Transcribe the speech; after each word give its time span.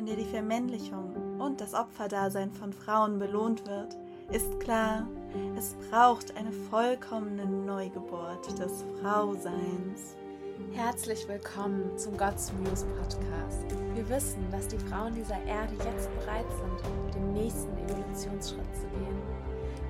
in 0.00 0.06
der 0.06 0.16
die 0.16 0.24
Vermännlichung 0.24 1.38
und 1.38 1.60
das 1.60 1.74
Opferdasein 1.74 2.50
von 2.52 2.72
Frauen 2.72 3.18
belohnt 3.18 3.66
wird, 3.66 3.98
ist 4.32 4.58
klar, 4.58 5.06
es 5.58 5.76
braucht 5.90 6.34
eine 6.38 6.52
vollkommene 6.52 7.44
Neugeburt 7.44 8.58
des 8.58 8.82
Frauseins. 9.02 10.16
Herzlich 10.72 11.28
willkommen 11.28 11.98
zum 11.98 12.16
God's 12.16 12.50
Muse 12.54 12.86
Podcast. 12.98 13.66
Wir 13.92 14.08
wissen, 14.08 14.42
dass 14.50 14.68
die 14.68 14.78
Frauen 14.78 15.14
dieser 15.14 15.38
Erde 15.44 15.74
jetzt 15.84 16.08
bereit 16.18 16.46
sind, 16.48 17.14
den 17.14 17.34
nächsten 17.34 17.76
Evolutionsschritt 17.76 18.74
zu 18.74 18.86
gehen. 18.98 19.20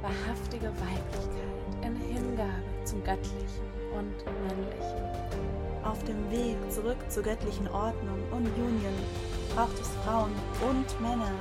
Wahrhaftige 0.02 0.72
Weiblichkeit 0.72 1.86
in 1.86 1.94
Hingabe 1.94 2.84
zum 2.84 3.04
Göttlichen 3.04 3.64
und 3.96 4.16
Männlichen. 4.48 5.84
Auf 5.84 6.02
dem 6.02 6.30
Weg 6.32 6.56
zurück 6.68 6.98
zur 7.08 7.22
göttlichen 7.22 7.68
Ordnung 7.68 8.18
und 8.32 8.46
Union 8.58 9.29
braucht 9.54 9.78
es 9.80 9.88
Frauen 10.04 10.32
und 10.68 11.00
Männer, 11.00 11.32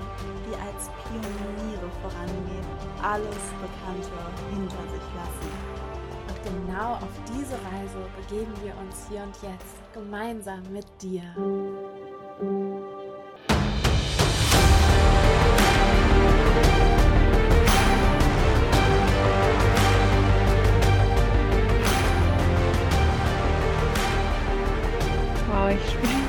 die 0.45 0.55
als 0.55 0.89
Pioniere 1.03 1.89
vorangehen, 2.01 2.65
alles 3.01 3.43
Bekannte 3.61 4.09
hinter 4.49 4.83
sich 4.91 5.07
lassen. 5.15 5.51
Und 6.27 6.43
genau 6.43 6.93
auf 6.93 7.15
diese 7.27 7.53
Reise 7.53 7.99
begeben 8.17 8.53
wir 8.63 8.73
uns 8.77 9.07
hier 9.09 9.23
und 9.23 9.35
jetzt 9.41 9.93
gemeinsam 9.93 10.61
mit 10.71 10.85
dir. 11.01 11.23
Wow, 25.51 25.69
ich 25.71 25.89
spüre 25.91 26.19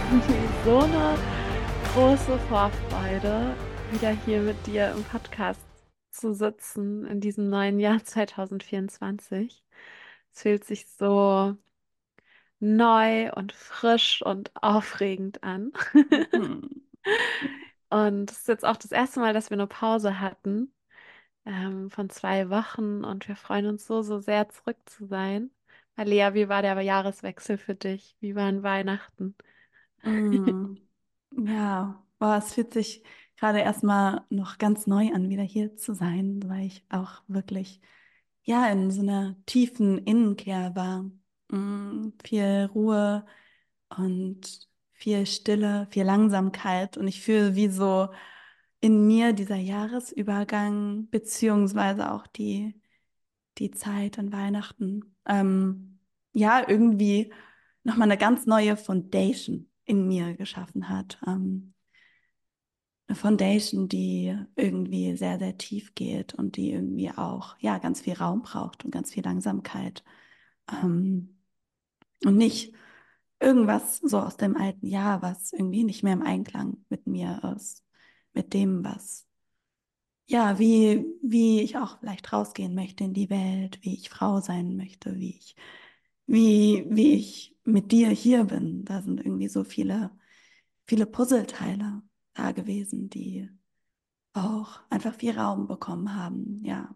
so 0.65 0.79
eine 0.79 1.40
große 1.95 2.39
Vorfreude, 2.49 3.53
wieder 3.91 4.11
hier 4.11 4.41
mit 4.43 4.65
dir 4.65 4.93
im 4.93 5.03
Podcast 5.03 5.61
zu 6.13 6.33
sitzen 6.33 7.05
in 7.05 7.21
diesem 7.21 7.49
neuen 7.49 7.81
Jahr 7.81 7.99
2024. 8.05 9.65
Es 10.33 10.43
fühlt 10.43 10.65
sich 10.65 10.87
so 10.87 11.57
neu 12.61 13.33
und 13.33 13.53
frisch 13.53 14.23
und 14.23 14.53
aufregend 14.63 15.43
an. 15.43 15.73
Mhm. 16.33 16.83
Und 17.91 18.31
es 18.31 18.39
ist 18.41 18.49
jetzt 18.49 18.65
auch 18.65 18.77
das 18.77 18.93
erste 18.93 19.19
Mal, 19.19 19.35
dass 19.35 19.51
wir 19.51 19.57
eine 19.57 19.67
Pause 19.67 20.21
hatten 20.21 20.73
ähm, 21.45 21.91
von 21.91 22.09
zwei 22.09 22.49
Wochen 22.51 23.05
und 23.05 23.27
wir 23.27 23.35
freuen 23.35 23.67
uns 23.67 23.85
so, 23.85 24.03
so 24.03 24.21
sehr 24.21 24.49
zurück 24.49 24.77
zu 24.87 25.07
sein. 25.07 25.51
Alea, 25.97 26.35
wie 26.35 26.49
war 26.49 26.63
der 26.63 26.81
Jahreswechsel 26.81 27.59
für 27.59 27.75
dich? 27.75 28.17
Wie 28.21 28.37
waren 28.37 28.63
Weihnachten? 28.63 29.35
Mm. 30.05 30.77
Ja, 31.37 32.05
boah, 32.19 32.37
es 32.39 32.55
fühlt 32.55 32.73
sich 32.75 33.03
gerade 33.37 33.61
erstmal 33.61 34.25
noch 34.31 34.59
ganz 34.59 34.87
neu 34.87 35.13
an, 35.15 35.31
wieder 35.31 35.43
hier 35.43 35.77
zu 35.77 35.95
sein, 35.95 36.41
weil 36.49 36.67
ich 36.67 36.85
auch 36.91 37.23
wirklich, 37.29 37.81
ja, 38.43 38.69
in 38.71 38.91
so 38.91 39.03
einer 39.03 39.37
tiefen 39.47 39.99
Innenkehr 39.99 40.75
war. 40.75 41.11
Mm, 41.49 42.13
viel 42.25 42.69
Ruhe 42.75 43.27
und 43.97 44.69
viel 44.93 45.27
Stille, 45.27 45.89
viel 45.91 46.05
Langsamkeit. 46.05 46.97
Und 46.99 47.09
ich 47.09 47.23
fühle, 47.23 47.55
wie 47.57 47.69
so 47.69 48.11
in 48.81 49.07
mir 49.07 49.33
dieser 49.33 49.57
Jahresübergang, 49.57 51.09
beziehungsweise 51.11 52.13
auch 52.13 52.27
die, 52.27 52.81
die 53.59 53.71
Zeit 53.73 54.19
an 54.19 54.33
Weihnachten, 54.33 55.17
ähm, 55.27 56.01
ja, 56.35 56.69
irgendwie 56.69 57.33
nochmal 57.85 58.09
eine 58.11 58.19
ganz 58.19 58.47
neue 58.47 58.77
Foundation 58.77 59.70
in 59.91 60.07
mir 60.09 60.35
geschaffen 60.37 60.89
hat. 60.89 61.19
Ähm, 61.27 61.75
eine 63.09 63.17
Foundation, 63.17 63.89
die 63.89 64.37
irgendwie 64.57 65.17
sehr, 65.17 65.39
sehr 65.39 65.59
tief 65.59 65.95
geht 65.95 66.35
und 66.35 66.57
die 66.57 66.73
irgendwie 66.73 67.11
auch, 67.11 67.57
ja, 67.59 67.79
ganz 67.79 68.01
viel 68.03 68.15
Raum 68.15 68.43
braucht 68.43 68.85
und 68.85 68.93
ganz 68.93 69.13
viel 69.13 69.25
Langsamkeit. 69.25 70.05
Ähm, 70.71 71.41
und 72.25 72.37
nicht 72.37 72.75
irgendwas 73.41 73.99
so 73.99 74.21
aus 74.21 74.37
dem 74.37 74.57
alten 74.57 74.87
Jahr, 74.87 75.23
was 75.23 75.53
irgendwie 75.53 75.85
nicht 75.85 76.03
mehr 76.05 76.15
im 76.15 76.23
Einklang 76.23 76.85
mit 76.91 77.07
mir 77.07 77.55
ist, 77.57 77.85
mit 78.35 78.55
dem, 78.55 78.85
was, 78.85 79.27
ja, 80.27 80.59
wie, 80.59 81.05
wie 81.23 81.61
ich 81.63 81.77
auch 81.77 81.99
vielleicht 82.01 82.33
rausgehen 82.33 82.75
möchte 82.75 83.05
in 83.05 83.15
die 83.15 83.31
Welt, 83.31 83.79
wie 83.83 83.95
ich 83.95 84.11
Frau 84.11 84.41
sein 84.41 84.77
möchte, 84.77 85.17
wie 85.17 85.37
ich, 85.37 85.57
wie, 86.31 86.87
wie 86.89 87.15
ich 87.15 87.57
mit 87.65 87.91
dir 87.91 88.09
hier 88.09 88.45
bin. 88.45 88.85
Da 88.85 89.03
sind 89.03 89.21
irgendwie 89.21 89.49
so 89.49 89.65
viele, 89.65 90.11
viele 90.87 91.07
Puzzleteile 91.07 92.03
da 92.35 92.53
gewesen, 92.53 93.11
die 93.11 93.51
auch 94.33 94.81
einfach 94.91 95.15
viel 95.15 95.37
Raum 95.37 95.67
bekommen 95.67 96.15
haben, 96.15 96.65
ja. 96.65 96.95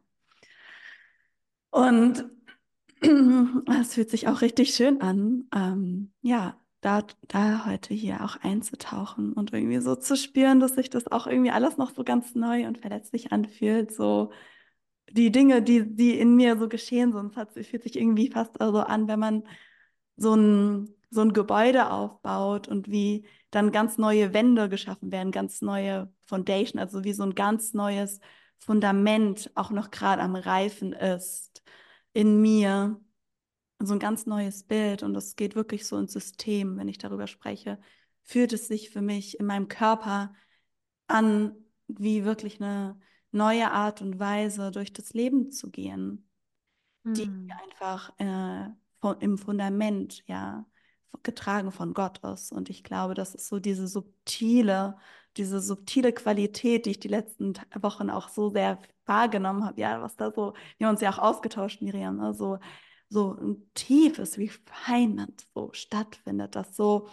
Und 1.70 2.24
es 3.80 3.94
fühlt 3.94 4.10
sich 4.10 4.28
auch 4.28 4.40
richtig 4.40 4.72
schön 4.74 5.00
an, 5.00 5.48
ähm, 5.52 6.12
ja, 6.22 6.56
da, 6.80 7.02
da 7.26 7.66
heute 7.66 7.92
hier 7.92 8.22
auch 8.22 8.36
einzutauchen 8.36 9.32
und 9.32 9.52
irgendwie 9.52 9.80
so 9.80 9.96
zu 9.96 10.16
spüren, 10.16 10.60
dass 10.60 10.76
sich 10.76 10.90
das 10.90 11.10
auch 11.10 11.26
irgendwie 11.26 11.50
alles 11.50 11.76
noch 11.76 11.92
so 11.92 12.04
ganz 12.04 12.36
neu 12.36 12.68
und 12.68 12.78
verletzlich 12.78 13.32
anfühlt, 13.32 13.92
so 13.92 14.30
die 15.10 15.30
Dinge, 15.30 15.62
die, 15.62 15.94
die 15.94 16.18
in 16.18 16.36
mir 16.36 16.58
so 16.58 16.68
geschehen 16.68 17.12
sind, 17.12 17.36
es 17.54 17.66
fühlt 17.66 17.82
sich 17.82 17.96
irgendwie 17.96 18.30
fast 18.30 18.52
so 18.58 18.80
an, 18.80 19.08
wenn 19.08 19.18
man 19.18 19.42
so 20.16 20.34
ein, 20.34 20.94
so 21.10 21.20
ein 21.20 21.32
Gebäude 21.32 21.90
aufbaut 21.90 22.68
und 22.68 22.90
wie 22.90 23.26
dann 23.50 23.72
ganz 23.72 23.98
neue 23.98 24.32
Wände 24.34 24.68
geschaffen 24.68 25.12
werden, 25.12 25.32
ganz 25.32 25.62
neue 25.62 26.12
Foundation, 26.22 26.80
also 26.80 27.04
wie 27.04 27.12
so 27.12 27.22
ein 27.22 27.34
ganz 27.34 27.74
neues 27.74 28.20
Fundament 28.58 29.50
auch 29.54 29.70
noch 29.70 29.90
gerade 29.90 30.22
am 30.22 30.34
Reifen 30.34 30.92
ist 30.92 31.62
in 32.12 32.40
mir. 32.40 33.00
So 33.80 33.92
ein 33.92 33.98
ganz 33.98 34.24
neues 34.24 34.64
Bild 34.64 35.02
und 35.02 35.14
das 35.14 35.36
geht 35.36 35.56
wirklich 35.56 35.86
so 35.86 35.98
ins 35.98 36.12
System, 36.12 36.78
wenn 36.78 36.88
ich 36.88 36.98
darüber 36.98 37.26
spreche, 37.26 37.78
fühlt 38.22 38.52
es 38.52 38.68
sich 38.68 38.90
für 38.90 39.02
mich 39.02 39.38
in 39.38 39.46
meinem 39.46 39.68
Körper 39.68 40.32
an, 41.06 41.54
wie 41.88 42.24
wirklich 42.24 42.60
eine 42.60 42.98
neue 43.34 43.70
Art 43.72 44.02
und 44.02 44.18
Weise 44.20 44.70
durch 44.70 44.92
das 44.92 45.12
Leben 45.14 45.50
zu 45.50 45.70
gehen, 45.70 46.28
die 47.16 47.26
Hm. 47.26 47.50
einfach 47.64 48.12
äh, 48.18 48.70
von, 49.00 49.20
im 49.20 49.38
Fundament, 49.38 50.24
ja, 50.26 50.66
getragen 51.22 51.70
von 51.72 51.94
Gott 51.94 52.18
ist. 52.24 52.52
Und 52.52 52.70
ich 52.70 52.84
glaube, 52.84 53.14
das 53.14 53.34
ist 53.34 53.48
so 53.48 53.58
diese 53.60 53.88
subtile, 53.88 54.96
diese 55.36 55.60
subtile 55.60 56.12
Qualität, 56.12 56.86
die 56.86 56.90
ich 56.92 57.00
die 57.00 57.08
letzten 57.08 57.54
Wochen 57.80 58.10
auch 58.10 58.28
so 58.28 58.50
sehr 58.50 58.78
wahrgenommen 59.06 59.64
habe. 59.64 59.80
Ja, 59.80 60.02
was 60.02 60.16
da 60.16 60.32
so, 60.32 60.54
wir 60.78 60.86
haben 60.86 60.94
uns 60.94 61.00
ja 61.02 61.10
auch 61.12 61.18
ausgetauscht, 61.18 61.82
Miriam, 61.82 62.16
ne? 62.16 62.34
so, 62.34 62.58
so 63.08 63.34
ein 63.34 63.70
tiefes 63.74 64.38
Refinement 64.38 65.46
so 65.54 65.70
stattfindet, 65.72 66.56
das 66.56 66.76
so 66.76 67.08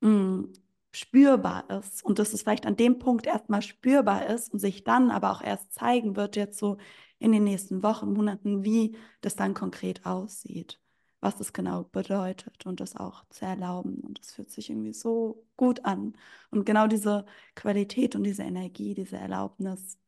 mh, 0.00 0.48
spürbar 0.94 1.68
ist 1.70 2.04
und 2.04 2.18
dass 2.18 2.32
es 2.32 2.42
vielleicht 2.42 2.66
an 2.66 2.76
dem 2.76 2.98
Punkt 2.98 3.26
erstmal 3.26 3.62
spürbar 3.62 4.26
ist 4.26 4.52
und 4.52 4.60
sich 4.60 4.84
dann 4.84 5.10
aber 5.10 5.32
auch 5.32 5.42
erst 5.42 5.72
zeigen 5.74 6.16
wird, 6.16 6.36
jetzt 6.36 6.58
so 6.58 6.78
in 7.18 7.32
den 7.32 7.44
nächsten 7.44 7.82
Wochen, 7.82 8.12
Monaten, 8.12 8.64
wie 8.64 8.96
das 9.20 9.36
dann 9.36 9.54
konkret 9.54 10.06
aussieht, 10.06 10.80
was 11.20 11.40
es 11.40 11.52
genau 11.52 11.84
bedeutet 11.84 12.66
und 12.66 12.80
das 12.80 12.96
auch 12.96 13.24
zu 13.30 13.44
erlauben. 13.44 14.00
Und 14.00 14.20
das 14.20 14.32
fühlt 14.32 14.50
sich 14.50 14.70
irgendwie 14.70 14.92
so 14.92 15.46
gut 15.56 15.84
an. 15.84 16.16
Und 16.50 16.64
genau 16.66 16.86
diese 16.86 17.26
Qualität 17.56 18.14
und 18.14 18.24
diese 18.24 18.42
Energie, 18.42 18.94
diese 18.94 19.16
Erlaubnis, 19.16 19.98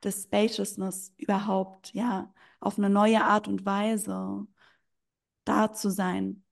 das 0.00 0.24
Spaciousness 0.24 1.14
überhaupt, 1.18 1.92
ja, 1.94 2.32
auf 2.60 2.78
eine 2.78 2.90
neue 2.90 3.22
Art 3.24 3.48
und 3.48 3.64
Weise 3.66 4.46
da 5.44 5.72
zu 5.72 5.90
sein, 5.90 6.44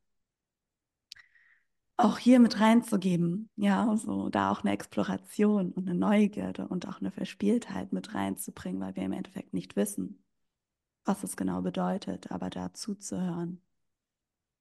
auch 1.98 2.18
hier 2.18 2.38
mit 2.38 2.60
reinzugeben, 2.60 3.50
ja, 3.56 3.96
so 3.96 4.30
da 4.30 4.50
auch 4.52 4.62
eine 4.62 4.72
Exploration 4.72 5.72
und 5.72 5.88
eine 5.88 5.98
Neugierde 5.98 6.68
und 6.68 6.86
auch 6.88 7.00
eine 7.00 7.10
Verspieltheit 7.10 7.92
mit 7.92 8.14
reinzubringen, 8.14 8.80
weil 8.80 8.96
wir 8.96 9.02
im 9.02 9.12
Endeffekt 9.12 9.52
nicht 9.52 9.76
wissen, 9.76 10.22
was 11.04 11.24
es 11.24 11.36
genau 11.36 11.60
bedeutet, 11.60 12.30
aber 12.30 12.50
da 12.50 12.72
zuzuhören 12.72 13.60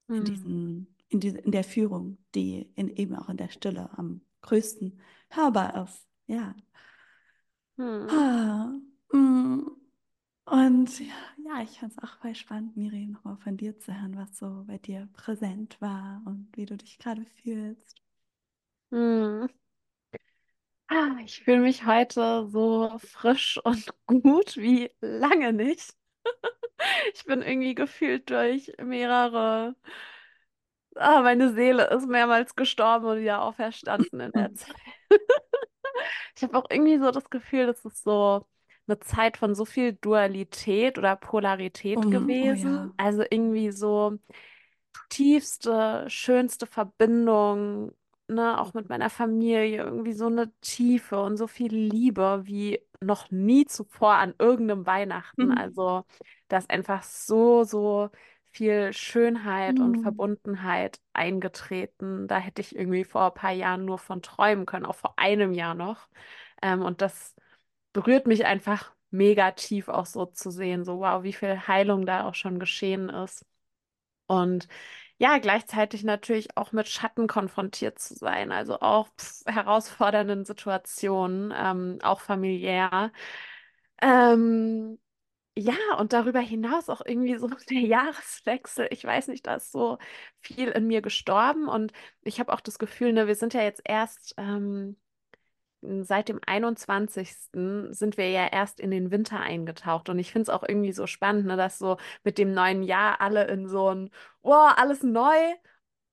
in 0.08 0.16
Hm. 0.16 0.24
diesen, 0.24 0.96
in 1.08 1.20
diese, 1.20 1.38
in 1.38 1.52
der 1.52 1.64
Führung, 1.64 2.18
die 2.34 2.72
in, 2.74 2.88
eben 2.88 3.14
auch 3.14 3.28
in 3.28 3.36
der 3.36 3.50
Stille 3.50 3.90
am 3.96 4.20
größten 4.42 4.98
hörbar 5.30 5.84
ist, 5.84 6.06
ja. 6.26 6.54
Hm. 7.76 8.08
Ah, 8.10 8.72
mm. 9.16 9.70
Und 10.50 10.98
ja, 11.00 11.62
ich 11.62 11.78
fand 11.78 11.92
es 11.92 11.98
auch 12.02 12.16
voll 12.20 12.34
spannend, 12.34 12.76
Miri, 12.76 13.06
nochmal 13.06 13.36
von 13.36 13.56
dir 13.56 13.78
zu 13.78 13.92
hören, 13.94 14.16
was 14.16 14.36
so 14.38 14.64
bei 14.66 14.78
dir 14.78 15.08
präsent 15.12 15.80
war 15.80 16.22
und 16.26 16.48
wie 16.56 16.66
du 16.66 16.76
dich 16.76 16.98
gerade 16.98 17.24
fühlst. 17.42 18.02
Hm. 18.92 19.46
Ah, 20.88 21.16
Ich 21.24 21.42
fühle 21.44 21.60
mich 21.60 21.84
heute 21.86 22.46
so 22.48 22.98
frisch 22.98 23.58
und 23.64 23.86
gut 24.06 24.56
wie 24.56 24.90
lange 25.00 25.52
nicht. 25.52 25.94
Ich 27.14 27.24
bin 27.24 27.42
irgendwie 27.42 27.74
gefühlt 27.74 28.30
durch 28.30 28.72
mehrere 28.82 29.74
ah, 30.96 31.22
meine 31.22 31.52
Seele 31.54 31.84
ist 31.90 32.06
mehrmals 32.08 32.54
gestorben 32.56 33.06
und 33.06 33.20
wieder 33.20 33.42
auferstanden 33.42 34.20
in 34.20 34.32
der 34.32 34.54
Zeit. 34.54 34.76
Ich 36.36 36.42
habe 36.42 36.56
auch 36.58 36.66
irgendwie 36.70 36.98
so 36.98 37.10
das 37.10 37.30
Gefühl, 37.30 37.66
das 37.66 37.84
ist 37.84 38.02
so 38.04 38.46
eine 38.88 38.98
Zeit 39.00 39.36
von 39.36 39.54
so 39.54 39.64
viel 39.64 39.92
Dualität 39.94 40.98
oder 40.98 41.16
Polarität 41.16 42.10
Um, 42.10 42.38
oh 42.40 42.52
gewesen. 42.52 42.54
ja. 42.54 42.92
Also 42.96 43.22
irgendwie 43.28 43.70
so 43.72 44.18
tiefste, 45.08 46.04
schönste 46.08 46.66
Verbindung, 46.66 47.92
ne, 48.28 48.60
auch 48.60 48.74
mit 48.74 48.88
meiner 48.88 49.10
Familie, 49.10 49.82
irgendwie 49.84 50.12
so 50.12 50.26
eine 50.26 50.52
Tiefe 50.60 51.20
und 51.22 51.36
so 51.36 51.46
viel 51.46 51.74
Liebe 51.74 52.42
wie 52.44 52.80
noch 53.00 53.30
nie 53.30 53.64
zuvor 53.66 54.14
an 54.14 54.34
irgendeinem 54.38 54.86
Weihnachten. 54.86 55.52
Also 55.52 56.04
da 56.48 56.58
ist 56.58 56.70
einfach 56.70 57.02
so, 57.02 57.64
so 57.64 58.10
viel 58.50 58.92
Schönheit 58.92 59.80
und 59.80 59.98
Mm. 59.98 59.98
Verbundenheit 59.98 61.00
eingetreten. 61.12 62.26
Da 62.28 62.38
hätte 62.38 62.60
ich 62.62 62.74
irgendwie 62.76 63.04
vor 63.04 63.26
ein 63.26 63.34
paar 63.34 63.52
Jahren 63.52 63.84
nur 63.84 63.98
von 63.98 64.22
träumen 64.22 64.66
können, 64.66 64.86
auch 64.86 64.96
vor 64.96 65.14
einem 65.18 65.52
Jahr 65.52 65.74
noch. 65.74 66.08
Ähm, 66.62 66.82
und 66.82 67.00
das 67.02 67.34
berührt 67.98 68.28
mich 68.28 68.46
einfach 68.46 68.92
mega 69.10 69.50
tief 69.50 69.88
auch 69.88 70.06
so 70.06 70.24
zu 70.26 70.52
sehen, 70.52 70.84
so 70.84 71.00
wow, 71.00 71.24
wie 71.24 71.32
viel 71.32 71.66
Heilung 71.66 72.06
da 72.06 72.28
auch 72.28 72.34
schon 72.36 72.60
geschehen 72.60 73.08
ist. 73.08 73.44
Und 74.28 74.68
ja, 75.18 75.38
gleichzeitig 75.38 76.04
natürlich 76.04 76.56
auch 76.56 76.70
mit 76.72 76.88
Schatten 76.88 77.26
konfrontiert 77.26 77.98
zu 77.98 78.14
sein, 78.14 78.52
also 78.52 78.78
auch 78.80 79.08
pf, 79.18 79.44
herausfordernden 79.46 80.44
Situationen, 80.44 81.52
ähm, 81.56 81.98
auch 82.02 82.20
familiär. 82.20 83.12
Ähm, 84.02 84.98
ja, 85.56 85.74
und 85.98 86.12
darüber 86.14 86.40
hinaus 86.40 86.88
auch 86.90 87.02
irgendwie 87.04 87.36
so 87.38 87.48
der 87.70 87.80
Jahreswechsel. 87.80 88.88
Ich 88.92 89.04
weiß 89.04 89.28
nicht, 89.28 89.46
da 89.46 89.56
ist 89.56 89.72
so 89.72 89.98
viel 90.40 90.68
in 90.70 90.86
mir 90.86 91.02
gestorben 91.02 91.68
und 91.68 91.92
ich 92.22 92.40
habe 92.40 92.52
auch 92.52 92.60
das 92.60 92.78
Gefühl, 92.78 93.12
ne, 93.14 93.26
wir 93.28 93.34
sind 93.36 93.54
ja 93.54 93.62
jetzt 93.62 93.82
erst 93.84 94.34
ähm, 94.38 94.96
seit 95.80 96.28
dem 96.28 96.40
einundzwanzigsten 96.46 97.92
sind 97.92 98.16
wir 98.16 98.30
ja 98.30 98.46
erst 98.46 98.80
in 98.80 98.90
den 98.90 99.10
Winter 99.10 99.40
eingetaucht. 99.40 100.08
Und 100.08 100.18
ich 100.18 100.32
finde 100.32 100.42
es 100.42 100.48
auch 100.48 100.64
irgendwie 100.66 100.92
so 100.92 101.06
spannend, 101.06 101.46
ne, 101.46 101.56
dass 101.56 101.78
so 101.78 101.96
mit 102.24 102.38
dem 102.38 102.52
neuen 102.52 102.82
Jahr 102.82 103.20
alle 103.20 103.46
in 103.48 103.68
so 103.68 103.94
ein, 103.94 104.10
oh, 104.42 104.52
alles 104.52 105.02
neu. 105.02 105.36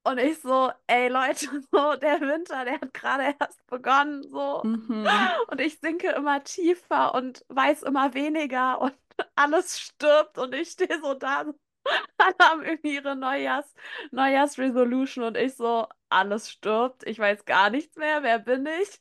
Und 0.04 0.20
ich 0.20 0.40
so, 0.40 0.72
ey 0.88 1.08
Leute, 1.08 1.48
so 1.72 1.96
der 1.96 2.22
Winter, 2.22 2.64
der 2.66 2.76
hat 2.76 2.94
gerade 2.94 3.36
erst 3.40 3.66
begonnen, 3.68 4.24
so. 4.24 4.62
Mhm. 4.64 5.08
Und 5.48 5.60
ich 5.60 5.80
sinke 5.80 6.10
immer 6.12 6.44
tiefer 6.44 7.16
und 7.16 7.44
weiß 7.50 7.84
immer 7.84 8.14
weniger 8.14 8.82
und 8.82 8.94
alles 9.36 9.80
stirbt 9.80 10.38
und 10.38 10.54
ich 10.54 10.70
stehe 10.72 11.00
so 11.02 11.16
da. 11.16 11.46
Alle 12.18 12.36
haben 12.42 12.64
irgendwie 12.64 12.96
ihre 12.96 13.16
Neujahrs, 13.16 13.72
Neujahrsresolution 14.12 15.24
und 15.24 15.38
ich 15.38 15.56
so, 15.56 15.88
alles 16.10 16.50
stirbt. 16.52 17.06
Ich 17.08 17.20
weiß 17.20 17.46
gar 17.46 17.70
nichts 17.70 17.96
mehr. 17.96 18.24
Wer 18.24 18.40
bin 18.40 18.66
ich? 18.66 19.00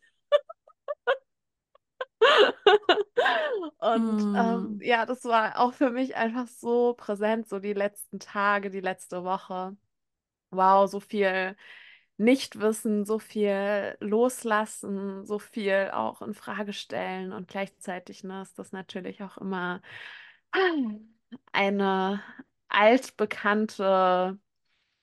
Und 3.79 4.29
ähm, 4.35 4.77
Mm. 4.77 4.81
ja, 4.81 5.07
das 5.07 5.25
war 5.25 5.59
auch 5.59 5.75
für 5.75 5.91
mich 5.91 6.17
einfach 6.17 6.47
so 6.49 6.95
präsent, 6.95 7.49
so 7.49 7.59
die 7.59 7.73
letzten 7.75 8.19
Tage, 8.21 8.71
die 8.71 8.81
letzte 8.81 9.25
Woche. 9.25 9.77
Wow, 10.51 10.89
so 10.91 11.01
viel 11.01 11.57
Nichtwissen, 12.19 13.05
so 13.07 13.19
viel 13.19 13.97
loslassen, 14.01 15.25
so 15.27 15.39
viel 15.41 15.91
auch 15.93 16.23
in 16.23 16.35
Frage 16.35 16.73
stellen 16.73 17.33
und 17.33 17.49
gleichzeitig, 17.49 18.25
ne, 18.25 18.43
ist 18.43 18.59
das 18.59 18.73
natürlich 18.73 19.23
auch 19.23 19.39
immer 19.39 19.83
eine 21.53 22.23
altbekannte 22.69 24.39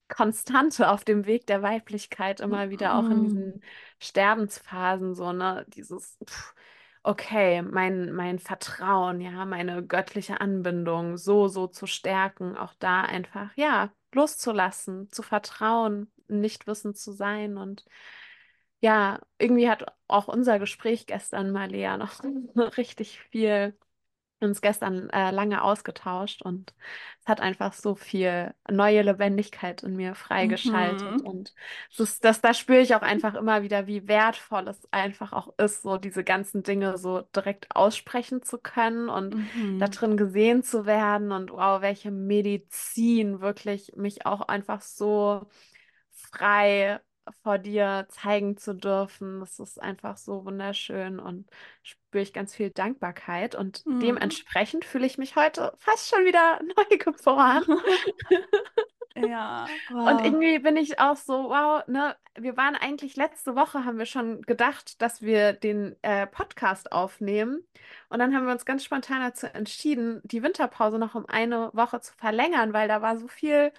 Konstante 0.09 0.89
auf 0.91 1.03
dem 1.05 1.25
Weg 1.25 1.47
der 1.47 1.61
Weiblichkeit 1.63 2.41
immer 2.41 2.69
wieder 2.69 2.97
auch 2.97 3.11
in 3.11 3.19
Mm. 3.19 3.23
diesen 3.23 3.61
Sterbensphasen 3.99 5.15
so, 5.15 5.31
ne, 5.33 5.65
dieses, 5.69 6.17
pff, 6.27 6.55
okay, 7.03 7.61
mein, 7.61 8.11
mein 8.13 8.39
Vertrauen, 8.39 9.21
ja, 9.21 9.45
meine 9.45 9.85
göttliche 9.85 10.39
Anbindung 10.41 11.17
so, 11.17 11.47
so 11.47 11.67
zu 11.67 11.87
stärken, 11.87 12.55
auch 12.55 12.73
da 12.79 13.01
einfach, 13.01 13.51
ja, 13.55 13.91
loszulassen, 14.13 15.09
zu 15.09 15.23
vertrauen, 15.23 16.11
nicht 16.27 16.67
wissend 16.67 16.97
zu 16.97 17.11
sein. 17.11 17.57
Und 17.57 17.85
ja, 18.79 19.19
irgendwie 19.39 19.69
hat 19.69 19.85
auch 20.07 20.27
unser 20.27 20.59
Gespräch 20.59 21.05
gestern, 21.07 21.51
Malia, 21.51 21.97
noch 21.97 22.11
richtig 22.77 23.19
viel 23.31 23.77
uns 24.41 24.61
gestern 24.61 25.09
äh, 25.11 25.31
lange 25.31 25.63
ausgetauscht 25.63 26.41
und 26.41 26.73
es 27.21 27.27
hat 27.27 27.41
einfach 27.41 27.73
so 27.73 27.95
viel 27.95 28.53
neue 28.69 29.01
Lebendigkeit 29.03 29.83
in 29.83 29.95
mir 29.95 30.15
freigeschaltet. 30.15 31.21
Mhm. 31.21 31.21
Und 31.21 31.53
ist, 31.97 32.23
das, 32.25 32.41
da 32.41 32.53
spüre 32.53 32.79
ich 32.81 32.95
auch 32.95 33.01
einfach 33.01 33.35
immer 33.35 33.61
wieder, 33.63 33.87
wie 33.87 34.07
wertvoll 34.07 34.67
es 34.67 34.81
einfach 34.91 35.33
auch 35.33 35.53
ist, 35.57 35.83
so 35.83 35.97
diese 35.97 36.23
ganzen 36.23 36.63
Dinge 36.63 36.97
so 36.97 37.21
direkt 37.35 37.75
aussprechen 37.75 38.41
zu 38.43 38.57
können 38.57 39.09
und 39.09 39.35
da 39.77 39.87
Mhm. 39.87 39.89
drin 39.89 40.17
gesehen 40.17 40.63
zu 40.63 40.85
werden. 40.85 41.31
Und 41.31 41.51
wow, 41.51 41.81
welche 41.81 42.11
Medizin 42.11 43.41
wirklich 43.41 43.93
mich 43.95 44.25
auch 44.25 44.41
einfach 44.41 44.81
so 44.81 45.47
frei 46.11 46.99
vor 47.43 47.57
dir 47.59 48.05
zeigen 48.09 48.57
zu 48.57 48.73
dürfen. 48.75 49.39
Das 49.41 49.59
ist 49.59 49.81
einfach 49.81 50.17
so 50.17 50.45
wunderschön 50.45 51.19
und 51.19 51.49
spüre 51.83 52.23
ich 52.23 52.33
ganz 52.33 52.55
viel 52.55 52.69
Dankbarkeit 52.71 53.55
und 53.55 53.85
Mhm. 53.85 54.01
dementsprechend 54.01 54.85
fühle 54.85 55.05
ich 55.05 55.17
mich 55.17 55.35
heute 55.35 55.73
fast 55.77 56.09
schon 56.09 56.25
wieder 56.25 56.59
neu 56.77 56.97
geboren. 56.97 57.63
Ja, 59.15 59.81
Und 60.03 60.23
wow. 60.23 60.23
irgendwie 60.23 60.59
bin 60.59 60.77
ich 60.77 60.99
auch 60.99 61.15
so, 61.17 61.49
wow, 61.49 61.85
ne, 61.87 62.15
wir 62.37 62.55
waren 62.57 62.75
eigentlich 62.75 63.15
letzte 63.17 63.55
Woche, 63.55 63.83
haben 63.85 63.97
wir 63.97 64.05
schon 64.05 64.41
gedacht, 64.43 65.01
dass 65.01 65.21
wir 65.21 65.53
den 65.53 65.95
äh, 66.01 66.27
Podcast 66.27 66.91
aufnehmen. 66.91 67.65
Und 68.09 68.19
dann 68.19 68.33
haben 68.33 68.45
wir 68.45 68.53
uns 68.53 68.65
ganz 68.65 68.83
spontan 68.85 69.21
dazu 69.21 69.47
entschieden, 69.47 70.21
die 70.23 70.43
Winterpause 70.43 70.97
noch 70.97 71.15
um 71.15 71.25
eine 71.25 71.71
Woche 71.73 71.99
zu 71.99 72.13
verlängern, 72.15 72.71
weil 72.73 72.87
da 72.87 73.01
war 73.01 73.17
so 73.17 73.27
viel 73.27 73.71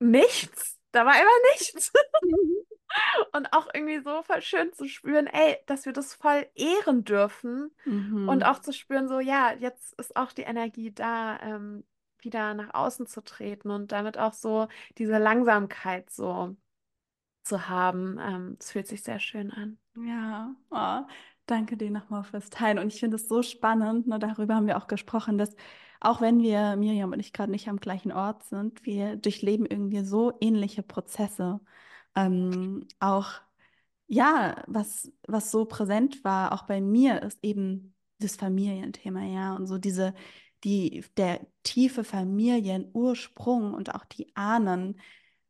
nichts. 0.00 0.78
Da 0.92 1.04
war 1.06 1.14
immer 1.14 1.30
nichts. 1.54 1.92
Und 3.32 3.52
auch 3.52 3.68
irgendwie 3.72 4.00
so 4.02 4.22
voll 4.22 4.42
schön 4.42 4.72
zu 4.72 4.88
spüren, 4.88 5.26
ey, 5.26 5.58
dass 5.66 5.86
wir 5.86 5.92
das 5.92 6.14
voll 6.14 6.46
ehren 6.54 7.04
dürfen 7.04 7.70
und 8.24 8.44
Mhm. 8.44 8.46
auch 8.46 8.60
zu 8.60 8.72
spüren, 8.72 9.08
so, 9.08 9.20
ja, 9.20 9.52
jetzt 9.54 9.94
ist 9.98 10.16
auch 10.16 10.32
die 10.32 10.42
Energie 10.42 10.92
da, 10.92 11.38
ähm, 11.40 11.84
wieder 12.20 12.54
nach 12.54 12.74
außen 12.74 13.06
zu 13.06 13.22
treten 13.22 13.70
und 13.70 13.90
damit 13.92 14.16
auch 14.18 14.32
so 14.34 14.68
diese 14.98 15.18
Langsamkeit 15.18 16.10
so 16.10 16.56
zu 17.44 17.68
haben. 17.68 18.18
Ähm, 18.20 18.56
es 18.60 18.72
fühlt 18.72 18.88
sich 18.88 19.02
sehr 19.04 19.20
schön 19.20 19.50
an. 19.52 19.78
Ja, 19.94 20.54
oh, 20.70 21.06
danke 21.46 21.76
dir 21.76 21.90
nochmal 21.90 22.24
fürs 22.24 22.48
Teilen. 22.50 22.78
Und 22.78 22.88
ich 22.88 23.00
finde 23.00 23.16
es 23.16 23.28
so 23.28 23.42
spannend, 23.42 24.06
ne, 24.06 24.18
darüber 24.18 24.54
haben 24.54 24.66
wir 24.66 24.78
auch 24.78 24.86
gesprochen, 24.86 25.36
dass 25.36 25.54
auch 26.04 26.20
wenn 26.20 26.42
wir, 26.42 26.76
Miriam 26.76 27.12
und 27.12 27.20
ich, 27.20 27.32
gerade 27.32 27.50
nicht 27.52 27.68
am 27.68 27.78
gleichen 27.78 28.12
Ort 28.12 28.44
sind, 28.44 28.84
wir 28.84 29.16
durchleben 29.16 29.66
irgendwie 29.66 30.04
so 30.04 30.32
ähnliche 30.40 30.82
Prozesse. 30.82 31.60
Ähm, 32.16 32.86
auch 33.00 33.32
Ja, 34.08 34.62
was, 34.68 35.10
was 35.26 35.50
so 35.50 35.64
präsent 35.64 36.24
war, 36.24 36.52
auch 36.52 36.64
bei 36.66 36.80
mir, 36.80 37.22
ist 37.22 37.38
eben 37.42 37.94
das 38.18 38.36
Familienthema, 38.36 39.22
ja. 39.24 39.54
Und 39.56 39.66
so 39.66 39.78
diese, 39.78 40.14
die, 40.64 41.04
der 41.16 41.40
tiefe 41.62 42.04
Familienursprung 42.04 43.74
und 43.74 43.94
auch 43.94 44.04
die 44.04 44.34
Ahnen, 44.36 45.00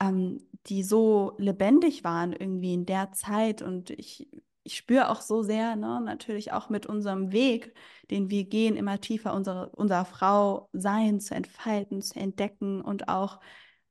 ähm, 0.00 0.47
die 0.66 0.82
so 0.85 1.35
lebendig 1.38 2.04
waren 2.04 2.32
irgendwie 2.32 2.75
in 2.75 2.87
der 2.87 3.12
Zeit. 3.12 3.62
Und 3.62 3.90
ich, 3.90 4.28
ich 4.64 4.76
spüre 4.76 5.09
auch 5.11 5.21
so 5.21 5.42
sehr, 5.42 5.76
ne, 5.76 6.00
natürlich 6.04 6.52
auch 6.52 6.69
mit 6.69 6.87
unserem 6.87 7.33
Weg, 7.33 7.75
den 8.11 8.31
wir 8.31 8.45
gehen, 8.45 8.76
immer 8.76 9.00
tiefer 9.00 9.35
unsere, 9.35 9.71
unser 9.71 10.04
Frau 10.04 10.69
sein 10.73 11.21
zu 11.21 11.35
entfalten, 11.35 12.02
zu 12.02 12.19
entdecken 12.19 12.81
und 12.81 13.09
auch 13.09 13.40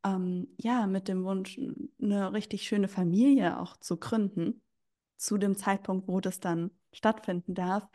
ähm, 0.04 0.48
ja, 0.58 0.88
mit 0.88 1.08
dem 1.08 1.24
Wunsch, 1.25 1.60
eine 2.01 2.34
richtig 2.34 2.63
schöne 2.63 2.88
Familie 2.88 3.60
auch 3.60 3.78
zu 3.78 3.98
gründen, 3.98 4.62
zu 5.18 5.38
dem 5.38 5.56
Zeitpunkt, 5.56 6.08
wo 6.08 6.20
das 6.20 6.40
dann 6.40 6.72
stattfinden 6.94 7.54
darf, 7.54 7.88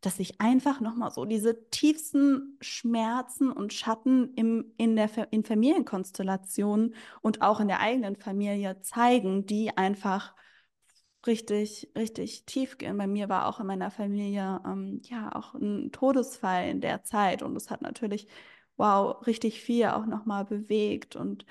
dass 0.00 0.16
sich 0.16 0.40
einfach 0.40 0.80
nochmal 0.80 1.10
so 1.10 1.26
diese 1.26 1.68
tiefsten 1.68 2.56
Schmerzen 2.60 3.52
und 3.52 3.74
Schatten 3.74 4.32
im, 4.34 4.72
in 4.78 4.96
der 4.96 5.10
in 5.30 5.44
Familienkonstellationen 5.44 6.94
und 7.20 7.42
auch 7.42 7.60
in 7.60 7.68
der 7.68 7.80
eigenen 7.80 8.16
Familie 8.16 8.80
zeigen, 8.80 9.44
die 9.44 9.76
einfach 9.76 10.34
richtig, 11.26 11.90
richtig 11.96 12.44
tief 12.46 12.78
gehen. 12.78 12.96
Bei 12.96 13.06
mir 13.06 13.28
war 13.28 13.46
auch 13.46 13.60
in 13.60 13.66
meiner 13.66 13.90
Familie 13.90 14.60
ähm, 14.64 15.00
ja 15.04 15.34
auch 15.34 15.54
ein 15.54 15.92
Todesfall 15.92 16.68
in 16.68 16.80
der 16.80 17.04
Zeit 17.04 17.42
und 17.42 17.56
es 17.56 17.70
hat 17.70 17.82
natürlich, 17.82 18.26
wow, 18.76 19.26
richtig 19.26 19.60
viel 19.60 19.86
auch 19.86 20.06
nochmal 20.06 20.44
bewegt 20.44 21.16
und 21.16 21.44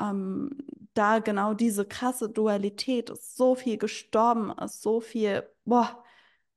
ähm, 0.00 0.50
da 0.94 1.18
genau 1.20 1.54
diese 1.54 1.86
krasse 1.86 2.28
Dualität 2.30 3.10
ist, 3.10 3.36
so 3.36 3.54
viel 3.54 3.78
gestorben 3.78 4.50
ist, 4.52 4.82
so 4.82 5.00
viel, 5.00 5.48
boah, 5.64 6.04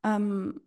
ähm, 0.03 0.61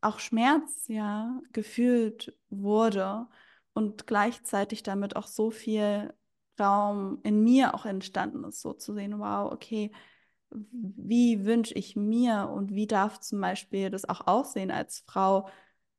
auch 0.00 0.18
Schmerz 0.20 0.86
ja 0.88 1.40
gefühlt 1.52 2.36
wurde 2.50 3.26
und 3.72 4.06
gleichzeitig 4.06 4.82
damit 4.82 5.16
auch 5.16 5.26
so 5.26 5.50
viel 5.50 6.12
Raum 6.60 7.20
in 7.24 7.42
mir 7.42 7.74
auch 7.74 7.86
entstanden 7.86 8.44
ist, 8.44 8.60
so 8.60 8.72
zu 8.74 8.94
sehen, 8.94 9.18
wow, 9.18 9.52
okay, 9.52 9.90
wie 10.54 11.44
wünsche 11.44 11.74
ich 11.74 11.96
mir 11.96 12.50
und 12.54 12.72
wie 12.74 12.86
darf 12.86 13.20
zum 13.20 13.40
Beispiel 13.40 13.90
das 13.90 14.08
auch 14.08 14.26
aussehen 14.26 14.70
als 14.70 15.04
Frau, 15.06 15.48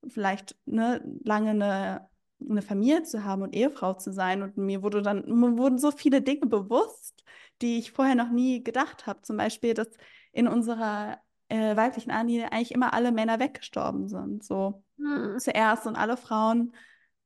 vielleicht 0.07 0.55
ne, 0.65 1.01
lange 1.23 1.51
eine, 1.51 2.09
eine 2.39 2.61
Familie 2.61 3.03
zu 3.03 3.23
haben 3.23 3.41
und 3.41 3.55
Ehefrau 3.55 3.93
zu 3.93 4.13
sein. 4.13 4.43
Und 4.43 4.57
mir 4.57 4.81
wurde 4.83 5.01
dann, 5.01 5.25
mir 5.27 5.57
wurden 5.57 5.77
so 5.77 5.91
viele 5.91 6.21
Dinge 6.21 6.45
bewusst, 6.47 7.23
die 7.61 7.79
ich 7.79 7.91
vorher 7.91 8.15
noch 8.15 8.29
nie 8.29 8.63
gedacht 8.63 9.07
habe. 9.07 9.21
Zum 9.21 9.37
Beispiel, 9.37 9.73
dass 9.73 9.89
in 10.31 10.47
unserer 10.47 11.19
äh, 11.49 11.75
weiblichen 11.75 12.11
Ahnenlinie 12.11 12.51
eigentlich 12.51 12.73
immer 12.73 12.93
alle 12.93 13.11
Männer 13.11 13.39
weggestorben 13.39 14.07
sind. 14.07 14.43
So 14.43 14.83
hm. 14.97 15.37
zuerst 15.39 15.87
und 15.87 15.95
alle 15.95 16.17
Frauen 16.17 16.73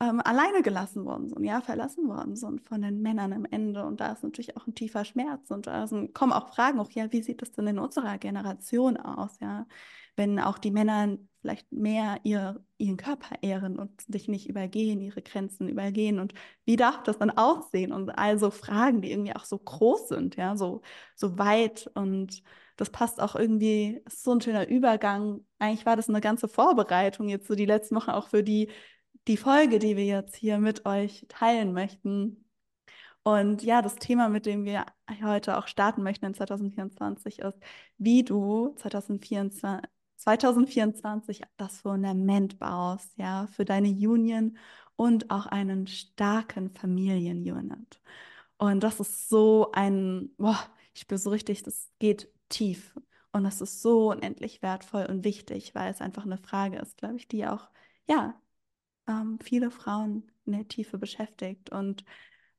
ähm, 0.02 0.22
alleine 0.24 0.62
gelassen 0.62 1.06
worden 1.06 1.28
sind, 1.28 1.44
ja, 1.44 1.62
verlassen 1.62 2.08
worden 2.08 2.36
sind 2.36 2.62
von 2.62 2.82
den 2.82 3.02
Männern 3.02 3.34
am 3.34 3.46
Ende. 3.46 3.86
Und 3.86 4.00
da 4.00 4.14
ist 4.14 4.24
natürlich 4.24 4.56
auch 4.56 4.66
ein 4.66 4.76
tiefer 4.76 5.04
Schmerz. 5.04 5.52
Und 5.52 5.68
da 5.68 5.88
sind, 5.88 6.14
kommen 6.14 6.32
auch 6.32 6.50
Fragen 6.50 6.80
auch, 6.80 6.92
ja, 6.92 7.12
wie 7.12 7.22
sieht 7.22 7.42
das 7.42 7.52
denn 7.52 7.68
in 7.68 7.80
unserer 7.80 8.18
Generation 8.18 8.98
aus, 8.98 9.40
ja? 9.42 9.68
Wenn 10.16 10.40
auch 10.40 10.58
die 10.58 10.72
Männer 10.72 11.18
vielleicht 11.42 11.72
mehr 11.72 12.18
ihr, 12.24 12.62
ihren 12.78 12.98
Körper 12.98 13.36
ehren 13.42 13.80
und 13.80 14.02
sich 14.02 14.28
nicht 14.28 14.50
übergehen, 14.50 15.02
ihre 15.02 15.22
Grenzen 15.22 15.70
übergehen. 15.70 16.20
Und 16.20 16.34
wie 16.66 16.76
darf 16.76 17.04
das 17.04 17.18
dann 17.18 17.32
aussehen? 17.32 17.94
Und 17.94 18.10
also 18.10 18.52
Fragen, 18.52 19.02
die 19.02 19.12
irgendwie 19.12 19.36
auch 19.36 19.46
so 19.46 19.58
groß 19.58 20.10
sind, 20.10 20.36
ja, 20.36 20.58
so, 20.58 20.82
so 21.16 21.38
weit. 21.38 21.90
Und 21.94 22.44
das 22.76 22.90
passt 22.90 23.22
auch 23.22 23.36
irgendwie, 23.36 24.02
ist 24.06 24.24
so 24.24 24.32
ein 24.32 24.42
schöner 24.42 24.68
Übergang. 24.68 25.46
Eigentlich 25.58 25.86
war 25.86 25.96
das 25.96 26.10
eine 26.10 26.22
ganze 26.22 26.48
Vorbereitung 26.48 27.30
jetzt 27.30 27.48
so 27.48 27.56
die 27.56 27.66
letzten 27.66 27.96
Wochen 27.96 28.12
auch 28.12 28.28
für 28.30 28.44
die 28.44 28.70
die 29.28 29.38
Folge, 29.38 29.80
die 29.80 29.96
wir 29.98 30.06
jetzt 30.06 30.36
hier 30.36 30.58
mit 30.60 30.86
euch 30.86 31.26
teilen 31.30 31.74
möchten. 31.74 32.46
Und 33.24 33.64
ja, 33.64 33.82
das 33.82 33.96
Thema, 33.96 34.30
mit 34.30 34.46
dem 34.46 34.66
wir 34.66 34.86
heute 35.24 35.58
auch 35.58 35.68
starten 35.68 36.04
möchten 36.04 36.26
in 36.26 36.34
2024, 36.34 37.40
ist, 37.40 37.60
wie 37.98 38.24
du 38.24 38.74
2024, 38.78 39.90
2024 40.16 41.42
das 41.58 41.82
Fundament 41.82 42.60
baust, 42.60 43.18
ja, 43.18 43.48
für 43.48 43.66
deine 43.66 43.90
Union 43.90 44.58
und 44.96 45.32
auch 45.32 45.46
einen 45.46 45.88
starken 45.88 46.72
Familienunit. 46.72 48.02
Und 48.58 48.84
das 48.84 49.00
ist 49.00 49.30
so 49.30 49.72
ein, 49.72 50.32
boah, 50.38 50.60
ich 50.94 51.02
spüre 51.02 51.20
so 51.20 51.30
richtig, 51.30 51.64
das 51.64 51.90
geht 52.00 52.30
tief. 52.50 52.94
Und 53.32 53.44
das 53.44 53.62
ist 53.62 53.82
so 53.82 54.12
unendlich 54.12 54.62
wertvoll 54.62 55.06
und 55.06 55.24
wichtig, 55.24 55.76
weil 55.76 55.92
es 55.92 56.02
einfach 56.02 56.26
eine 56.26 56.38
Frage 56.38 56.78
ist, 56.80 56.98
glaube 56.98 57.16
ich, 57.18 57.28
die 57.28 57.46
auch, 57.46 57.70
ja, 58.08 58.40
ähm, 59.10 59.40
viele 59.42 59.72
Frauen 59.72 60.32
in 60.46 60.54
der 60.54 60.68
Tiefe 60.68 60.98
beschäftigt. 60.98 61.72
Und 61.72 62.06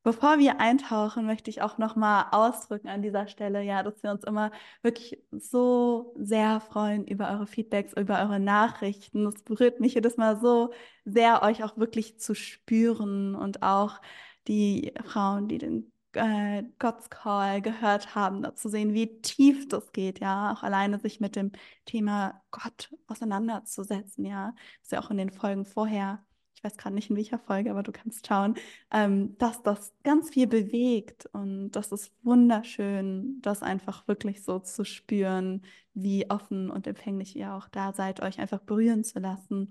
bevor 0.03 0.39
wir 0.39 0.61
eintauchen, 0.61 1.27
möchte 1.27 1.51
ich 1.51 1.63
auch 1.63 1.79
nochmal 1.79 2.27
ausdrücken 2.33 2.89
an 2.89 3.03
dieser 3.03 3.29
Stelle, 3.29 3.63
ja, 3.63 3.83
dass 3.83 4.03
wir 4.03 4.11
uns 4.11 4.25
immer 4.25 4.51
wirklich 4.83 5.23
so 5.31 6.15
sehr 6.19 6.61
freuen 6.61 7.07
über 7.07 7.31
eure 7.31 7.47
Feedbacks, 7.47 7.93
über 7.95 8.21
eure 8.21 8.41
Nachrichten. 8.41 9.27
Es 9.27 9.43
berührt 9.43 9.81
mich 9.81 9.95
jedes 9.95 10.17
Mal 10.17 10.41
so 10.41 10.73
sehr, 11.05 11.43
euch 11.43 11.65
auch 11.65 11.77
wirklich 11.79 12.19
zu 12.19 12.35
spüren 12.35 13.35
und 13.35 13.63
auch 13.63 14.01
die 14.49 14.93
Frauen, 15.05 15.49
die 15.49 15.59
den 15.59 15.93
äh, 16.15 16.65
God's 16.79 17.09
Call 17.11 17.63
gehört 17.63 18.15
haben, 18.15 18.45
zu 18.57 18.69
sehen, 18.69 18.95
wie 18.95 19.21
tief 19.23 19.69
das 19.69 19.93
geht, 19.93 20.21
ja, 20.21 20.53
auch 20.53 20.63
alleine 20.63 20.99
sich 20.99 21.21
mit 21.21 21.37
dem 21.37 21.53
Thema 21.85 22.43
Gott 22.51 22.91
auseinanderzusetzen, 23.07 24.25
ja, 24.25 24.55
was 24.83 24.91
ja 24.91 25.01
auch 25.01 25.11
in 25.11 25.19
den 25.19 25.31
Folgen 25.31 25.65
vorher 25.65 26.25
ich 26.61 26.65
weiß 26.65 26.77
gerade 26.77 26.95
nicht 26.95 27.09
in 27.09 27.17
welcher 27.17 27.39
Folge, 27.39 27.71
aber 27.71 27.83
du 27.83 27.91
kannst 27.91 28.27
schauen, 28.27 28.55
ähm, 28.93 29.37
dass 29.39 29.63
das 29.63 29.95
ganz 30.03 30.29
viel 30.31 30.47
bewegt 30.47 31.27
und 31.33 31.71
das 31.73 31.91
ist 31.91 32.13
wunderschön, 32.23 33.41
das 33.41 33.63
einfach 33.63 34.07
wirklich 34.09 34.43
so 34.45 34.59
zu 34.59 34.85
spüren, 34.85 35.63
wie 35.95 36.29
offen 36.31 36.71
und 36.71 36.87
empfänglich 36.87 37.35
ihr 37.35 37.55
auch 37.55 37.69
da 37.69 37.93
seid, 37.95 38.21
euch 38.23 38.39
einfach 38.41 38.61
berühren 38.61 39.05
zu 39.05 39.21
lassen. 39.21 39.71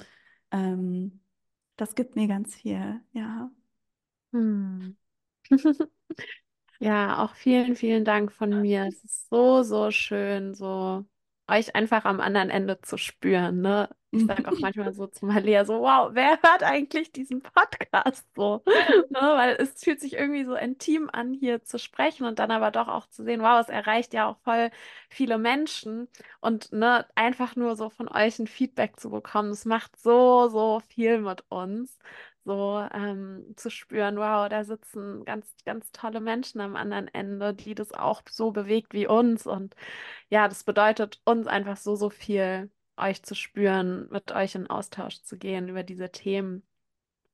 Ähm, 0.51 1.21
das 1.75 1.93
gibt 1.95 2.15
mir 2.15 2.27
ganz 2.27 2.55
viel, 2.55 3.01
ja. 3.13 3.51
Hm. 4.33 4.97
ja, 6.79 7.23
auch 7.23 7.35
vielen, 7.35 7.75
vielen 7.75 8.05
Dank 8.05 8.31
von 8.31 8.61
mir. 8.61 8.85
Es 8.87 9.03
ist 9.03 9.29
so, 9.29 9.63
so 9.63 9.91
schön, 9.91 10.53
so 10.55 11.05
euch 11.49 11.75
einfach 11.75 12.05
am 12.05 12.19
anderen 12.19 12.49
Ende 12.49 12.81
zu 12.81 12.97
spüren. 12.97 13.61
Ne? 13.61 13.89
Ich 14.11 14.25
sage 14.25 14.47
auch 14.47 14.57
manchmal 14.59 14.93
so 14.93 15.07
zu 15.07 15.25
Malia 15.25 15.65
so, 15.65 15.81
wow, 15.81 16.09
wer 16.13 16.39
hört 16.41 16.63
eigentlich 16.63 17.11
diesen 17.11 17.41
Podcast 17.41 18.25
so? 18.35 18.63
ne? 19.09 19.19
Weil 19.19 19.55
es 19.59 19.83
fühlt 19.83 19.99
sich 19.99 20.13
irgendwie 20.13 20.45
so 20.45 20.55
intim 20.55 21.09
an, 21.11 21.33
hier 21.33 21.63
zu 21.63 21.77
sprechen 21.79 22.25
und 22.25 22.39
dann 22.39 22.51
aber 22.51 22.71
doch 22.71 22.87
auch 22.87 23.07
zu 23.07 23.23
sehen, 23.23 23.41
wow, 23.41 23.59
es 23.59 23.69
erreicht 23.69 24.13
ja 24.13 24.27
auch 24.27 24.37
voll 24.43 24.71
viele 25.09 25.37
Menschen 25.37 26.07
und 26.39 26.71
ne, 26.71 27.05
einfach 27.15 27.55
nur 27.55 27.75
so 27.75 27.89
von 27.89 28.07
euch 28.07 28.39
ein 28.39 28.47
Feedback 28.47 28.99
zu 28.99 29.09
bekommen, 29.09 29.49
das 29.49 29.65
macht 29.65 29.99
so, 29.99 30.47
so 30.47 30.81
viel 30.87 31.19
mit 31.19 31.43
uns 31.49 31.97
so 32.45 32.79
ähm, 32.93 33.53
zu 33.55 33.69
spüren, 33.69 34.17
wow, 34.17 34.49
da 34.49 34.63
sitzen 34.63 35.25
ganz, 35.25 35.53
ganz 35.65 35.91
tolle 35.91 36.19
Menschen 36.21 36.61
am 36.61 36.75
anderen 36.75 37.07
Ende, 37.09 37.53
die 37.53 37.75
das 37.75 37.91
auch 37.93 38.21
so 38.29 38.51
bewegt 38.51 38.93
wie 38.93 39.07
uns. 39.07 39.45
Und 39.47 39.75
ja, 40.29 40.47
das 40.47 40.63
bedeutet 40.63 41.21
uns 41.25 41.47
einfach 41.47 41.77
so, 41.77 41.95
so 41.95 42.09
viel, 42.09 42.71
euch 42.97 43.23
zu 43.23 43.35
spüren, 43.35 44.07
mit 44.11 44.31
euch 44.31 44.55
in 44.55 44.69
Austausch 44.69 45.21
zu 45.23 45.37
gehen 45.37 45.69
über 45.69 45.83
diese 45.83 46.11
Themen. 46.11 46.63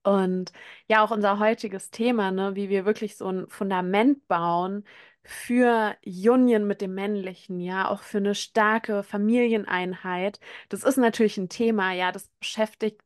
Und 0.03 0.51
ja, 0.87 1.03
auch 1.03 1.11
unser 1.11 1.39
heutiges 1.39 1.89
Thema, 1.91 2.31
ne, 2.31 2.55
wie 2.55 2.69
wir 2.69 2.85
wirklich 2.85 3.17
so 3.17 3.27
ein 3.27 3.49
Fundament 3.49 4.27
bauen 4.27 4.85
für 5.23 5.95
Union 6.05 6.67
mit 6.67 6.81
dem 6.81 6.93
Männlichen, 6.93 7.59
ja, 7.59 7.89
auch 7.89 8.03
für 8.03 8.19
eine 8.19 8.35
starke 8.35 9.01
Familieneinheit. 9.03 10.39
Das 10.69 10.83
ist 10.83 10.97
natürlich 10.97 11.37
ein 11.37 11.49
Thema, 11.49 11.91
ja, 11.93 12.11
das 12.11 12.27
beschäftigt 12.39 13.01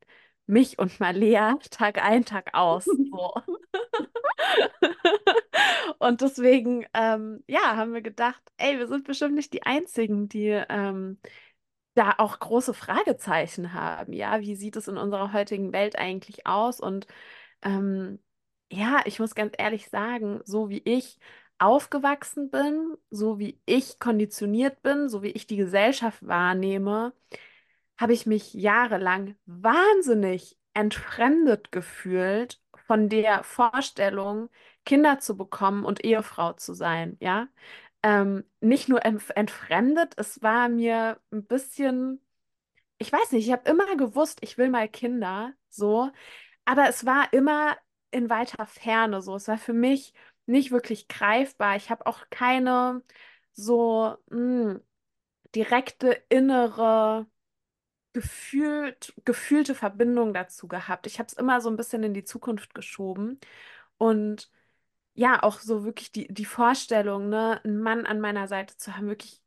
mich 0.50 0.79
und 0.79 1.00
Malea 1.00 1.58
Tag 1.70 2.03
ein, 2.03 2.25
Tag 2.25 2.53
aus. 2.53 2.86
So. 2.86 3.34
und 6.00 6.22
deswegen, 6.22 6.86
ähm, 6.94 7.44
ja, 7.48 7.75
haben 7.75 7.94
wir 7.94 8.01
gedacht, 8.01 8.41
ey, 8.58 8.79
wir 8.79 8.88
sind 8.88 9.06
bestimmt 9.06 9.36
nicht 9.36 9.53
die 9.53 9.63
Einzigen, 9.63 10.27
die 10.27 10.50
ähm, 10.70 11.20
da 11.96 12.15
auch 12.18 12.39
große 12.39 12.74
Fragezeichen 12.74 13.74
haben. 13.74 14.13
Ja, 14.13 14.41
wie 14.41 14.56
sieht 14.56 14.75
es 14.75 14.88
in 14.88 14.98
unserer 14.98 15.34
heutigen 15.34 15.74
Welt 15.74 15.98
eigentlich 15.98 16.48
aus? 16.48 16.79
Und 16.79 17.08
ähm, 17.63 18.20
ja, 18.72 19.01
ich 19.06 19.20
muss 19.20 19.36
ganz 19.36 19.53
ehrlich 19.58 19.89
sagen, 19.89 20.41
so 20.46 20.70
wie 20.70 20.82
ich 20.86 21.20
aufgewachsen 21.60 22.50
bin, 22.50 22.96
so 23.10 23.39
wie 23.39 23.60
ich 23.65 24.00
konditioniert 24.00 24.82
bin, 24.82 25.10
so 25.10 25.24
wie 25.24 25.32
ich 25.32 25.48
die 25.48 25.58
Gesellschaft 25.58 26.25
wahrnehme, 26.25 27.13
habe 28.00 28.13
ich 28.13 28.25
mich 28.25 28.53
jahrelang 28.53 29.36
wahnsinnig 29.46 30.58
entfremdet 30.74 31.72
gefühlt 31.72 32.62
von 32.88 33.10
der 33.10 33.44
Vorstellung, 33.44 34.50
Kinder 34.86 35.20
zu 35.20 35.38
bekommen 35.38 35.86
und 35.86 36.03
Ehefrau 36.06 36.53
zu 36.53 36.74
sein, 36.74 37.18
ja. 37.20 37.48
Ähm, 38.03 38.46
nicht 38.62 38.88
nur 38.89 39.06
entfremdet, 39.06 40.13
es 40.18 40.41
war 40.41 40.70
mir 40.70 41.20
ein 41.32 41.46
bisschen, 41.46 42.22
ich 42.98 43.12
weiß 43.12 43.34
nicht, 43.34 43.48
ich 43.48 43.51
habe 43.53 43.70
immer 43.70 43.96
gewusst, 43.98 44.39
ich 44.41 44.58
will 44.58 44.70
mal 44.70 44.88
Kinder, 44.89 45.53
so, 45.70 46.12
aber 46.65 46.89
es 46.89 47.06
war 47.06 47.34
immer 47.34 47.77
in 48.12 48.29
weiter 48.29 48.65
Ferne, 48.68 49.22
so. 49.22 49.36
Es 49.36 49.48
war 49.48 49.58
für 49.58 49.74
mich 49.74 50.13
nicht 50.46 50.72
wirklich 50.72 51.08
greifbar. 51.08 51.75
Ich 51.77 51.89
habe 51.91 52.06
auch 52.08 52.29
keine 52.29 53.03
so 53.53 54.15
mh, 54.29 54.74
hm, 54.74 54.82
direkte 55.56 56.12
innere 56.29 57.27
gefühlt, 58.20 59.14
gefühlte 59.24 59.76
Verbindung 59.76 60.34
dazu 60.34 60.68
gehabt. 60.68 61.08
Ich 61.08 61.20
habe 61.20 61.28
es 61.28 61.34
immer 61.34 61.62
so 61.62 61.70
ein 61.70 61.78
bisschen 61.78 62.04
in 62.04 62.14
die 62.14 62.26
Zukunft 62.26 62.74
geschoben. 62.76 63.40
Und 63.98 64.52
ja, 65.16 65.44
auch 65.44 65.60
so 65.62 65.86
wirklich 65.86 66.12
die, 66.12 66.28
die 66.34 66.46
Vorstellung, 66.46 67.30
ne, 67.30 67.62
einen 67.64 67.82
Mann 67.82 68.06
an 68.06 68.22
meiner 68.22 68.48
Seite 68.48 68.78
zu 68.78 68.98
haben, 68.98 69.08
wirklich 69.08 69.42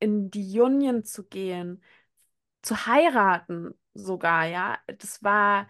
in 0.00 0.30
die 0.30 0.60
Union 0.60 1.04
zu 1.04 1.24
gehen, 1.26 1.82
zu 2.62 2.86
heiraten 2.86 3.74
sogar, 3.94 4.46
ja. 4.46 4.78
Das 4.98 5.22
war, 5.24 5.68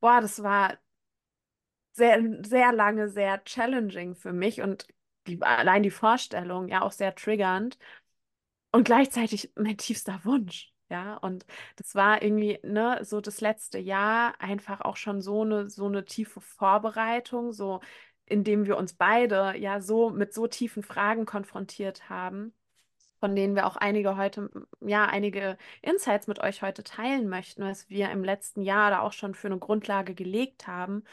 boah, 0.00 0.20
das 0.20 0.42
war 0.42 0.78
sehr, 1.92 2.20
sehr 2.44 2.72
lange 2.72 3.08
sehr 3.08 3.42
challenging 3.44 4.14
für 4.14 4.32
mich 4.32 4.60
und 4.62 4.86
die, 5.26 5.40
allein 5.42 5.82
die 5.82 5.90
Vorstellung, 5.90 6.68
ja, 6.68 6.82
auch 6.82 6.92
sehr 6.92 7.14
triggernd. 7.14 7.78
Und 8.72 8.84
gleichzeitig 8.84 9.52
mein 9.56 9.78
tiefster 9.78 10.20
Wunsch. 10.24 10.73
Ja, 10.90 11.16
und 11.16 11.46
das 11.76 11.94
war 11.94 12.22
irgendwie, 12.22 12.58
ne, 12.62 12.98
so 13.02 13.20
das 13.20 13.40
letzte 13.40 13.78
Jahr 13.78 14.34
einfach 14.40 14.80
auch 14.82 14.96
schon 14.96 15.22
so 15.22 15.42
eine, 15.42 15.68
so 15.70 15.86
eine 15.86 16.04
tiefe 16.04 16.40
Vorbereitung, 16.40 17.52
so 17.52 17.80
indem 18.26 18.66
wir 18.66 18.76
uns 18.76 18.92
beide 18.94 19.56
ja 19.58 19.80
so 19.80 20.10
mit 20.10 20.34
so 20.34 20.46
tiefen 20.46 20.82
Fragen 20.82 21.24
konfrontiert 21.26 22.08
haben, 22.10 22.54
von 23.20 23.34
denen 23.36 23.56
wir 23.56 23.66
auch 23.66 23.76
einige 23.76 24.16
heute, 24.16 24.50
ja, 24.80 25.06
einige 25.06 25.58
Insights 25.82 26.26
mit 26.28 26.40
euch 26.40 26.62
heute 26.62 26.84
teilen 26.84 27.28
möchten, 27.28 27.62
was 27.64 27.88
wir 27.90 28.10
im 28.10 28.24
letzten 28.24 28.62
Jahr 28.62 28.90
da 28.90 29.00
auch 29.00 29.12
schon 29.12 29.34
für 29.34 29.48
eine 29.48 29.58
Grundlage 29.58 30.14
gelegt 30.14 30.66
haben. 30.66 31.04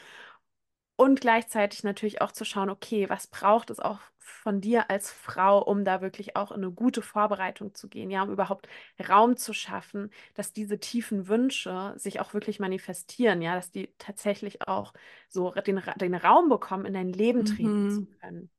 Und 1.02 1.20
gleichzeitig 1.20 1.82
natürlich 1.84 2.20
auch 2.22 2.32
zu 2.32 2.44
schauen, 2.44 2.70
okay, 2.70 3.08
was 3.08 3.26
braucht 3.26 3.70
es 3.70 3.80
auch 3.80 4.00
von 4.18 4.60
dir 4.60 4.90
als 4.90 5.10
Frau, 5.12 5.62
um 5.62 5.84
da 5.84 6.00
wirklich 6.00 6.36
auch 6.36 6.50
in 6.52 6.58
eine 6.62 6.72
gute 6.72 7.02
Vorbereitung 7.02 7.74
zu 7.74 7.88
gehen, 7.88 8.10
ja, 8.10 8.22
um 8.22 8.30
überhaupt 8.30 8.68
Raum 9.08 9.36
zu 9.36 9.52
schaffen, 9.54 10.10
dass 10.34 10.52
diese 10.52 10.78
tiefen 10.80 11.28
Wünsche 11.28 11.94
sich 11.96 12.20
auch 12.20 12.34
wirklich 12.34 12.58
manifestieren, 12.60 13.42
ja, 13.42 13.54
dass 13.54 13.70
die 13.70 13.92
tatsächlich 13.98 14.66
auch 14.68 14.92
so 15.28 15.50
den, 15.52 15.80
den 15.96 16.14
Raum 16.14 16.48
bekommen, 16.48 16.86
in 16.86 16.94
dein 16.94 17.12
Leben 17.12 17.44
treten 17.44 17.88
zu 17.88 18.02
Mhm. 18.02 18.16
können. 18.20 18.50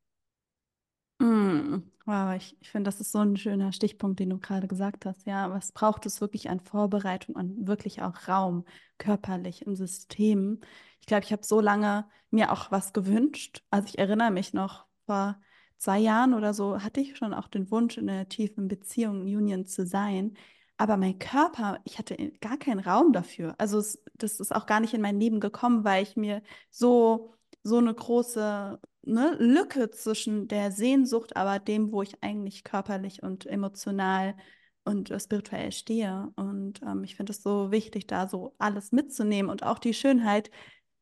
Mm, 1.20 1.84
Wow, 2.05 2.36
ich, 2.36 2.58
ich 2.60 2.70
finde, 2.70 2.89
das 2.89 3.00
ist 3.00 3.12
so 3.13 3.20
ein 3.20 3.38
schöner 3.38 3.72
Stichpunkt, 3.72 4.20
den 4.20 4.29
du 4.32 4.38
gerade 4.39 4.67
gesagt 4.67 5.05
hast. 5.05 5.25
Ja, 5.25 5.50
was 5.51 5.72
braucht 5.72 6.05
es 6.05 6.20
wirklich 6.20 6.50
an 6.50 6.60
Vorbereitung, 6.60 7.38
an 7.38 7.65
wirklich 7.65 8.01
auch 8.01 8.27
Raum, 8.27 8.65
körperlich 8.98 9.62
im 9.65 9.75
System? 9.75 10.60
Ich 11.00 11.05
glaube, 11.08 11.24
ich 11.24 11.32
habe 11.32 11.43
so 11.46 11.62
lange 11.62 12.05
mir 12.29 12.51
auch 12.51 12.72
was 12.72 12.91
gewünscht. 12.91 13.63
Also 13.70 13.88
ich 13.88 14.00
erinnere 14.00 14.32
mich 14.32 14.53
noch, 14.53 14.86
vor 15.05 15.39
zwei 15.77 16.00
Jahren 16.00 16.34
oder 16.34 16.53
so 16.53 16.82
hatte 16.82 17.00
ich 17.00 17.15
schon 17.17 17.34
auch 17.34 17.48
den 17.48 17.72
Wunsch, 17.72 17.98
in 17.98 18.10
einer 18.10 18.27
tiefen 18.27 18.67
Beziehung, 18.67 19.22
Union 19.22 19.65
zu 19.65 19.86
sein. 19.86 20.36
Aber 20.77 20.98
mein 20.98 21.20
Körper, 21.20 21.79
ich 21.86 22.00
hatte 22.00 22.15
gar 22.41 22.58
keinen 22.58 22.79
Raum 22.79 23.13
dafür. 23.13 23.55
Also 23.60 23.79
es, 23.79 24.03
das 24.15 24.39
ist 24.41 24.53
auch 24.53 24.65
gar 24.65 24.79
nicht 24.82 24.93
in 24.93 25.01
mein 25.01 25.20
Leben 25.20 25.39
gekommen, 25.39 25.84
weil 25.86 26.03
ich 26.03 26.15
mir 26.17 26.41
so 26.70 27.29
so 27.65 27.77
eine 27.77 27.93
große 27.93 28.77
ne, 29.03 29.36
Lücke 29.39 29.89
zwischen 29.91 30.48
der 30.48 30.72
Sehnsucht, 30.72 31.36
aber 31.36 31.60
dem, 31.60 31.91
wo 31.91 32.01
ich 32.01 32.24
eigentlich 32.24 32.63
körperlich 32.63 33.24
und 33.24 33.45
emotional 33.45 34.36
und 34.83 35.12
äh, 35.12 35.19
spirituell 35.19 35.72
stehe. 35.72 36.31
Und 36.36 36.81
ähm, 36.83 37.03
ich 37.03 37.15
finde 37.15 37.31
es 37.31 37.43
so 37.43 37.72
wichtig, 37.72 38.07
da 38.07 38.27
so 38.27 38.55
alles 38.57 38.91
mitzunehmen 38.91 39.50
und 39.51 39.63
auch 39.63 39.79
die 39.79 39.93
Schönheit, 39.93 40.51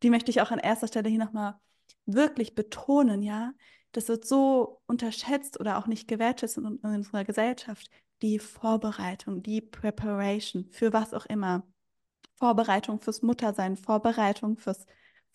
die 0.03 0.09
möchte 0.09 0.31
ich 0.31 0.41
auch 0.41 0.51
an 0.51 0.59
erster 0.59 0.87
Stelle 0.87 1.09
hier 1.09 1.19
nochmal 1.19 1.59
wirklich 2.05 2.55
betonen, 2.55 3.21
ja. 3.21 3.53
Das 3.91 4.07
wird 4.07 4.25
so 4.25 4.81
unterschätzt 4.87 5.59
oder 5.59 5.77
auch 5.77 5.87
nicht 5.87 6.07
gewertschätzt 6.07 6.57
in, 6.57 6.65
in 6.65 6.79
unserer 6.81 7.25
Gesellschaft. 7.25 7.89
Die 8.21 8.39
Vorbereitung, 8.39 9.43
die 9.43 9.61
Preparation 9.61 10.65
für 10.71 10.93
was 10.93 11.13
auch 11.13 11.25
immer. 11.25 11.67
Vorbereitung 12.35 12.99
fürs 12.99 13.21
Muttersein, 13.21 13.75
Vorbereitung 13.77 14.57
fürs 14.57 14.85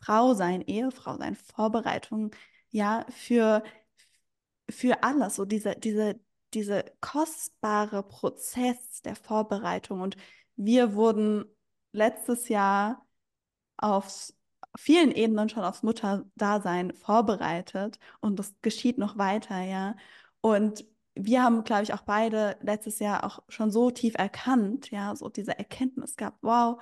Frausein, 0.00 0.62
Ehefrau 0.62 1.16
sein, 1.18 1.36
Vorbereitung, 1.36 2.34
ja, 2.70 3.06
für, 3.10 3.62
für 4.70 5.02
alles, 5.02 5.36
so 5.36 5.44
diese, 5.44 5.74
diese, 5.76 6.20
diese 6.54 6.84
kostbare 7.00 8.02
Prozess 8.02 9.02
der 9.02 9.16
Vorbereitung. 9.16 10.00
Und 10.00 10.16
wir 10.56 10.94
wurden 10.94 11.44
letztes 11.92 12.48
Jahr 12.48 13.06
auf 13.76 14.32
vielen 14.76 15.12
Ebenen 15.12 15.48
schon 15.48 15.64
aufs 15.64 15.82
Mutterdasein 15.82 16.92
vorbereitet 16.92 17.98
und 18.20 18.38
das 18.38 18.54
geschieht 18.62 18.98
noch 18.98 19.18
weiter, 19.18 19.60
ja. 19.62 19.96
Und 20.40 20.84
wir 21.14 21.42
haben, 21.42 21.64
glaube 21.64 21.82
ich, 21.82 21.94
auch 21.94 22.02
beide 22.02 22.56
letztes 22.60 22.98
Jahr 22.98 23.24
auch 23.24 23.42
schon 23.48 23.70
so 23.70 23.90
tief 23.90 24.14
erkannt, 24.16 24.90
ja, 24.90 25.16
so 25.16 25.28
diese 25.28 25.58
Erkenntnis 25.58 26.16
gehabt, 26.16 26.38
wow, 26.42 26.80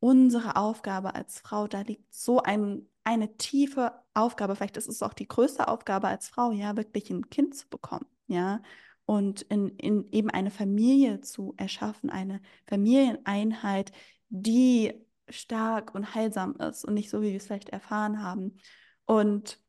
unsere 0.00 0.56
Aufgabe 0.56 1.14
als 1.14 1.40
Frau, 1.40 1.66
da 1.68 1.82
liegt 1.82 2.12
so 2.14 2.42
ein, 2.42 2.88
eine 3.06 3.36
tiefe 3.36 3.92
Aufgabe, 4.14 4.56
vielleicht 4.56 4.76
ist 4.76 4.88
es 4.88 5.02
auch 5.02 5.14
die 5.14 5.28
größte 5.28 5.68
Aufgabe 5.68 6.08
als 6.08 6.28
Frau, 6.28 6.50
ja, 6.50 6.76
wirklich 6.76 7.08
ein 7.10 7.30
Kind 7.30 7.54
zu 7.54 7.68
bekommen, 7.68 8.06
ja, 8.26 8.62
und 9.06 9.42
in, 9.42 9.68
in 9.78 10.10
eben 10.12 10.30
eine 10.30 10.50
Familie 10.50 11.20
zu 11.20 11.54
erschaffen, 11.56 12.10
eine 12.10 12.40
Familieneinheit, 12.66 13.92
die 14.28 14.92
stark 15.28 15.94
und 15.94 16.14
heilsam 16.14 16.56
ist 16.56 16.84
und 16.84 16.94
nicht 16.94 17.10
so, 17.10 17.22
wie 17.22 17.30
wir 17.30 17.36
es 17.36 17.46
vielleicht 17.46 17.68
erfahren 17.68 18.22
haben. 18.22 18.58
Und 19.04 19.60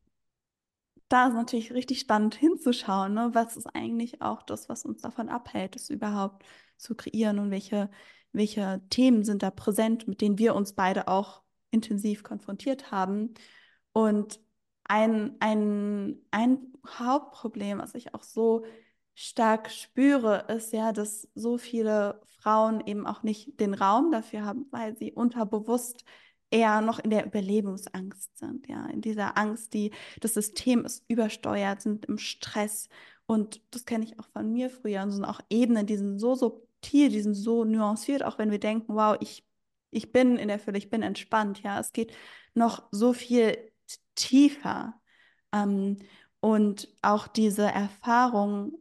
da 1.08 1.28
ist 1.28 1.34
natürlich 1.34 1.72
richtig 1.72 2.00
spannend 2.00 2.34
hinzuschauen, 2.34 3.14
ne? 3.14 3.30
Was 3.32 3.56
ist 3.56 3.66
eigentlich 3.66 4.20
auch 4.20 4.42
das, 4.42 4.68
was 4.68 4.84
uns 4.84 5.00
davon 5.02 5.28
abhält, 5.28 5.76
es 5.76 5.90
überhaupt 5.90 6.44
zu 6.76 6.96
kreieren 6.96 7.38
und 7.38 7.50
welche, 7.52 7.90
welche 8.32 8.82
Themen 8.90 9.24
sind 9.24 9.42
da 9.44 9.50
präsent, 9.50 10.08
mit 10.08 10.20
denen 10.20 10.38
wir 10.38 10.54
uns 10.56 10.74
beide 10.74 11.08
auch 11.08 11.42
intensiv 11.70 12.22
konfrontiert 12.22 12.90
haben. 12.90 13.34
Und 13.92 14.40
ein, 14.84 15.36
ein, 15.40 16.18
ein 16.30 16.72
Hauptproblem, 16.86 17.78
was 17.78 17.94
ich 17.94 18.14
auch 18.14 18.22
so 18.22 18.64
stark 19.14 19.70
spüre, 19.70 20.46
ist 20.48 20.72
ja, 20.72 20.92
dass 20.92 21.28
so 21.34 21.58
viele 21.58 22.20
Frauen 22.40 22.82
eben 22.86 23.06
auch 23.06 23.22
nicht 23.22 23.58
den 23.60 23.74
Raum 23.74 24.12
dafür 24.12 24.44
haben, 24.44 24.66
weil 24.70 24.96
sie 24.96 25.12
unterbewusst 25.12 26.04
eher 26.50 26.80
noch 26.80 26.98
in 26.98 27.10
der 27.10 27.26
Überlebensangst 27.26 28.38
sind, 28.38 28.68
ja, 28.68 28.86
in 28.86 29.00
dieser 29.00 29.36
Angst, 29.36 29.74
die 29.74 29.92
das 30.20 30.34
System 30.34 30.84
ist 30.84 31.04
übersteuert, 31.08 31.82
sind 31.82 32.06
im 32.06 32.18
Stress. 32.18 32.88
Und 33.26 33.60
das 33.74 33.84
kenne 33.84 34.04
ich 34.04 34.18
auch 34.18 34.26
von 34.28 34.52
mir 34.52 34.70
früher. 34.70 35.02
Und 35.02 35.10
sind 35.10 35.24
auch 35.24 35.40
Ebenen, 35.50 35.86
die 35.86 35.96
sind 35.96 36.18
so 36.18 36.34
subtil, 36.34 37.10
die 37.10 37.20
sind 37.20 37.34
so 37.34 37.64
nuanciert, 37.64 38.24
auch 38.24 38.38
wenn 38.38 38.50
wir 38.50 38.60
denken, 38.60 38.94
wow, 38.94 39.16
ich 39.20 39.44
ich 39.90 40.12
bin 40.12 40.36
in 40.36 40.48
der 40.48 40.58
Fülle, 40.58 40.78
ich 40.78 40.90
bin 40.90 41.02
entspannt, 41.02 41.62
ja, 41.62 41.80
es 41.80 41.92
geht 41.92 42.12
noch 42.54 42.88
so 42.90 43.12
viel 43.12 43.56
tiefer. 44.14 45.00
Ähm, 45.52 45.98
und 46.40 46.88
auch 47.02 47.26
diese 47.26 47.66
Erfahrung, 47.66 48.72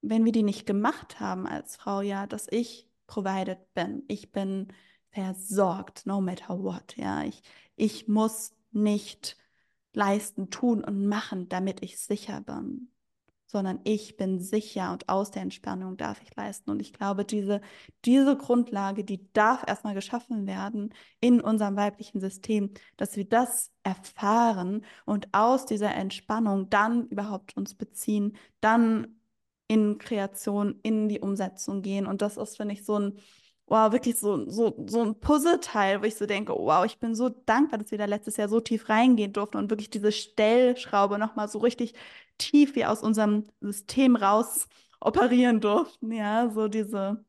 wenn 0.00 0.24
wir 0.24 0.32
die 0.32 0.42
nicht 0.42 0.66
gemacht 0.66 1.20
haben 1.20 1.46
als 1.46 1.76
Frau, 1.76 2.00
ja, 2.00 2.26
dass 2.26 2.46
ich 2.50 2.88
provided 3.06 3.58
bin, 3.74 4.04
ich 4.08 4.32
bin 4.32 4.72
versorgt, 5.10 6.06
no 6.06 6.20
matter 6.20 6.62
what, 6.62 6.96
ja, 6.96 7.24
ich, 7.24 7.42
ich 7.76 8.08
muss 8.08 8.54
nicht 8.70 9.36
leisten, 9.92 10.50
tun 10.50 10.84
und 10.84 11.06
machen, 11.06 11.48
damit 11.48 11.82
ich 11.82 11.98
sicher 11.98 12.40
bin 12.40 12.90
sondern 13.48 13.80
ich 13.84 14.16
bin 14.16 14.38
sicher 14.40 14.92
und 14.92 15.08
aus 15.08 15.30
der 15.30 15.42
Entspannung 15.42 15.96
darf 15.96 16.20
ich 16.22 16.36
leisten. 16.36 16.70
Und 16.70 16.80
ich 16.80 16.92
glaube, 16.92 17.24
diese, 17.24 17.60
diese 18.04 18.36
Grundlage, 18.36 19.04
die 19.04 19.32
darf 19.32 19.64
erstmal 19.66 19.94
geschaffen 19.94 20.46
werden 20.46 20.94
in 21.20 21.40
unserem 21.40 21.74
weiblichen 21.74 22.20
System, 22.20 22.70
dass 22.98 23.16
wir 23.16 23.24
das 23.24 23.72
erfahren 23.82 24.84
und 25.06 25.28
aus 25.32 25.64
dieser 25.64 25.94
Entspannung 25.94 26.68
dann 26.68 27.08
überhaupt 27.08 27.56
uns 27.56 27.74
beziehen, 27.74 28.36
dann 28.60 29.18
in 29.66 29.98
Kreation, 29.98 30.78
in 30.82 31.08
die 31.08 31.20
Umsetzung 31.20 31.82
gehen. 31.82 32.06
Und 32.06 32.22
das 32.22 32.36
ist, 32.36 32.58
finde 32.58 32.74
ich, 32.74 32.84
so 32.84 32.98
ein 32.98 33.18
wow, 33.68 33.92
wirklich 33.92 34.18
so, 34.18 34.48
so, 34.48 34.74
so 34.86 35.02
ein 35.02 35.20
Puzzleteil, 35.20 36.00
wo 36.00 36.06
ich 36.06 36.16
so 36.16 36.26
denke, 36.26 36.54
wow, 36.54 36.84
ich 36.84 36.98
bin 36.98 37.14
so 37.14 37.28
dankbar, 37.28 37.78
dass 37.78 37.90
wir 37.90 37.98
da 37.98 38.06
letztes 38.06 38.36
Jahr 38.36 38.48
so 38.48 38.60
tief 38.60 38.88
reingehen 38.88 39.32
durften 39.32 39.58
und 39.58 39.70
wirklich 39.70 39.90
diese 39.90 40.12
Stellschraube 40.12 41.18
nochmal 41.18 41.48
so 41.48 41.58
richtig 41.58 41.94
tief 42.38 42.74
wie 42.76 42.84
aus 42.86 43.02
unserem 43.02 43.44
System 43.60 44.16
raus 44.16 44.68
operieren 45.00 45.60
durften. 45.60 46.12
Ja, 46.12 46.50
so 46.50 46.68
diese, 46.68 47.24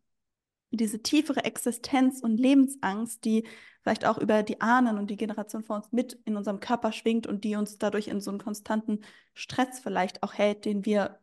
diese 0.72 1.02
tiefere 1.02 1.44
Existenz 1.46 2.22
und 2.22 2.38
Lebensangst, 2.40 3.26
die 3.26 3.48
vielleicht 3.84 4.06
auch 4.06 4.18
über 4.18 4.44
die 4.44 4.62
Ahnen 4.62 4.98
und 4.98 5.10
die 5.10 5.18
Generation 5.18 5.64
vor 5.64 5.78
uns 5.78 5.92
mit 5.92 6.14
in 6.26 6.38
unserem 6.38 6.60
Körper 6.60 6.92
schwingt 6.92 7.28
und 7.28 7.44
die 7.44 7.56
uns 7.56 7.78
dadurch 7.78 8.08
in 8.08 8.22
so 8.22 8.32
einen 8.32 8.40
konstanten 8.40 9.02
Stress 9.34 9.80
vielleicht 9.80 10.24
auch 10.24 10.34
hält, 10.34 10.66
den 10.66 10.86
wir 10.86 11.20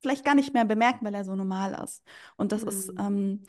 vielleicht 0.00 0.24
gar 0.24 0.34
nicht 0.34 0.54
mehr 0.54 0.64
bemerken, 0.64 1.04
weil 1.04 1.14
er 1.14 1.24
so 1.24 1.34
normal 1.36 1.82
ist. 1.84 2.02
Und 2.36 2.52
das 2.52 2.62
ist, 2.62 2.92
Mhm. 2.92 2.98
ähm, 2.98 3.42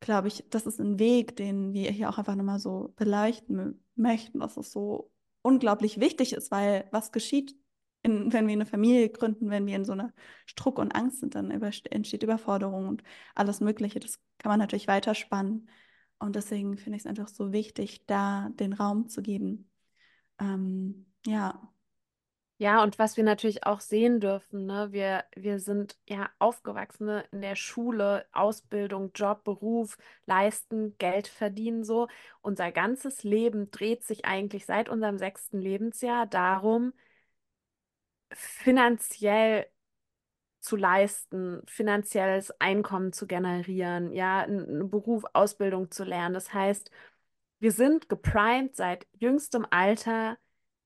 glaube 0.00 0.28
ich, 0.28 0.44
das 0.50 0.66
ist 0.66 0.80
ein 0.80 0.98
Weg, 0.98 1.36
den 1.36 1.72
wir 1.72 1.90
hier 1.90 2.08
auch 2.10 2.18
einfach 2.18 2.34
nochmal 2.36 2.58
so 2.58 2.92
beleuchten 2.96 3.82
möchten, 3.96 4.40
dass 4.40 4.56
es 4.56 4.72
so 4.72 5.10
unglaublich 5.42 6.00
wichtig 6.00 6.32
ist, 6.34 6.50
weil 6.50 6.88
was 6.92 7.12
geschieht, 7.12 7.56
in, 8.02 8.32
wenn 8.32 8.46
wir 8.46 8.52
eine 8.52 8.66
Familie 8.66 9.08
gründen, 9.08 9.50
wenn 9.50 9.66
wir 9.66 9.76
in 9.76 9.84
so 9.84 9.92
einer 9.92 10.12
Struck 10.46 10.78
und 10.78 10.94
Angst 10.94 11.20
sind, 11.20 11.34
dann 11.34 11.50
über, 11.50 11.70
entsteht 11.90 12.22
Überforderung 12.22 12.88
und 12.88 13.02
alles 13.34 13.60
Mögliche. 13.60 14.00
Das 14.00 14.20
kann 14.38 14.50
man 14.50 14.58
natürlich 14.58 14.88
weiterspannen. 14.88 15.68
Und 16.18 16.36
deswegen 16.36 16.76
finde 16.78 16.96
ich 16.96 17.02
es 17.02 17.06
einfach 17.06 17.28
so 17.28 17.52
wichtig, 17.52 18.06
da 18.06 18.50
den 18.54 18.72
Raum 18.72 19.08
zu 19.08 19.22
geben. 19.22 19.70
Ähm, 20.40 21.06
ja. 21.26 21.68
Ja, 22.58 22.80
und 22.84 22.96
was 23.00 23.16
wir 23.16 23.24
natürlich 23.24 23.66
auch 23.66 23.80
sehen 23.80 24.20
dürfen, 24.20 24.66
ne, 24.66 24.92
wir, 24.92 25.24
wir 25.34 25.58
sind 25.58 25.96
ja 26.08 26.30
Aufgewachsene 26.38 27.24
in 27.32 27.40
der 27.40 27.56
Schule, 27.56 28.24
Ausbildung, 28.32 29.10
Job, 29.16 29.42
Beruf, 29.42 29.98
leisten, 30.26 30.96
Geld 30.98 31.26
verdienen, 31.26 31.82
so. 31.82 32.06
Unser 32.40 32.70
ganzes 32.70 33.24
Leben 33.24 33.72
dreht 33.72 34.04
sich 34.04 34.26
eigentlich 34.26 34.64
seit 34.64 34.88
unserem 34.88 35.18
sechsten 35.18 35.58
Lebensjahr 35.60 36.26
darum, 36.26 36.92
finanziell 38.34 39.66
zu 40.60 40.76
leisten, 40.76 41.62
finanzielles 41.66 42.52
Einkommen 42.60 43.12
zu 43.12 43.26
generieren, 43.26 44.12
ja, 44.12 44.40
einen 44.42 44.90
Beruf, 44.90 45.24
Ausbildung 45.32 45.90
zu 45.90 46.04
lernen. 46.04 46.34
Das 46.34 46.54
heißt, 46.54 46.90
wir 47.60 47.72
sind 47.72 48.08
geprimed 48.08 48.76
seit 48.76 49.06
jüngstem 49.12 49.66
Alter 49.70 50.38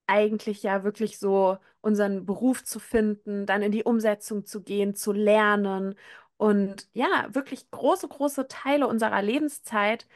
eigentlich 0.06 0.62
ja 0.62 0.84
wirklich 0.84 1.18
so 1.18 1.58
unseren 1.80 2.26
Beruf 2.26 2.64
zu 2.64 2.78
finden, 2.80 3.46
dann 3.46 3.62
in 3.62 3.72
die 3.72 3.84
Umsetzung 3.84 4.46
zu 4.46 4.62
gehen, 4.62 4.94
zu 4.94 5.12
lernen 5.12 5.96
und 6.36 6.88
ja, 6.94 7.28
wirklich 7.34 7.70
große, 7.70 8.08
große 8.08 8.48
Teile 8.48 8.86
unserer 8.88 9.22
Lebenszeit 9.22 10.06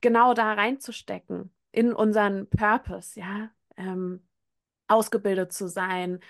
genau 0.00 0.34
da 0.34 0.54
reinzustecken, 0.54 1.52
in 1.72 1.92
unseren 1.92 2.48
Purpose, 2.50 3.18
ja. 3.20 3.50
Ähm, 3.76 4.22
ausgebildet 4.88 5.52
zu 5.52 5.68
sein, 5.68 6.20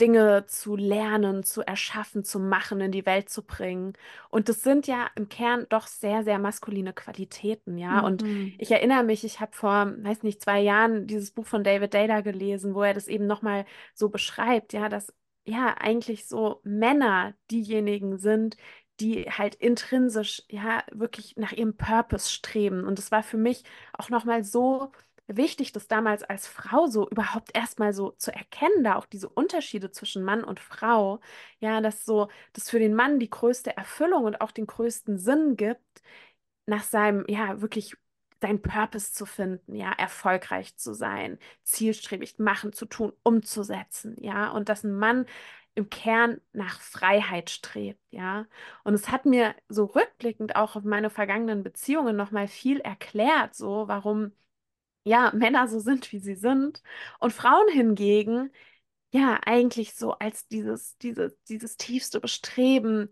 Dinge 0.00 0.46
zu 0.46 0.76
lernen, 0.76 1.42
zu 1.44 1.62
erschaffen, 1.62 2.24
zu 2.24 2.38
machen, 2.40 2.80
in 2.80 2.92
die 2.92 3.06
Welt 3.06 3.28
zu 3.28 3.42
bringen. 3.44 3.92
Und 4.30 4.48
das 4.48 4.62
sind 4.62 4.86
ja 4.86 5.08
im 5.16 5.28
Kern 5.28 5.66
doch 5.68 5.86
sehr, 5.86 6.24
sehr 6.24 6.38
maskuline 6.38 6.92
Qualitäten, 6.92 7.78
ja. 7.78 8.00
Und 8.00 8.22
Mhm. 8.22 8.54
ich 8.58 8.70
erinnere 8.70 9.02
mich, 9.04 9.24
ich 9.24 9.40
habe 9.40 9.52
vor, 9.54 9.92
weiß 10.02 10.22
nicht, 10.22 10.40
zwei 10.42 10.60
Jahren 10.60 11.06
dieses 11.06 11.30
Buch 11.32 11.46
von 11.46 11.64
David 11.64 11.94
Data 11.94 12.20
gelesen, 12.20 12.74
wo 12.74 12.82
er 12.82 12.94
das 12.94 13.08
eben 13.08 13.26
nochmal 13.26 13.64
so 13.94 14.08
beschreibt, 14.08 14.72
ja, 14.72 14.88
dass 14.88 15.12
ja 15.44 15.74
eigentlich 15.78 16.26
so 16.26 16.60
Männer 16.64 17.34
diejenigen 17.50 18.18
sind, 18.18 18.56
die 19.00 19.24
halt 19.30 19.54
intrinsisch, 19.54 20.42
ja, 20.50 20.84
wirklich 20.92 21.36
nach 21.36 21.52
ihrem 21.52 21.76
Purpose 21.76 22.30
streben. 22.30 22.84
Und 22.84 22.98
es 22.98 23.10
war 23.10 23.22
für 23.22 23.38
mich 23.38 23.64
auch 23.92 24.10
nochmal 24.10 24.44
so 24.44 24.92
wichtig, 25.36 25.72
das 25.72 25.88
damals 25.88 26.22
als 26.22 26.46
Frau 26.46 26.86
so 26.86 27.08
überhaupt 27.08 27.50
erstmal 27.54 27.92
so 27.92 28.10
zu 28.12 28.32
erkennen, 28.34 28.84
da 28.84 28.96
auch 28.96 29.06
diese 29.06 29.28
Unterschiede 29.28 29.90
zwischen 29.90 30.24
Mann 30.24 30.44
und 30.44 30.60
Frau, 30.60 31.20
ja, 31.60 31.80
dass 31.80 32.04
so, 32.04 32.28
das 32.52 32.70
für 32.70 32.78
den 32.78 32.94
Mann 32.94 33.18
die 33.20 33.30
größte 33.30 33.76
Erfüllung 33.76 34.24
und 34.24 34.40
auch 34.40 34.50
den 34.52 34.66
größten 34.66 35.18
Sinn 35.18 35.56
gibt, 35.56 36.02
nach 36.66 36.82
seinem, 36.84 37.24
ja, 37.28 37.60
wirklich 37.60 37.96
seinen 38.40 38.62
Purpose 38.62 39.12
zu 39.12 39.26
finden, 39.26 39.74
ja, 39.74 39.92
erfolgreich 39.92 40.76
zu 40.76 40.94
sein, 40.94 41.38
zielstrebig 41.62 42.38
machen, 42.38 42.72
zu 42.72 42.86
tun, 42.86 43.12
umzusetzen, 43.22 44.16
ja, 44.20 44.50
und 44.50 44.68
dass 44.68 44.84
ein 44.84 44.94
Mann 44.98 45.26
im 45.74 45.88
Kern 45.90 46.40
nach 46.52 46.80
Freiheit 46.80 47.50
strebt, 47.50 48.00
ja. 48.10 48.46
Und 48.84 48.94
es 48.94 49.10
hat 49.10 49.24
mir 49.26 49.54
so 49.68 49.84
rückblickend 49.84 50.56
auch 50.56 50.76
auf 50.76 50.84
meine 50.84 51.10
vergangenen 51.10 51.62
Beziehungen 51.62 52.16
nochmal 52.16 52.48
viel 52.48 52.80
erklärt, 52.80 53.54
so 53.54 53.88
warum 53.88 54.32
ja, 55.04 55.32
Männer 55.34 55.68
so 55.68 55.80
sind, 55.80 56.12
wie 56.12 56.18
sie 56.20 56.34
sind. 56.36 56.82
Und 57.18 57.32
Frauen 57.32 57.68
hingegen, 57.72 58.50
ja, 59.12 59.40
eigentlich 59.46 59.94
so 59.94 60.12
als 60.14 60.46
dieses, 60.48 60.96
dieses, 60.98 61.32
dieses 61.44 61.76
tiefste 61.76 62.20
Bestreben, 62.20 63.10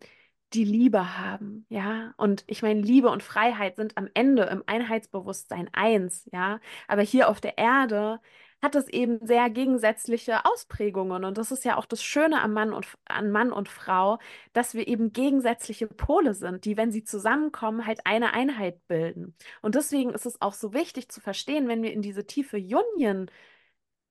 die 0.55 0.65
Liebe 0.65 1.19
haben, 1.19 1.67
ja. 1.69 2.15
Und 2.17 2.45
ich 2.47 2.63
meine, 2.63 2.81
Liebe 2.81 3.11
und 3.11 3.23
Freiheit 3.23 3.77
sind 3.77 3.97
am 3.99 4.09
Ende 4.15 4.45
im 4.45 4.63
Einheitsbewusstsein 4.67 5.69
eins, 5.73 6.29
ja. 6.33 6.61
Aber 6.89 7.03
hier 7.03 7.29
auf 7.29 7.41
der 7.41 7.59
Erde 7.59 8.21
hat 8.63 8.75
es 8.75 8.89
eben 8.89 9.25
sehr 9.25 9.51
gegensätzliche 9.51 10.45
Ausprägungen. 10.45 11.25
Und 11.25 11.39
das 11.39 11.53
ist 11.53 11.65
ja 11.65 11.77
auch 11.77 11.87
das 11.87 12.03
Schöne 12.03 12.43
am 12.43 12.53
Mann 12.53 12.73
und, 12.73 12.87
an 13.07 13.31
Mann 13.31 13.53
und 13.53 13.69
Frau, 13.69 14.19
dass 14.53 14.75
wir 14.75 14.89
eben 14.89 15.13
gegensätzliche 15.13 15.87
Pole 15.87 16.35
sind, 16.35 16.65
die, 16.65 16.77
wenn 16.77 16.91
sie 16.91 17.05
zusammenkommen, 17.05 17.87
halt 17.87 18.01
eine 18.05 18.33
Einheit 18.33 18.87
bilden. 18.89 19.35
Und 19.63 19.75
deswegen 19.77 20.11
ist 20.11 20.27
es 20.27 20.41
auch 20.41 20.55
so 20.55 20.73
wichtig 20.73 21.09
zu 21.11 21.21
verstehen, 21.21 21.69
wenn 21.69 21.83
wir 21.83 21.93
in 21.93 22.03
diese 22.03 22.27
tiefe 22.27 22.57
Union 22.57 23.31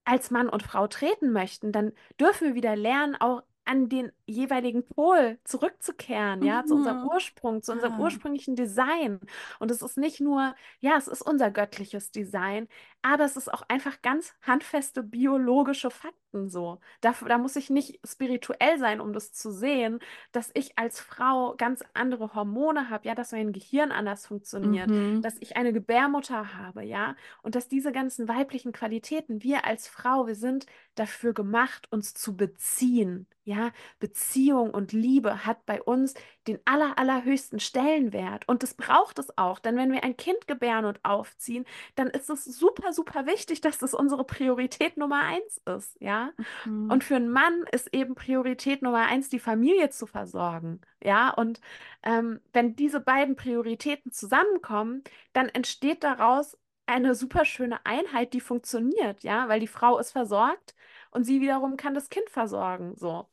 als 0.05 0.31
Mann 0.31 0.49
und 0.49 0.63
Frau 0.63 0.87
treten 0.87 1.31
möchten, 1.33 1.71
dann 1.73 1.91
dürfen 2.19 2.49
wir 2.49 2.55
wieder 2.55 2.75
lernen, 2.77 3.15
auch 3.17 3.43
an 3.67 3.89
den 3.89 4.11
jeweiligen 4.25 4.85
Pol 4.87 5.39
zurückzukehren, 5.43 6.41
ja, 6.43 6.65
zu 6.65 6.75
unserem 6.75 7.01
Mhm. 7.01 7.07
Ursprung, 7.07 7.61
zu 7.61 7.71
unserem 7.73 7.93
Ah. 7.93 7.99
ursprünglichen 7.99 8.55
Design. 8.55 9.19
Und 9.59 9.71
es 9.71 9.81
ist 9.81 9.97
nicht 9.97 10.19
nur, 10.21 10.55
ja, 10.79 10.97
es 10.97 11.07
ist 11.07 11.21
unser 11.21 11.51
göttliches 11.51 12.11
Design, 12.11 12.67
aber 13.01 13.25
es 13.25 13.37
ist 13.37 13.53
auch 13.53 13.63
einfach 13.69 14.01
ganz 14.01 14.33
handfeste 14.41 15.03
biologische 15.03 15.91
Fakten 15.91 16.49
so. 16.49 16.79
Da, 17.01 17.13
da 17.27 17.37
muss 17.37 17.55
ich 17.55 17.69
nicht 17.69 17.99
spirituell 18.05 18.77
sein, 18.79 18.99
um 19.01 19.13
das 19.13 19.33
zu 19.33 19.51
sehen, 19.51 19.99
dass 20.31 20.51
ich 20.53 20.77
als 20.77 20.99
Frau 20.99 21.55
ganz 21.57 21.83
andere 21.93 22.33
Hormone 22.35 22.89
habe, 22.89 23.07
ja, 23.07 23.15
dass 23.15 23.31
mein 23.31 23.51
Gehirn 23.53 23.91
anders 23.91 24.25
funktioniert, 24.27 24.91
Mhm. 24.91 25.21
dass 25.21 25.35
ich 25.39 25.57
eine 25.57 25.73
Gebärmutter 25.73 26.53
habe, 26.55 26.83
ja, 26.83 27.15
und 27.41 27.55
dass 27.55 27.67
diese 27.67 27.91
ganzen 27.91 28.27
weiblichen 28.27 28.71
Qualitäten, 28.71 29.43
wir 29.43 29.65
als 29.65 29.87
Frau, 29.87 30.27
wir 30.27 30.35
sind 30.35 30.65
dafür 30.99 31.33
gemacht, 31.33 31.87
uns 31.91 32.13
zu 32.13 32.35
beziehen. 32.35 33.27
Ja, 33.43 33.71
Beziehung 33.99 34.71
und 34.71 34.91
Liebe 34.91 35.45
hat 35.45 35.65
bei 35.65 35.81
uns 35.81 36.15
den 36.47 36.59
aller, 36.65 36.97
allerhöchsten 36.97 37.61
Stellenwert. 37.61 38.45
Und 38.45 38.61
das 38.61 38.73
braucht 38.73 39.19
es 39.19 39.37
auch. 39.37 39.59
Denn 39.59 39.77
wenn 39.77 39.91
wir 39.93 40.03
ein 40.03 40.17
Kind 40.17 40.47
gebären 40.47 40.83
und 40.83 40.99
aufziehen, 41.05 41.63
dann 41.95 42.07
ist 42.07 42.29
es 42.29 42.43
super, 42.43 42.91
super 42.91 43.25
wichtig, 43.25 43.61
dass 43.61 43.77
das 43.77 43.93
unsere 43.93 44.25
Priorität 44.25 44.97
Nummer 44.97 45.21
eins 45.21 45.61
ist. 45.65 45.95
Ja. 46.01 46.31
Mhm. 46.65 46.91
Und 46.91 47.05
für 47.05 47.15
einen 47.15 47.29
Mann 47.29 47.63
ist 47.71 47.93
eben 47.93 48.15
Priorität 48.15 48.81
Nummer 48.81 49.05
eins, 49.05 49.29
die 49.29 49.39
Familie 49.39 49.91
zu 49.91 50.07
versorgen. 50.07 50.81
Ja. 51.01 51.29
Und 51.29 51.61
ähm, 52.03 52.41
wenn 52.51 52.75
diese 52.75 52.99
beiden 52.99 53.37
Prioritäten 53.37 54.11
zusammenkommen, 54.11 55.05
dann 55.31 55.47
entsteht 55.47 56.03
daraus 56.03 56.57
eine 56.85 57.15
super 57.15 57.45
schöne 57.45 57.85
Einheit, 57.85 58.33
die 58.33 58.39
funktioniert, 58.41 59.23
ja, 59.23 59.49
weil 59.49 59.59
die 59.59 59.67
Frau 59.67 59.99
ist 59.99 60.11
versorgt 60.11 60.73
und 61.17 61.25
sie 61.25 61.41
wiederum 61.41 61.77
kann 61.77 61.95
das 61.95 62.09
Kind 62.09 62.29
versorgen, 62.29 62.95
so. 62.97 63.29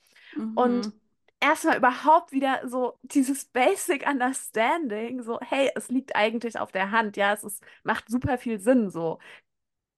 Und 0.54 0.90
Mhm. 0.90 1.00
erstmal 1.40 1.78
überhaupt 1.78 2.32
wieder 2.32 2.68
so 2.68 2.98
dieses 3.02 3.46
Basic 3.46 4.06
Understanding, 4.08 5.22
so, 5.22 5.40
hey, 5.42 5.70
es 5.76 5.88
liegt 5.90 6.16
eigentlich 6.16 6.58
auf 6.58 6.72
der 6.72 6.90
Hand, 6.92 7.16
ja, 7.18 7.32
es 7.34 7.44
ist, 7.44 7.62
macht 7.84 8.08
super 8.10 8.38
viel 8.38 8.60
Sinn, 8.60 8.90
so. 8.90 9.18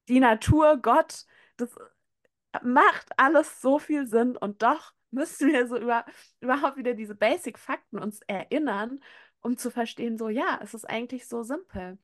Die 0.09 0.21
Natur, 0.21 0.79
Gott, 0.79 1.27
das 1.57 1.75
macht 2.63 3.09
alles 3.19 3.61
so 3.61 3.79
viel 3.79 4.07
Sinn 4.07 4.37
und 4.37 4.63
doch 4.63 4.93
müssen 5.11 5.53
wir 5.53 5.67
so 5.69 5.77
über, 5.79 6.05
überhaupt 6.41 6.77
wieder 6.77 6.95
diese 6.95 7.15
Basic-Fakten 7.15 7.99
uns 7.99 8.21
erinnern, 8.27 9.01
um 9.43 9.57
zu 9.57 9.71
verstehen, 9.71 10.19
so, 10.19 10.29
ja, 10.29 10.61
es 10.63 10.75
ist 10.75 10.85
eigentlich 10.89 11.29
so 11.29 11.43
simpel. 11.43 11.99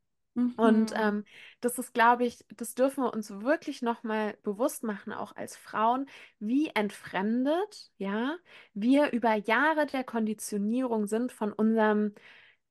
Und 0.57 0.93
Mhm. 0.93 0.97
ähm, 0.97 1.25
das 1.61 1.79
ist, 1.79 1.95
glaube 1.95 2.25
ich, 2.25 2.45
das 2.57 2.75
dürfen 2.75 3.05
wir 3.05 3.13
uns 3.15 3.31
wirklich 3.43 3.83
nochmal 3.83 4.37
bewusst 4.43 4.83
machen, 4.85 5.13
auch 5.13 5.35
als 5.37 5.57
Frauen, 5.57 6.07
wie 6.39 6.69
entfremdet, 6.69 7.91
ja, 7.99 8.37
wir 8.75 9.13
über 9.13 9.35
Jahre 9.35 9.87
der 9.87 10.05
Konditionierung 10.05 11.07
sind 11.07 11.33
von 11.33 11.53
unserem, 11.53 12.15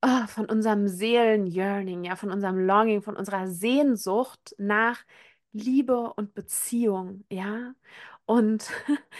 ah, 0.02 0.28
von 0.28 0.46
unserem 0.50 0.88
Seelenyearning, 0.88 2.04
ja, 2.06 2.16
von 2.16 2.32
unserem 2.32 2.58
Longing, 2.60 3.02
von 3.02 3.16
unserer 3.18 3.48
Sehnsucht 3.48 4.56
nach 4.58 5.04
Liebe 5.54 6.14
und 6.16 6.34
Beziehung, 6.34 7.26
ja. 7.30 7.74
Und 8.26 8.70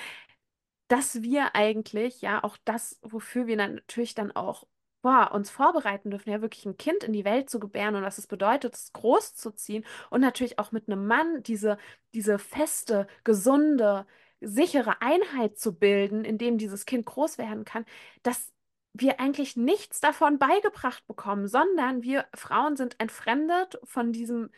dass 0.88 1.22
wir 1.22 1.56
eigentlich, 1.56 2.22
ja, 2.22 2.44
auch 2.44 2.58
das, 2.66 3.00
wofür 3.02 3.48
wir 3.48 3.58
dann 3.58 3.76
natürlich 3.76 4.14
dann 4.16 4.32
auch 4.32 4.68
boah, 5.02 5.32
uns 5.34 5.50
vorbereiten 5.50 6.12
dürfen, 6.12 6.30
ja, 6.32 6.42
wirklich 6.42 6.66
ein 6.66 6.78
Kind 6.78 7.04
in 7.04 7.14
die 7.14 7.26
Welt 7.26 7.50
zu 7.50 7.60
gebären 7.60 7.96
und 7.96 8.04
was 8.04 8.18
es 8.18 8.28
bedeutet, 8.28 8.76
es 8.76 8.94
großzuziehen 8.94 9.86
und 10.10 10.22
natürlich 10.22 10.60
auch 10.60 10.72
mit 10.72 10.88
einem 10.88 11.08
Mann 11.08 11.44
diese, 11.44 11.78
diese 12.14 12.40
feste, 12.40 13.08
gesunde, 13.24 14.06
sichere 14.42 15.02
Einheit 15.02 15.58
zu 15.58 15.78
bilden, 15.78 16.26
in 16.26 16.38
dem 16.38 16.58
dieses 16.58 16.86
Kind 16.86 17.06
groß 17.06 17.38
werden 17.38 17.66
kann, 17.66 17.86
dass 18.24 18.52
wir 18.94 19.20
eigentlich 19.20 19.56
nichts 19.56 20.02
davon 20.02 20.38
beigebracht 20.38 21.06
bekommen, 21.08 21.48
sondern 21.48 22.04
wir 22.04 22.26
Frauen 22.36 22.76
sind 22.76 23.00
entfremdet 23.00 23.80
von 23.84 24.12
diesem 24.12 24.50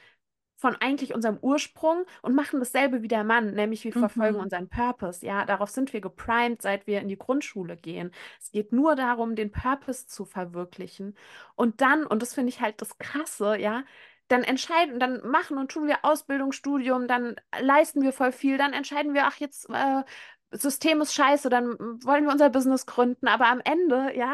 von 0.64 0.76
eigentlich 0.78 1.14
unserem 1.14 1.38
Ursprung 1.42 2.06
und 2.22 2.36
machen 2.36 2.60
dasselbe 2.60 3.02
wie 3.04 3.10
der 3.10 3.24
Mann, 3.26 3.54
nämlich 3.54 3.84
wir 3.84 3.94
verfolgen 3.94 4.40
Mhm. 4.40 4.42
unseren 4.42 4.70
Purpose. 4.70 5.26
Ja, 5.26 5.46
darauf 5.46 5.70
sind 5.70 5.92
wir 5.94 6.00
geprimed, 6.02 6.62
seit 6.62 6.88
wir 6.88 7.02
in 7.02 7.10
die 7.10 7.18
Grundschule 7.18 7.76
gehen. 7.78 8.12
Es 8.40 8.52
geht 8.52 8.72
nur 8.72 8.96
darum, 8.96 9.36
den 9.36 9.52
Purpose 9.52 10.08
zu 10.08 10.26
verwirklichen. 10.26 11.16
Und 11.56 11.82
dann, 11.82 12.06
und 12.06 12.22
das 12.22 12.34
finde 12.34 12.50
ich 12.50 12.62
halt 12.62 12.82
das 12.82 12.98
Krasse, 12.98 13.58
ja, 13.60 13.84
dann 14.30 14.44
entscheiden, 14.44 15.00
dann 15.00 15.28
machen 15.28 15.58
und 15.58 15.70
tun 15.72 15.88
wir 15.88 16.06
Ausbildung, 16.06 16.54
Studium, 16.54 17.08
dann 17.08 17.36
leisten 17.60 18.02
wir 18.02 18.14
voll 18.14 18.32
viel, 18.32 18.58
dann 18.58 18.74
entscheiden 18.74 19.14
wir, 19.14 19.26
ach, 19.26 19.38
jetzt 19.40 19.70
äh, 19.70 20.04
System 20.52 21.02
ist 21.02 21.14
scheiße, 21.14 21.50
dann 21.50 21.78
wollen 22.06 22.26
wir 22.26 22.32
unser 22.32 22.50
Business 22.50 22.86
gründen, 22.86 23.28
aber 23.28 23.48
am 23.48 23.60
Ende, 23.62 24.16
ja, 24.16 24.34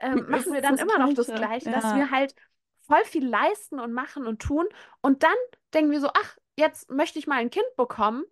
Es 0.00 0.26
machen 0.26 0.52
wir 0.52 0.60
dann 0.62 0.78
immer 0.78 0.98
noch 0.98 1.12
das 1.12 1.32
Gleiche. 1.34 1.34
Gleiche, 1.34 1.70
dass 1.70 1.92
Ja. 1.92 1.94
wir 1.94 2.10
halt 2.10 2.34
voll 2.86 3.04
viel 3.04 3.26
leisten 3.26 3.78
und 3.80 3.92
machen 3.92 4.26
und 4.26 4.40
tun 4.40 4.66
und 5.02 5.22
dann 5.22 5.32
denken 5.74 5.90
wir 5.90 6.00
so, 6.00 6.08
ach, 6.08 6.36
jetzt 6.56 6.90
möchte 6.90 7.18
ich 7.18 7.26
mal 7.26 7.38
ein 7.38 7.50
Kind 7.50 7.66
bekommen, 7.76 8.24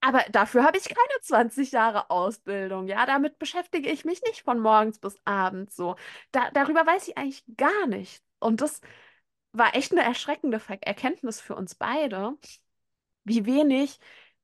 aber 0.00 0.24
dafür 0.30 0.64
habe 0.64 0.78
ich 0.78 0.84
keine 0.88 1.20
20 1.22 1.72
Jahre 1.72 2.10
Ausbildung, 2.10 2.88
ja, 2.88 3.06
damit 3.06 3.38
beschäftige 3.38 3.90
ich 3.90 4.04
mich 4.04 4.22
nicht 4.22 4.42
von 4.42 4.58
morgens 4.60 4.98
bis 4.98 5.16
abends 5.24 5.76
so. 5.76 5.96
Da, 6.32 6.50
darüber 6.52 6.86
weiß 6.86 7.08
ich 7.08 7.18
eigentlich 7.18 7.44
gar 7.56 7.86
nicht. 7.86 8.22
Und 8.38 8.62
das 8.62 8.80
war 9.52 9.74
echt 9.76 9.92
eine 9.92 10.02
erschreckende 10.02 10.60
Erkenntnis 10.82 11.40
für 11.40 11.54
uns 11.56 11.74
beide, 11.74 12.34
wie 13.24 13.46
wenig 13.46 13.98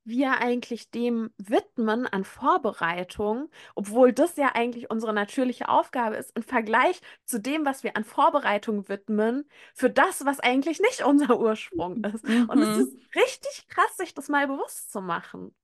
wir 0.06 0.38
eigentlich 0.38 0.90
dem 0.90 1.30
widmen 1.38 2.06
an 2.06 2.24
Vorbereitung, 2.24 3.50
obwohl 3.74 4.12
das 4.12 4.36
ja 4.36 4.52
eigentlich 4.54 4.90
unsere 4.90 5.12
natürliche 5.12 5.68
Aufgabe 5.68 6.16
ist, 6.16 6.36
im 6.36 6.42
Vergleich 6.42 7.00
zu 7.24 7.40
dem, 7.40 7.64
was 7.66 7.82
wir 7.84 7.96
an 7.96 8.04
Vorbereitung 8.04 8.88
widmen, 8.88 9.48
für 9.74 9.90
das, 9.90 10.24
was 10.24 10.40
eigentlich 10.40 10.80
nicht 10.80 11.02
unser 11.04 11.38
Ursprung 11.40 11.98
ist. 12.02 12.24
Und 12.46 12.62
es 12.62 12.76
ist 12.76 12.96
Mhm. 12.96 13.06
richtig 13.14 13.66
krass, 13.68 13.96
sich 13.96 14.14
das 14.14 14.28
mal 14.28 14.46
bewusst 14.46 14.92
zu 14.92 15.00
machen. 15.00 15.54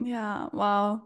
Ja, 0.00 0.48
wow. 0.52 1.02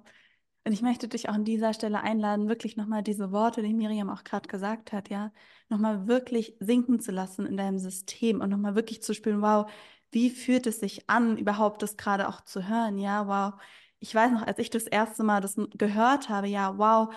Und 0.65 0.73
ich 0.73 0.83
möchte 0.83 1.09
dich 1.09 1.29
auch 1.29 1.35
an 1.35 1.45
dieser 1.45 1.75
Stelle 1.75 2.01
einladen, 2.03 2.49
wirklich 2.49 2.77
nochmal 2.77 3.03
diese 3.03 3.33
Worte, 3.33 3.63
die 3.63 3.75
Miriam 3.75 4.11
auch 4.11 4.25
gerade 4.25 4.49
gesagt 4.49 4.93
hat, 4.93 5.11
ja, 5.11 5.33
nochmal 5.69 6.07
wirklich 6.09 6.57
sinken 6.61 7.01
zu 7.01 7.11
lassen 7.13 7.47
in 7.47 7.57
deinem 7.57 7.79
System 7.79 8.41
und 8.41 8.51
nochmal 8.51 8.75
wirklich 8.77 9.03
zu 9.03 9.15
spüren, 9.15 9.43
wow, 9.43 9.71
wie 10.13 10.31
fühlt 10.31 10.67
es 10.67 10.81
sich 10.81 11.09
an, 11.09 11.37
überhaupt 11.39 11.83
das 11.83 11.97
gerade 11.97 12.29
auch 12.29 12.43
zu 12.43 12.69
hören? 12.69 12.99
Ja, 12.99 13.27
wow. 13.27 13.61
Ich 13.99 14.15
weiß 14.15 14.33
noch, 14.33 14.47
als 14.47 14.59
ich 14.59 14.71
das 14.71 14.85
erste 14.85 15.25
Mal 15.25 15.41
das 15.41 15.57
gehört 15.77 16.29
habe, 16.29 16.49
ja, 16.49 16.77
wow, 16.79 17.15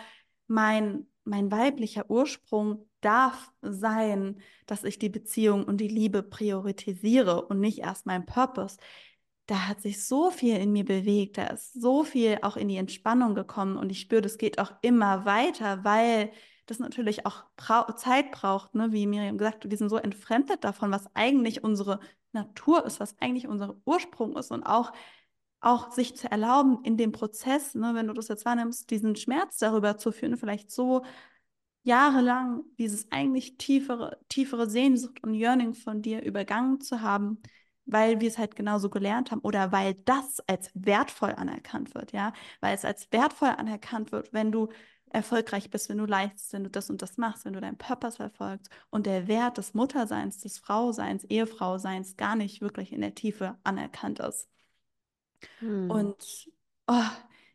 mein, 0.48 1.08
mein 1.24 1.52
weiblicher 1.52 2.10
Ursprung 2.10 2.88
darf 3.02 3.52
sein, 3.62 4.42
dass 4.66 4.84
ich 4.84 4.98
die 5.00 5.10
Beziehung 5.10 5.64
und 5.66 5.78
die 5.78 5.88
Liebe 5.88 6.24
priorisiere 6.24 7.46
und 7.46 7.60
nicht 7.60 7.80
erst 7.80 8.06
mein 8.06 8.26
Purpose. 8.26 8.78
Da 9.48 9.68
hat 9.68 9.82
sich 9.82 10.04
so 10.06 10.32
viel 10.32 10.58
in 10.58 10.72
mir 10.72 10.86
bewegt, 10.86 11.38
da 11.38 11.48
ist 11.48 11.74
so 11.80 12.04
viel 12.04 12.40
auch 12.42 12.58
in 12.58 12.68
die 12.68 12.78
Entspannung 12.78 13.36
gekommen 13.36 13.78
und 13.78 13.92
ich 13.92 14.00
spüre, 14.00 14.22
das 14.22 14.40
geht 14.40 14.58
auch 14.58 14.72
immer 14.82 15.26
weiter, 15.26 15.84
weil 15.84 16.32
das 16.66 16.80
natürlich 16.80 17.28
auch 17.28 17.44
Zeit 17.96 18.32
braucht, 18.32 18.74
ne? 18.74 18.92
wie 18.92 19.06
Miriam 19.06 19.38
gesagt 19.38 19.70
wir 19.70 19.78
sind 19.78 19.90
so 19.90 19.98
entfremdet 19.98 20.64
davon, 20.64 20.92
was 20.92 21.08
eigentlich 21.16 21.64
unsere 21.64 22.00
Natur 22.36 22.86
ist, 22.86 23.00
was 23.00 23.16
eigentlich 23.20 23.48
unser 23.48 23.76
Ursprung 23.86 24.38
ist 24.38 24.52
und 24.52 24.64
auch 24.64 24.92
auch 25.62 25.92
sich 25.92 26.16
zu 26.16 26.30
erlauben, 26.30 26.80
in 26.84 26.96
dem 26.96 27.12
Prozess, 27.12 27.74
ne, 27.74 27.96
wenn 27.96 28.08
du 28.08 28.14
das 28.14 28.28
jetzt 28.28 28.46
wahrnimmst, 28.46 28.90
diesen 28.92 29.16
Schmerz 29.16 29.58
darüber 29.58 29.98
zu 29.98 30.12
führen, 30.12 30.38
vielleicht 30.38 30.70
so 30.72 31.04
jahrelang 31.84 32.64
dieses 32.78 33.12
eigentlich 33.12 33.58
tiefere, 33.58 34.20
tiefere 34.30 34.70
Sehnsucht 34.70 35.24
und 35.24 35.34
Yearning 35.34 35.74
von 35.74 36.02
dir 36.02 36.24
übergangen 36.24 36.82
zu 36.82 37.02
haben, 37.02 37.42
weil 37.86 38.22
wir 38.22 38.28
es 38.28 38.38
halt 38.38 38.56
genauso 38.56 38.90
gelernt 38.90 39.32
haben 39.32 39.42
oder 39.42 39.72
weil 39.72 39.94
das 40.06 40.40
als 40.48 40.72
wertvoll 40.74 41.32
anerkannt 41.32 41.94
wird, 41.96 42.12
ja, 42.12 42.34
weil 42.62 42.76
es 42.76 42.86
als 42.86 43.12
wertvoll 43.12 43.50
anerkannt 43.50 44.12
wird, 44.12 44.34
wenn 44.34 44.52
du 44.52 44.70
erfolgreich 45.10 45.70
bist, 45.70 45.90
wenn 45.90 45.98
du 45.98 46.06
leistest, 46.06 46.54
wenn 46.54 46.64
du 46.64 46.70
das 46.70 46.90
und 46.90 47.02
das 47.02 47.18
machst, 47.18 47.46
wenn 47.46 47.54
du 47.54 47.62
deinen 47.62 47.78
Purpose 47.78 48.18
verfolgst 48.18 48.70
und 48.90 49.06
der 49.06 49.28
Wert 49.28 49.58
des 49.58 49.74
Mutterseins, 49.74 50.40
des 50.40 50.60
Frauseins, 50.60 51.24
Ehefrauseins 51.26 52.18
gar 52.18 52.36
nicht 52.36 52.62
wirklich 52.62 52.92
in 52.92 53.02
der 53.02 53.16
Tiefe 53.16 53.58
anerkannt 53.64 54.20
ist. 54.20 54.50
Hm. 55.60 55.90
Und 55.90 56.50
oh, 56.88 57.10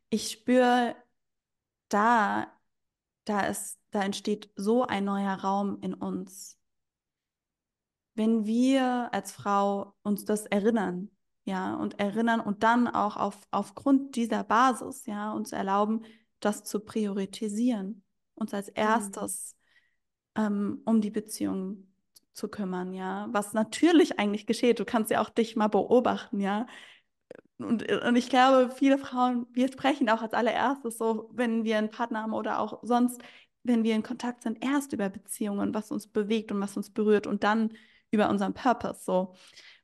ich 0.09 0.31
spüre 0.31 0.97
da, 1.89 2.47
da 3.25 3.41
ist, 3.47 3.79
da 3.91 4.03
entsteht 4.03 4.51
so 4.57 4.87
ein 4.87 5.05
neuer 5.05 5.35
Raum 5.35 5.79
in 5.83 5.95
uns. 5.95 6.59
Wenn 8.15 8.45
wir 8.45 9.09
als 9.13 9.33
Frau 9.33 9.95
uns 10.03 10.25
das 10.25 10.47
erinnern, 10.47 11.11
ja, 11.45 11.75
und 11.75 11.99
erinnern 11.99 12.41
und 12.41 12.63
dann 12.63 12.87
auch 12.87 13.17
auf, 13.17 13.47
aufgrund 13.51 14.15
dieser 14.17 14.45
Basis, 14.45 15.07
ja, 15.07 15.33
uns 15.33 15.53
erlauben, 15.53 16.05
das 16.41 16.65
zu 16.65 16.81
priorisieren, 16.81 18.03
uns 18.35 18.55
als 18.55 18.69
hm. 18.69 18.75
erstes 18.77 19.57
mhm. 20.37 20.43
ähm, 20.43 20.83
um 20.85 21.01
die 21.01 21.11
Beziehung 21.11 21.87
zu 22.33 22.49
kümmern, 22.49 22.93
ja, 22.95 23.29
was 23.33 23.53
natürlich 23.53 24.19
eigentlich 24.19 24.47
geschieht. 24.47 24.81
Du 24.81 24.85
kannst 24.85 25.11
ja 25.11 25.21
auch 25.21 25.31
dich 25.31 25.57
mal 25.57 25.69
beobachten, 25.69 26.41
ja. 26.41 26.67
Und, 27.59 27.91
und 27.91 28.17
ich 28.17 28.31
glaube, 28.31 28.73
viele 28.75 28.97
Frauen, 28.97 29.47
wir 29.53 29.71
sprechen 29.71 30.09
auch 30.09 30.23
als 30.23 30.33
allererstes 30.33 30.97
so, 30.97 31.29
wenn 31.35 31.65
wir 31.65 31.77
einen 31.77 31.91
Partner 31.91 32.23
haben 32.23 32.33
oder 32.33 32.59
auch 32.59 32.81
sonst, 32.83 33.21
wenn 33.63 33.85
wir 33.85 33.95
in 33.95 34.03
Kontakt 34.03 34.43
sind, 34.43 34.65
erst 34.65 34.95
über 34.95 35.11
Beziehungen, 35.11 35.75
was 35.75 35.91
uns 35.91 36.07
bewegt 36.07 36.51
und 36.53 36.61
was 36.61 36.77
uns 36.77 36.91
berührt 36.91 37.27
und 37.27 37.45
dann 37.45 37.75
über 38.11 38.31
unseren 38.31 38.55
Purpose 38.55 39.05
so. 39.05 39.35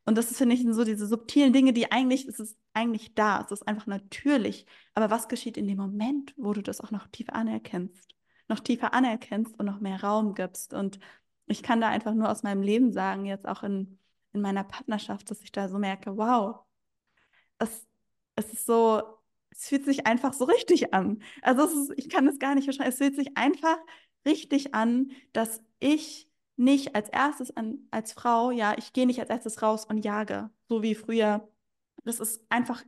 Und 0.06 0.16
das 0.16 0.30
ist, 0.30 0.38
finde 0.38 0.54
ich, 0.54 0.64
so 0.70 0.84
diese 0.84 1.06
subtilen 1.06 1.52
Dinge, 1.52 1.72
die 1.72 1.92
eigentlich, 1.92 2.26
es 2.26 2.40
ist 2.40 2.56
eigentlich 2.76 3.14
da, 3.14 3.42
es 3.44 3.50
ist 3.52 3.66
einfach 3.68 3.86
natürlich. 3.86 4.66
Aber 4.94 5.10
was 5.10 5.28
geschieht 5.28 5.56
in 5.56 5.66
dem 5.66 5.78
Moment, 5.78 6.34
wo 6.36 6.52
du 6.52 6.62
das 6.62 6.80
auch 6.80 6.90
noch 6.90 7.06
tiefer 7.08 7.34
anerkennst? 7.34 8.08
Noch 8.48 8.60
tiefer 8.60 8.94
anerkennst 8.94 9.58
und 9.58 9.66
noch 9.66 9.80
mehr 9.80 10.02
Raum 10.02 10.34
gibst. 10.34 10.74
Und 10.74 10.98
ich 11.46 11.62
kann 11.62 11.80
da 11.80 11.88
einfach 11.88 12.14
nur 12.14 12.30
aus 12.30 12.42
meinem 12.42 12.62
Leben 12.62 12.92
sagen, 12.92 13.24
jetzt 13.24 13.46
auch 13.46 13.62
in, 13.62 13.98
in 14.32 14.40
meiner 14.40 14.64
Partnerschaft, 14.64 15.30
dass 15.30 15.42
ich 15.42 15.52
da 15.52 15.68
so 15.68 15.78
merke, 15.78 16.16
wow, 16.16 16.60
es, 17.58 17.86
es 18.36 18.52
ist 18.52 18.66
so, 18.66 19.02
es 19.50 19.68
fühlt 19.68 19.84
sich 19.84 20.06
einfach 20.06 20.32
so 20.32 20.44
richtig 20.44 20.94
an. 20.94 21.22
Also 21.42 21.64
ist, 21.64 21.92
ich 21.96 22.08
kann 22.08 22.26
es 22.28 22.38
gar 22.38 22.54
nicht 22.54 22.66
beschreiben. 22.66 22.90
Es 22.90 22.98
fühlt 22.98 23.16
sich 23.16 23.36
einfach 23.36 23.78
richtig 24.26 24.74
an, 24.74 25.10
dass 25.32 25.62
ich 25.78 26.28
nicht 26.56 26.94
als 26.94 27.08
erstes 27.10 27.56
an, 27.56 27.86
als 27.90 28.12
Frau, 28.12 28.50
ja, 28.50 28.74
ich 28.78 28.92
gehe 28.92 29.06
nicht 29.06 29.20
als 29.20 29.30
erstes 29.30 29.62
raus 29.62 29.84
und 29.84 30.04
jage, 30.04 30.50
so 30.68 30.82
wie 30.82 30.94
früher. 30.94 31.48
Das 32.06 32.20
ist 32.20 32.40
einfach 32.48 32.82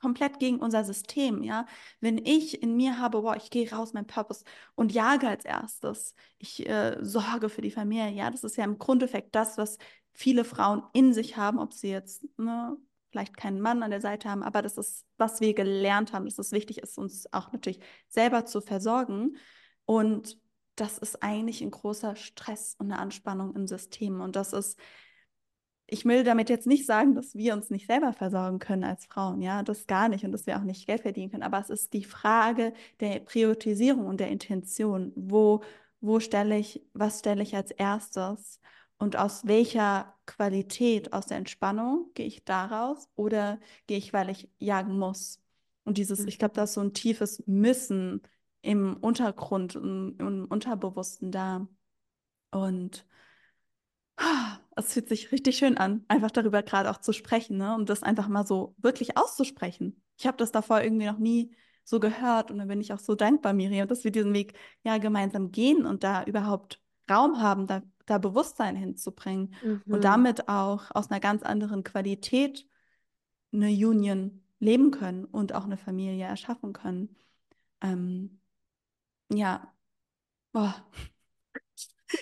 komplett 0.00 0.38
gegen 0.38 0.60
unser 0.60 0.84
System, 0.84 1.42
ja. 1.42 1.66
Wenn 2.00 2.18
ich 2.18 2.62
in 2.62 2.76
mir 2.76 2.98
habe, 2.98 3.22
boah, 3.22 3.36
ich 3.36 3.50
gehe 3.50 3.70
raus, 3.70 3.92
mein 3.92 4.06
Purpose 4.06 4.44
und 4.76 4.92
jage 4.92 5.28
als 5.28 5.44
erstes, 5.44 6.14
ich 6.38 6.68
äh, 6.68 6.96
sorge 7.00 7.48
für 7.48 7.62
die 7.62 7.70
Familie, 7.70 8.10
ja, 8.10 8.30
das 8.30 8.44
ist 8.44 8.56
ja 8.56 8.64
im 8.64 8.78
Grundeffekt 8.78 9.34
das, 9.34 9.58
was 9.58 9.78
viele 10.12 10.44
Frauen 10.44 10.82
in 10.92 11.12
sich 11.12 11.36
haben, 11.36 11.58
ob 11.58 11.72
sie 11.72 11.90
jetzt 11.90 12.24
ne, 12.38 12.76
vielleicht 13.10 13.36
keinen 13.36 13.60
Mann 13.60 13.82
an 13.82 13.90
der 13.90 14.00
Seite 14.00 14.28
haben, 14.28 14.42
aber 14.42 14.62
das 14.62 14.78
ist, 14.78 15.04
was 15.16 15.40
wir 15.40 15.54
gelernt 15.54 16.12
haben, 16.12 16.26
dass 16.26 16.38
es 16.38 16.52
wichtig 16.52 16.78
ist, 16.78 16.98
uns 16.98 17.32
auch 17.32 17.52
natürlich 17.52 17.80
selber 18.08 18.44
zu 18.44 18.60
versorgen. 18.60 19.36
Und 19.84 20.38
das 20.76 20.98
ist 20.98 21.22
eigentlich 21.22 21.62
ein 21.62 21.70
großer 21.70 22.16
Stress 22.16 22.76
und 22.78 22.92
eine 22.92 23.00
Anspannung 23.00 23.54
im 23.56 23.66
System. 23.66 24.20
Und 24.20 24.36
das 24.36 24.52
ist, 24.52 24.78
ich 25.90 26.04
will 26.04 26.22
damit 26.22 26.50
jetzt 26.50 26.66
nicht 26.66 26.86
sagen, 26.86 27.14
dass 27.14 27.34
wir 27.34 27.54
uns 27.54 27.70
nicht 27.70 27.86
selber 27.86 28.12
versorgen 28.12 28.58
können 28.58 28.84
als 28.84 29.06
Frauen, 29.06 29.40
ja, 29.40 29.62
das 29.62 29.86
gar 29.86 30.08
nicht 30.08 30.24
und 30.24 30.32
dass 30.32 30.46
wir 30.46 30.58
auch 30.58 30.62
nicht 30.62 30.86
Geld 30.86 31.00
verdienen 31.02 31.30
können. 31.30 31.42
Aber 31.42 31.58
es 31.58 31.70
ist 31.70 31.94
die 31.94 32.04
Frage 32.04 32.74
der 33.00 33.20
Priorisierung 33.20 34.06
und 34.06 34.20
der 34.20 34.28
Intention. 34.28 35.12
Wo, 35.16 35.62
wo 36.00 36.20
stelle 36.20 36.58
ich, 36.58 36.82
was 36.92 37.20
stelle 37.20 37.42
ich 37.42 37.56
als 37.56 37.70
erstes? 37.70 38.60
Und 38.98 39.16
aus 39.16 39.46
welcher 39.46 40.14
Qualität, 40.26 41.12
aus 41.12 41.26
der 41.26 41.38
Entspannung 41.38 42.10
gehe 42.14 42.26
ich 42.26 42.44
daraus 42.44 43.08
oder 43.16 43.58
gehe 43.86 43.98
ich, 43.98 44.12
weil 44.12 44.28
ich 44.28 44.50
jagen 44.58 44.98
muss? 44.98 45.40
Und 45.84 45.96
dieses, 45.98 46.26
ich 46.26 46.38
glaube, 46.38 46.54
da 46.54 46.64
ist 46.64 46.74
so 46.74 46.82
ein 46.82 46.92
tiefes 46.92 47.42
Müssen 47.46 48.22
im 48.62 48.96
Untergrund, 48.98 49.74
im, 49.76 50.16
im 50.18 50.44
Unterbewussten 50.46 51.32
da. 51.32 51.66
Und 52.50 53.06
es 54.76 54.92
fühlt 54.92 55.08
sich 55.08 55.32
richtig 55.32 55.56
schön 55.58 55.76
an, 55.76 56.04
einfach 56.08 56.30
darüber 56.30 56.62
gerade 56.62 56.90
auch 56.90 56.98
zu 56.98 57.12
sprechen, 57.12 57.56
ne? 57.56 57.74
Und 57.74 57.88
das 57.88 58.02
einfach 58.02 58.28
mal 58.28 58.46
so 58.46 58.74
wirklich 58.78 59.16
auszusprechen. 59.16 60.02
Ich 60.18 60.26
habe 60.26 60.36
das 60.36 60.52
davor 60.52 60.82
irgendwie 60.82 61.06
noch 61.06 61.18
nie 61.18 61.54
so 61.84 62.00
gehört 62.00 62.50
und 62.50 62.58
da 62.58 62.66
bin 62.66 62.80
ich 62.80 62.92
auch 62.92 62.98
so 62.98 63.14
dankbar, 63.14 63.54
Miriam, 63.54 63.88
dass 63.88 64.04
wir 64.04 64.10
diesen 64.10 64.34
Weg 64.34 64.54
ja 64.84 64.98
gemeinsam 64.98 65.50
gehen 65.52 65.86
und 65.86 66.04
da 66.04 66.24
überhaupt 66.24 66.82
Raum 67.10 67.40
haben, 67.40 67.66
da 67.66 67.82
da 68.08 68.18
Bewusstsein 68.18 68.76
hinzubringen 68.76 69.54
mhm. 69.62 69.82
und 69.86 70.04
damit 70.04 70.48
auch 70.48 70.90
aus 70.94 71.10
einer 71.10 71.20
ganz 71.20 71.42
anderen 71.42 71.84
Qualität 71.84 72.66
eine 73.52 73.68
Union 73.68 74.42
leben 74.58 74.90
können 74.90 75.24
und 75.24 75.54
auch 75.54 75.64
eine 75.64 75.76
Familie 75.76 76.26
erschaffen 76.26 76.72
können. 76.72 77.16
Ähm, 77.80 78.40
ja, 79.32 79.72
boah. 80.52 80.74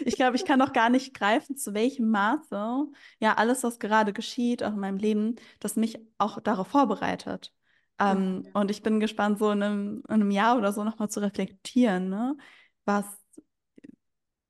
Ich 0.01 0.17
glaube, 0.17 0.37
ich 0.37 0.45
kann 0.45 0.59
noch 0.59 0.73
gar 0.73 0.91
nicht 0.91 1.15
greifen, 1.15 1.57
zu 1.57 1.75
welchem 1.75 2.11
Maße, 2.11 2.87
ja, 3.21 3.35
alles, 3.35 3.63
was 3.63 3.79
gerade 3.79 4.13
geschieht, 4.13 4.63
auch 4.63 4.73
in 4.73 4.81
meinem 4.81 4.99
Leben, 4.99 5.37
das 5.61 5.77
mich 5.77 5.99
auch 6.19 6.41
darauf 6.41 6.69
vorbereitet. 6.69 7.53
Ähm, 7.99 8.39
mhm. 8.39 8.49
Und 8.53 8.71
ich 8.71 8.83
bin 8.83 9.01
gespannt, 9.01 9.39
so 9.39 9.51
in 9.51 9.63
einem, 9.63 10.03
in 10.09 10.15
einem 10.15 10.31
Jahr 10.31 10.59
oder 10.59 10.73
so 10.73 10.85
nochmal 10.85 11.09
zu 11.09 11.21
reflektieren, 11.21 12.09
ne? 12.09 12.37
was 12.85 13.07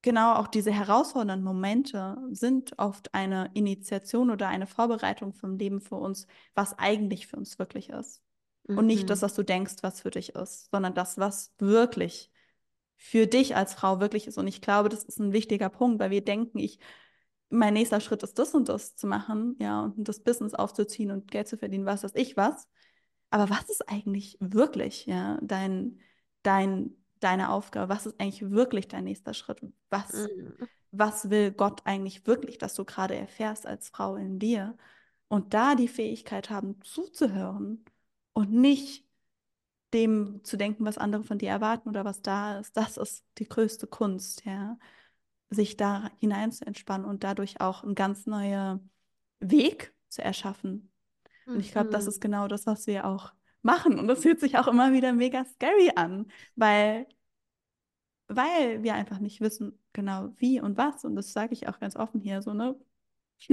genau 0.02 0.34
auch 0.34 0.46
diese 0.46 0.70
herausfordernden 0.70 1.44
Momente 1.44 2.16
sind 2.30 2.78
oft 2.78 3.12
eine 3.12 3.50
Initiation 3.54 4.30
oder 4.30 4.48
eine 4.48 4.66
Vorbereitung 4.66 5.32
vom 5.32 5.58
Leben 5.58 5.80
für 5.80 5.96
uns, 5.96 6.26
was 6.54 6.78
eigentlich 6.78 7.26
für 7.26 7.36
uns 7.36 7.58
wirklich 7.58 7.90
ist. 7.90 8.22
Mhm. 8.68 8.78
Und 8.78 8.86
nicht 8.86 9.10
das, 9.10 9.20
mhm. 9.20 9.24
was 9.24 9.34
du 9.34 9.42
denkst, 9.42 9.74
was 9.82 10.00
für 10.00 10.10
dich 10.10 10.34
ist, 10.34 10.70
sondern 10.70 10.94
das, 10.94 11.18
was 11.18 11.54
wirklich 11.58 12.30
für 12.96 13.26
dich 13.26 13.56
als 13.56 13.74
Frau 13.74 14.00
wirklich 14.00 14.26
ist. 14.26 14.38
Und 14.38 14.46
ich 14.46 14.60
glaube, 14.60 14.88
das 14.88 15.04
ist 15.04 15.18
ein 15.18 15.32
wichtiger 15.32 15.68
Punkt, 15.68 16.00
weil 16.00 16.10
wir 16.10 16.24
denken, 16.24 16.58
ich, 16.58 16.78
mein 17.48 17.74
nächster 17.74 18.00
Schritt 18.00 18.22
ist 18.22 18.38
das 18.38 18.54
und 18.54 18.68
das 18.68 18.96
zu 18.96 19.06
machen, 19.06 19.56
ja, 19.60 19.92
und 19.96 20.08
das 20.08 20.20
Business 20.20 20.54
aufzuziehen 20.54 21.10
und 21.10 21.30
Geld 21.30 21.48
zu 21.48 21.56
verdienen, 21.58 21.86
was 21.86 22.02
weiß 22.02 22.14
ich 22.14 22.36
was. 22.36 22.68
Aber 23.30 23.50
was 23.50 23.68
ist 23.68 23.88
eigentlich 23.88 24.36
wirklich, 24.40 25.06
ja, 25.06 25.38
dein, 25.42 26.00
dein 26.42 26.96
deine 27.20 27.50
Aufgabe? 27.50 27.92
Was 27.92 28.06
ist 28.06 28.20
eigentlich 28.20 28.50
wirklich 28.50 28.88
dein 28.88 29.04
nächster 29.04 29.34
Schritt? 29.34 29.60
Was, 29.90 30.12
mhm. 30.12 30.54
was 30.90 31.30
will 31.30 31.52
Gott 31.52 31.82
eigentlich 31.84 32.26
wirklich, 32.26 32.58
dass 32.58 32.74
du 32.74 32.84
gerade 32.84 33.16
erfährst 33.16 33.66
als 33.66 33.88
Frau 33.88 34.16
in 34.16 34.38
dir? 34.38 34.76
Und 35.28 35.54
da 35.54 35.74
die 35.74 35.88
Fähigkeit 35.88 36.50
haben, 36.50 36.80
zuzuhören 36.82 37.84
und 38.32 38.52
nicht 38.52 39.05
dem 39.94 40.40
zu 40.44 40.56
denken, 40.56 40.84
was 40.84 40.98
andere 40.98 41.24
von 41.24 41.38
dir 41.38 41.50
erwarten 41.50 41.88
oder 41.88 42.04
was 42.04 42.22
da 42.22 42.58
ist, 42.58 42.76
das 42.76 42.96
ist 42.96 43.24
die 43.38 43.48
größte 43.48 43.86
Kunst, 43.86 44.44
ja. 44.44 44.78
Sich 45.48 45.76
da 45.76 46.10
hinein 46.18 46.50
zu 46.50 46.66
entspannen 46.66 47.06
und 47.06 47.22
dadurch 47.22 47.60
auch 47.60 47.84
einen 47.84 47.94
ganz 47.94 48.26
neuen 48.26 48.90
Weg 49.38 49.94
zu 50.08 50.22
erschaffen. 50.22 50.90
Und 51.46 51.60
ich 51.60 51.70
glaube, 51.70 51.90
das 51.90 52.04
mhm. 52.04 52.08
ist 52.08 52.20
genau 52.20 52.48
das, 52.48 52.66
was 52.66 52.86
wir 52.88 53.06
auch 53.06 53.32
machen. 53.62 53.98
Und 53.98 54.08
das 54.08 54.22
fühlt 54.22 54.40
sich 54.40 54.58
auch 54.58 54.66
immer 54.66 54.92
wieder 54.92 55.12
mega 55.12 55.44
scary 55.44 55.92
an, 55.94 56.26
weil, 56.56 57.06
weil 58.28 58.82
wir 58.82 58.94
einfach 58.94 59.20
nicht 59.20 59.40
wissen 59.40 59.78
genau 59.92 60.30
wie 60.36 60.60
und 60.60 60.76
was. 60.76 61.04
Und 61.04 61.14
das 61.14 61.32
sage 61.32 61.52
ich 61.52 61.68
auch 61.68 61.78
ganz 61.78 61.96
offen 61.96 62.20
hier 62.20 62.42
so, 62.42 62.52
ne? 62.52 62.76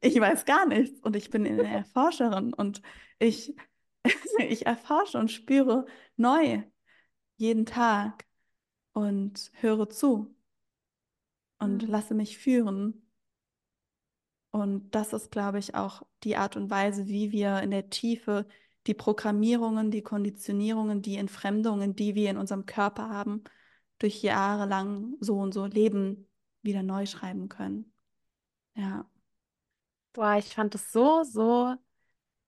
ich 0.00 0.20
weiß 0.20 0.44
gar 0.44 0.66
nichts 0.66 1.00
und 1.00 1.16
ich 1.16 1.30
bin 1.30 1.46
eine 1.46 1.68
Erforscherin 1.68 2.54
und 2.56 2.80
ich, 3.18 3.54
ich 4.38 4.66
erforsche 4.66 5.18
und 5.18 5.30
spüre 5.30 5.86
neu 6.16 6.62
jeden 7.36 7.66
Tag 7.66 8.26
und 8.94 9.50
höre 9.60 9.90
zu 9.90 10.34
und 11.58 11.82
Mhm. 11.82 11.88
lasse 11.88 12.14
mich 12.14 12.38
führen. 12.38 13.02
Und 14.50 14.90
das 14.94 15.12
ist, 15.12 15.30
glaube 15.32 15.58
ich, 15.58 15.74
auch 15.74 16.02
die 16.22 16.36
Art 16.36 16.56
und 16.56 16.70
Weise, 16.70 17.06
wie 17.08 17.32
wir 17.32 17.60
in 17.62 17.70
der 17.70 17.90
Tiefe 17.90 18.46
die 18.86 18.94
Programmierungen, 18.94 19.90
die 19.90 20.02
Konditionierungen, 20.02 21.02
die 21.02 21.16
Entfremdungen, 21.16 21.96
die 21.96 22.14
wir 22.14 22.30
in 22.30 22.36
unserem 22.36 22.66
Körper 22.66 23.08
haben, 23.08 23.42
durch 23.98 24.22
jahrelang 24.22 25.16
so 25.20 25.38
und 25.38 25.52
so 25.54 25.66
Leben 25.66 26.28
wieder 26.62 26.82
neu 26.82 27.06
schreiben 27.06 27.48
können. 27.48 27.92
Ja. 28.76 29.08
Boah, 30.12 30.36
ich 30.38 30.54
fand 30.54 30.74
es 30.74 30.92
so, 30.92 31.22
so 31.24 31.76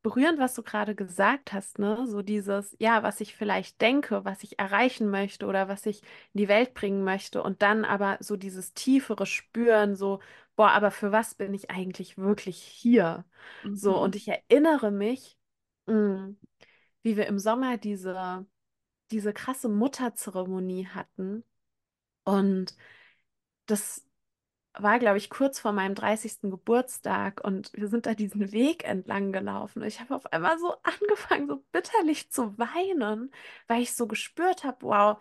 berührend, 0.06 0.38
was 0.38 0.54
du 0.54 0.62
gerade 0.62 0.94
gesagt 0.94 1.52
hast, 1.52 1.78
ne? 1.78 2.06
So 2.06 2.22
dieses, 2.22 2.76
ja, 2.78 3.02
was 3.02 3.20
ich 3.20 3.34
vielleicht 3.36 3.80
denke, 3.80 4.24
was 4.24 4.42
ich 4.44 4.58
erreichen 4.58 5.08
möchte 5.10 5.46
oder 5.46 5.68
was 5.68 5.86
ich 5.86 6.02
in 6.34 6.38
die 6.40 6.48
Welt 6.48 6.74
bringen 6.74 7.04
möchte 7.04 7.42
und 7.42 7.62
dann 7.62 7.84
aber 7.84 8.18
so 8.20 8.36
dieses 8.36 8.74
tiefere 8.74 9.26
Spüren, 9.26 9.96
so, 9.96 10.20
boah, 10.56 10.70
aber 10.70 10.90
für 10.92 11.12
was 11.12 11.34
bin 11.34 11.54
ich 11.54 11.70
eigentlich 11.70 12.18
wirklich 12.18 12.58
hier? 12.62 13.24
So, 13.74 14.00
und 14.02 14.14
Mhm. 14.14 14.16
ich 14.16 14.28
erinnere 14.28 14.90
mich, 14.92 15.36
mh, 15.86 16.30
wie 17.02 17.16
wir 17.16 17.26
im 17.26 17.38
Sommer 17.38 17.78
diese, 17.78 18.46
diese 19.12 19.32
krasse 19.34 19.68
Mutterzeremonie 19.70 20.88
hatten 20.88 21.44
und 22.24 22.76
das 23.66 24.05
war, 24.78 24.98
glaube 24.98 25.18
ich, 25.18 25.30
kurz 25.30 25.58
vor 25.58 25.72
meinem 25.72 25.94
30. 25.94 26.50
Geburtstag 26.50 27.42
und 27.44 27.72
wir 27.74 27.88
sind 27.88 28.06
da 28.06 28.14
diesen 28.14 28.52
Weg 28.52 28.84
entlang 28.84 29.32
gelaufen. 29.32 29.82
Und 29.82 29.88
ich 29.88 30.00
habe 30.00 30.14
auf 30.14 30.26
einmal 30.32 30.58
so 30.58 30.74
angefangen, 30.82 31.48
so 31.48 31.64
bitterlich 31.72 32.30
zu 32.30 32.56
weinen, 32.58 33.32
weil 33.68 33.82
ich 33.82 33.94
so 33.94 34.06
gespürt 34.06 34.64
habe, 34.64 34.78
wow, 34.82 35.18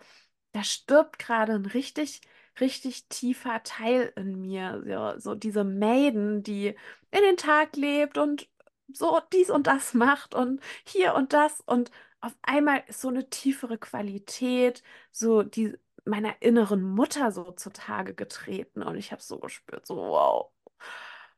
da 0.52 0.64
stirbt 0.64 1.18
gerade 1.18 1.52
ein 1.54 1.66
richtig, 1.66 2.20
richtig 2.60 3.08
tiefer 3.08 3.62
Teil 3.62 4.12
in 4.16 4.40
mir. 4.40 4.82
So, 5.16 5.20
so 5.20 5.34
diese 5.34 5.64
Maiden, 5.64 6.42
die 6.42 6.68
in 7.10 7.20
den 7.22 7.36
Tag 7.36 7.76
lebt 7.76 8.18
und 8.18 8.48
so 8.92 9.20
dies 9.32 9.50
und 9.50 9.66
das 9.66 9.94
macht 9.94 10.34
und 10.34 10.60
hier 10.84 11.14
und 11.14 11.32
das. 11.32 11.60
Und 11.66 11.90
auf 12.20 12.34
einmal 12.42 12.82
ist 12.88 13.00
so 13.00 13.08
eine 13.08 13.28
tiefere 13.30 13.78
Qualität, 13.78 14.82
so 15.12 15.42
die 15.42 15.76
meiner 16.06 16.40
inneren 16.40 16.82
Mutter 16.82 17.32
so 17.32 17.52
zutage 17.52 18.14
getreten. 18.14 18.82
Und 18.82 18.96
ich 18.96 19.12
habe 19.12 19.22
so 19.22 19.38
gespürt, 19.38 19.86
so 19.86 19.96
wow. 19.96 20.52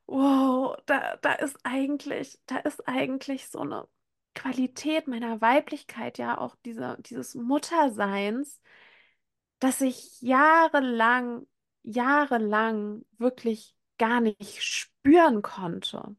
Wow, 0.07 0.75
da, 0.87 1.17
da 1.17 1.33
ist 1.33 1.57
eigentlich, 1.63 2.39
da 2.47 2.57
ist 2.57 2.87
eigentlich 2.87 3.47
so 3.49 3.59
eine 3.59 3.87
Qualität 4.33 5.07
meiner 5.07 5.41
Weiblichkeit, 5.41 6.17
ja 6.17 6.37
auch 6.37 6.55
diese, 6.65 6.97
dieses 7.01 7.35
Mutterseins, 7.35 8.59
dass 9.59 9.81
ich 9.81 10.21
jahrelang, 10.21 11.47
jahrelang 11.83 13.05
wirklich 13.17 13.75
gar 13.97 14.21
nicht 14.21 14.63
spüren 14.63 15.41
konnte. 15.41 16.15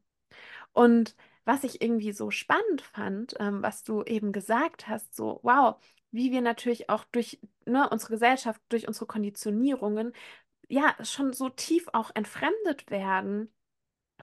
Und 0.73 1.15
was 1.45 1.63
ich 1.63 1.81
irgendwie 1.81 2.13
so 2.13 2.31
spannend 2.31 2.81
fand, 2.81 3.35
ähm, 3.39 3.63
was 3.63 3.83
du 3.83 4.03
eben 4.03 4.31
gesagt 4.31 4.87
hast, 4.87 5.15
so 5.15 5.39
wow, 5.43 5.81
wie 6.11 6.31
wir 6.31 6.41
natürlich 6.41 6.89
auch 6.89 7.05
durch 7.05 7.39
ne, 7.65 7.89
unsere 7.89 8.11
Gesellschaft, 8.13 8.61
durch 8.69 8.87
unsere 8.87 9.05
Konditionierungen, 9.07 10.13
ja, 10.69 10.95
schon 11.03 11.33
so 11.33 11.49
tief 11.49 11.87
auch 11.93 12.11
entfremdet 12.15 12.89
werden 12.91 13.53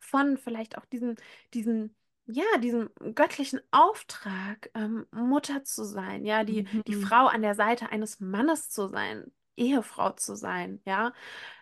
von 0.00 0.36
vielleicht 0.38 0.78
auch 0.78 0.84
diesen, 0.86 1.16
diesen, 1.54 1.96
ja, 2.26 2.44
diesem 2.62 2.90
göttlichen 3.14 3.60
Auftrag, 3.70 4.70
ähm, 4.74 5.06
Mutter 5.12 5.64
zu 5.64 5.84
sein, 5.84 6.24
ja, 6.24 6.44
die, 6.44 6.66
die 6.86 6.94
Mhm. 6.94 6.94
Frau 6.94 7.26
an 7.26 7.42
der 7.42 7.54
Seite 7.54 7.90
eines 7.90 8.20
Mannes 8.20 8.70
zu 8.70 8.88
sein, 8.88 9.32
Ehefrau 9.56 10.12
zu 10.12 10.36
sein, 10.36 10.80
ja, 10.86 11.12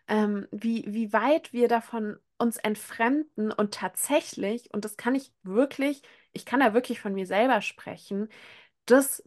ähm, 0.09 0.47
wie, 0.53 0.85
wie 0.89 1.13
weit 1.13 1.53
wir 1.53 1.69
davon 1.69 2.19
uns 2.39 2.57
entfremden 2.59 3.53
und 3.53 3.75
tatsächlich, 3.75 4.73
und 4.75 4.85
das 4.85 4.97
kann 4.97 5.15
ich 5.15 5.33
wirklich, 5.43 6.03
ich 6.33 6.45
kann 6.47 6.61
da 6.61 6.75
wirklich 6.75 7.01
von 7.01 7.15
mir 7.15 7.27
selber 7.27 7.63
sprechen, 7.63 8.29
das 8.87 9.23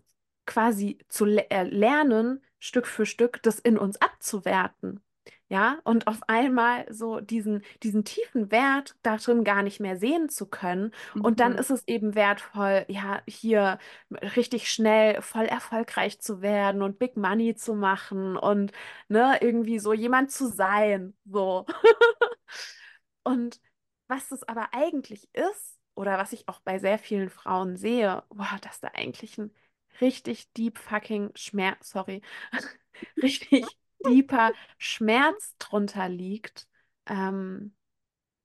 quasi 0.50 1.00
zu 1.10 1.26
äh, 1.28 1.64
lernen, 1.64 2.42
Stück 2.60 2.88
für 2.88 3.06
Stück, 3.08 3.42
das 3.44 3.60
in 3.60 3.78
uns 3.80 4.02
abzuwerten. 4.02 5.02
Ja, 5.52 5.80
und 5.84 6.06
auf 6.08 6.20
einmal 6.28 6.86
so 6.94 7.20
diesen, 7.22 7.64
diesen 7.82 8.04
tiefen 8.06 8.52
Wert 8.52 8.96
darin 9.02 9.44
gar 9.44 9.64
nicht 9.64 9.80
mehr 9.80 9.98
sehen 9.98 10.30
zu 10.30 10.46
können. 10.46 10.92
Und 11.18 11.40
dann 11.40 11.54
Mhm. 11.54 11.58
ist 11.58 11.72
es 11.72 11.88
eben 11.88 12.14
wertvoll, 12.14 12.86
ja, 12.88 13.22
hier 13.28 13.80
richtig 14.36 14.72
schnell 14.72 15.22
voll 15.24 15.46
erfolgreich 15.46 16.20
zu 16.22 16.42
werden 16.44 16.84
und 16.84 17.00
Big 17.00 17.18
Money 17.18 17.56
zu 17.56 17.74
machen 17.74 18.38
und 18.38 18.72
ne, 19.08 19.38
irgendwie 19.42 19.80
so 19.80 19.92
jemand 19.94 20.32
zu 20.32 20.48
sein. 20.48 21.16
So. 21.26 21.66
Und 23.24 23.60
was 24.08 24.30
das 24.30 24.44
aber 24.44 24.74
eigentlich 24.74 25.30
ist, 25.34 25.78
oder 25.96 26.18
was 26.18 26.34
ich 26.34 26.48
auch 26.48 26.60
bei 26.62 26.80
sehr 26.80 26.98
vielen 27.00 27.30
Frauen 27.30 27.76
sehe, 27.78 28.24
boah, 28.30 28.58
dass 28.62 28.80
da 28.80 28.90
eigentlich 28.94 29.38
ein 29.38 29.54
richtig 30.02 30.52
deep 30.54 30.78
fucking 30.78 31.32
Schmerz, 31.36 31.90
sorry, 31.90 32.22
richtig 33.22 33.78
deeper 34.06 34.54
Schmerz 34.78 35.56
drunter 35.60 36.10
liegt, 36.10 36.68
ähm, 37.08 37.74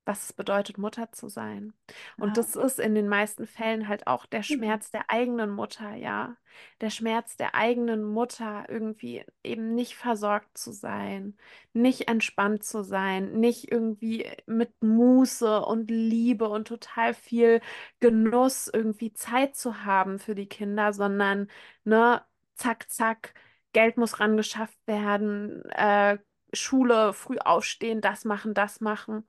was 0.07 0.25
es 0.25 0.33
bedeutet, 0.33 0.79
Mutter 0.79 1.11
zu 1.13 1.29
sein. 1.29 1.73
Und 2.19 2.37
Ja. 2.37 2.37
das 2.37 2.57
ist 2.57 2.79
in 2.81 2.95
den 2.95 3.09
meisten 3.09 3.47
Fällen 3.47 3.89
halt 3.89 4.07
auch 4.07 4.27
der 4.27 4.43
Schmerz 4.43 4.91
der 4.91 5.11
eigenen 5.11 5.51
Mutter, 5.51 5.95
ja. 5.95 6.37
Der 6.81 6.91
Schmerz 6.91 7.37
der 7.37 7.55
eigenen 7.55 8.05
Mutter, 8.05 8.65
irgendwie 8.69 9.25
eben 9.43 9.75
nicht 9.75 9.97
versorgt 9.97 10.57
zu 10.57 10.73
sein, 10.73 11.37
nicht 11.73 12.09
entspannt 12.09 12.65
zu 12.65 12.83
sein, 12.83 13.33
nicht 13.41 13.71
irgendwie 13.73 14.27
mit 14.47 14.73
Muße 14.83 15.63
und 15.65 15.91
Liebe 15.91 16.49
und 16.49 16.69
total 16.69 17.15
viel 17.15 17.61
Genuss 18.01 18.69
irgendwie 18.73 19.13
Zeit 19.13 19.57
zu 19.57 19.85
haben 19.85 20.19
für 20.19 20.35
die 20.35 20.49
Kinder, 20.49 20.93
sondern, 20.93 21.49
ne, 21.85 22.23
zack, 22.55 22.91
zack, 22.91 23.35
Geld 23.73 23.97
muss 23.97 24.21
rangeschafft 24.21 24.79
werden, 24.87 25.65
äh, 25.71 26.19
Schule, 26.57 27.13
früh 27.13 27.39
aufstehen, 27.39 28.01
das 28.01 28.25
machen, 28.25 28.55
das 28.55 28.81
machen. 28.81 29.27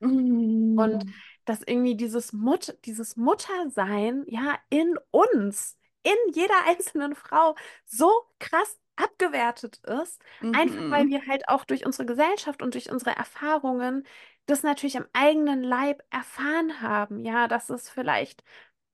Und 0.75 1.05
Mhm. 1.05 1.13
dass 1.45 1.61
irgendwie 1.61 1.95
dieses 1.95 2.33
Mut, 2.33 2.77
dieses 2.85 3.15
Muttersein, 3.17 4.23
ja, 4.27 4.57
in 4.69 4.97
uns, 5.11 5.77
in 6.03 6.15
jeder 6.33 6.55
einzelnen 6.67 7.15
Frau 7.15 7.55
so 7.85 8.11
krass 8.39 8.79
abgewertet 8.95 9.77
ist, 9.85 10.21
einfach 10.51 10.83
weil 10.89 11.07
Mhm. 11.07 11.09
wir 11.09 11.21
halt 11.27 11.47
auch 11.49 11.65
durch 11.65 11.85
unsere 11.85 12.05
Gesellschaft 12.05 12.61
und 12.61 12.73
durch 12.73 12.91
unsere 12.91 13.15
Erfahrungen 13.15 14.05
das 14.45 14.63
natürlich 14.63 14.97
am 14.97 15.05
eigenen 15.13 15.63
Leib 15.63 16.03
erfahren 16.11 16.81
haben, 16.81 17.25
ja, 17.25 17.47
dass 17.47 17.69
es 17.69 17.89
vielleicht 17.89 18.43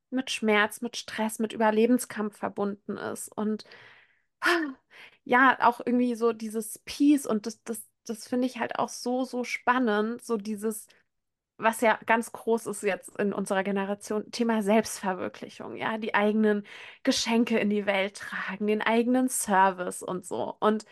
mit 0.09 0.31
Schmerz, 0.31 0.81
mit 0.81 0.97
Stress, 0.97 1.39
mit 1.39 1.53
Überlebenskampf 1.53 2.37
verbunden 2.37 2.97
ist 2.97 3.29
und 3.29 3.65
ja, 5.23 5.57
auch 5.61 5.81
irgendwie 5.85 6.15
so 6.15 6.33
dieses 6.33 6.79
Peace 6.85 7.25
und 7.25 7.45
das, 7.45 7.63
das, 7.63 7.81
das 8.05 8.27
finde 8.27 8.47
ich 8.47 8.59
halt 8.59 8.79
auch 8.79 8.89
so, 8.89 9.23
so 9.25 9.43
spannend, 9.43 10.23
so 10.23 10.37
dieses 10.37 10.87
was 11.57 11.81
ja 11.81 11.99
ganz 12.07 12.31
groß 12.31 12.67
ist 12.67 12.83
jetzt 12.83 13.15
in 13.19 13.33
unserer 13.33 13.63
Generation, 13.63 14.29
Thema 14.31 14.63
Selbstverwirklichung, 14.63 15.75
ja, 15.77 15.97
die 15.99 16.15
eigenen 16.15 16.65
Geschenke 17.03 17.59
in 17.59 17.69
die 17.69 17.85
Welt 17.85 18.17
tragen, 18.17 18.67
den 18.67 18.81
eigenen 18.81 19.29
Service 19.29 20.03
und 20.03 20.25
so. 20.25 20.55
Und 20.59 20.85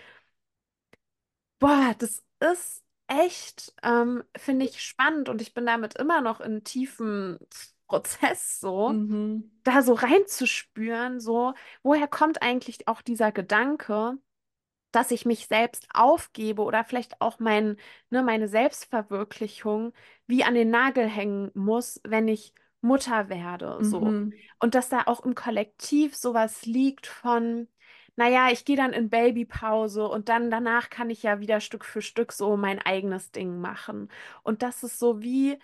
boah, 1.59 1.95
das 1.97 2.23
ist 2.39 2.83
echt, 3.07 3.73
ähm, 3.83 4.23
finde 4.37 4.65
ich 4.65 4.81
spannend 4.83 5.29
und 5.29 5.41
ich 5.41 5.53
bin 5.53 5.65
damit 5.65 5.95
immer 5.97 6.21
noch 6.21 6.39
in 6.41 6.63
tiefem 6.63 7.39
Prozess 7.87 8.59
so, 8.59 8.95
Mhm. 8.95 9.43
da 9.63 9.81
so 9.83 9.93
reinzuspüren, 9.93 11.19
so, 11.19 11.53
woher 11.83 12.07
kommt 12.07 12.41
eigentlich 12.43 12.87
auch 12.87 13.01
dieser 13.01 13.31
Gedanke? 13.31 14.17
Dass 14.92 15.12
ich 15.12 15.25
mich 15.25 15.48
selbst 15.48 15.87
aufgebe 15.94 16.62
oder 16.63 16.83
vielleicht 16.83 17.21
auch 17.21 17.40
mein, 17.40 17.77
ne, 18.10 18.23
meine 18.23 18.48
Selbstverwirklichung 18.48 19.94
wie 20.27 20.44
an 20.44 20.56
den 20.56 20.69
Nagel 20.69 21.08
hängen 21.08 21.52
muss, 21.54 22.02
wenn 22.04 22.27
ich 22.27 22.54
Mutter 22.81 23.29
werde, 23.29 23.77
so. 23.81 24.02
Mhm. 24.02 24.33
Und 24.60 24.75
dass 24.75 24.90
da 24.90 25.04
auch 25.06 25.25
im 25.25 25.35
Kollektiv 25.35 26.15
sowas 26.15 26.65
liegt 26.65 27.08
von, 27.08 27.67
naja, 28.15 28.50
ich 28.52 28.65
gehe 28.65 28.77
dann 28.77 28.94
in 28.94 29.10
Babypause 29.10 30.08
und 30.08 30.29
dann 30.29 30.50
danach 30.50 30.90
kann 30.90 31.10
ich 31.10 31.23
ja 31.23 31.40
wieder 31.40 31.60
Stück 31.60 31.85
für 31.85 32.02
Stück 32.02 32.31
so 32.31 32.58
mein 32.58 32.79
eigenes 32.79 33.31
Ding 33.31 33.60
machen. 33.60 34.10
Und 34.44 34.62
das 34.63 34.83
ist 34.83 35.00
so 35.00 35.21
wie 35.21 35.58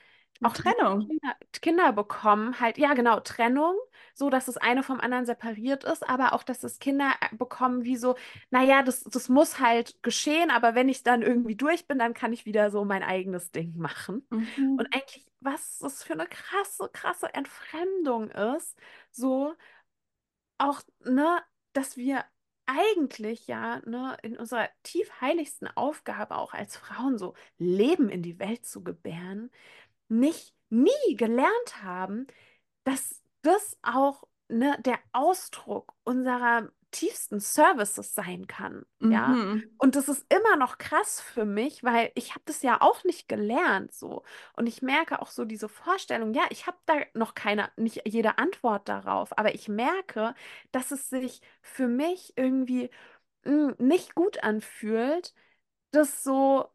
auch 0.43 0.53
Trennung. 0.53 1.07
Kinder, 1.07 1.35
Kinder 1.61 1.93
bekommen, 1.93 2.59
halt, 2.59 2.77
ja, 2.77 2.93
genau, 2.93 3.19
Trennung, 3.19 3.75
so 4.13 4.29
dass 4.29 4.45
das 4.45 4.57
eine 4.57 4.83
vom 4.83 4.99
anderen 4.99 5.25
separiert 5.25 5.83
ist, 5.83 6.07
aber 6.07 6.33
auch, 6.33 6.43
dass 6.43 6.59
das 6.59 6.79
Kinder 6.79 7.11
äh, 7.21 7.35
bekommen, 7.35 7.83
wie 7.83 7.95
so, 7.97 8.15
naja, 8.49 8.83
das, 8.83 9.03
das 9.03 9.29
muss 9.29 9.59
halt 9.59 10.01
geschehen, 10.03 10.51
aber 10.51 10.75
wenn 10.75 10.89
ich 10.89 11.03
dann 11.03 11.21
irgendwie 11.21 11.55
durch 11.55 11.87
bin, 11.87 11.99
dann 11.99 12.13
kann 12.13 12.33
ich 12.33 12.45
wieder 12.45 12.71
so 12.71 12.85
mein 12.85 13.03
eigenes 13.03 13.51
Ding 13.51 13.77
machen. 13.77 14.27
Und 14.75 14.87
Mhm. 14.87 14.93
eigentlich 14.93 15.25
was 15.41 15.77
das 15.79 16.03
für 16.03 16.13
eine 16.13 16.25
krasse, 16.27 16.89
krasse 16.91 17.31
Entfremdung 17.33 18.31
ist. 18.31 18.75
So 19.11 19.53
auch, 20.57 20.81
ne, 21.03 21.41
dass 21.73 21.97
wir 21.97 22.23
eigentlich 22.65 23.47
ja 23.47 23.79
ne, 23.85 24.17
in 24.23 24.37
unserer 24.37 24.69
tief 24.83 25.21
heiligsten 25.21 25.67
Aufgabe 25.75 26.37
auch 26.37 26.53
als 26.53 26.77
Frauen 26.77 27.17
so 27.17 27.35
Leben 27.57 28.09
in 28.09 28.23
die 28.23 28.39
Welt 28.39 28.65
zu 28.65 28.83
gebären, 28.83 29.51
nicht 30.07 30.53
nie 30.69 31.15
gelernt 31.15 31.83
haben, 31.83 32.27
dass 32.83 33.23
das 33.41 33.77
auch 33.83 34.23
ne, 34.47 34.77
der 34.85 34.99
Ausdruck 35.13 35.93
unserer 36.03 36.69
tiefsten 36.91 37.41
Services 37.41 38.15
sein 38.15 38.47
kann. 38.47 38.85
Ja. 39.01 39.27
Mhm. 39.27 39.63
Und 39.77 39.95
das 39.97 40.07
ist 40.07 40.25
immer 40.33 40.55
noch 40.55 40.77
krass 40.77 41.19
für 41.19 41.43
mich, 41.43 41.83
weil 41.83 42.11
ich 42.15 42.31
habe 42.31 42.43
das 42.45 42.61
ja 42.61 42.79
auch 42.81 43.03
nicht 43.03 43.27
gelernt 43.27 43.93
so. 43.93 44.23
Und 44.55 44.67
ich 44.67 44.81
merke 44.81 45.21
auch 45.21 45.29
so 45.29 45.43
diese 45.43 45.67
Vorstellung, 45.67 46.33
ja, 46.33 46.43
ich 46.51 46.67
habe 46.67 46.77
da 46.85 46.95
noch 47.13 47.33
keine, 47.35 47.69
nicht 47.75 48.03
jede 48.07 48.37
Antwort 48.37 48.87
darauf, 48.87 49.37
aber 49.37 49.53
ich 49.55 49.67
merke, 49.67 50.35
dass 50.71 50.91
es 50.91 51.09
sich 51.09 51.41
für 51.61 51.87
mich 51.87 52.33
irgendwie 52.37 52.89
mh, 53.45 53.75
nicht 53.79 54.15
gut 54.15 54.43
anfühlt, 54.43 55.33
das 55.91 56.23
so 56.23 56.69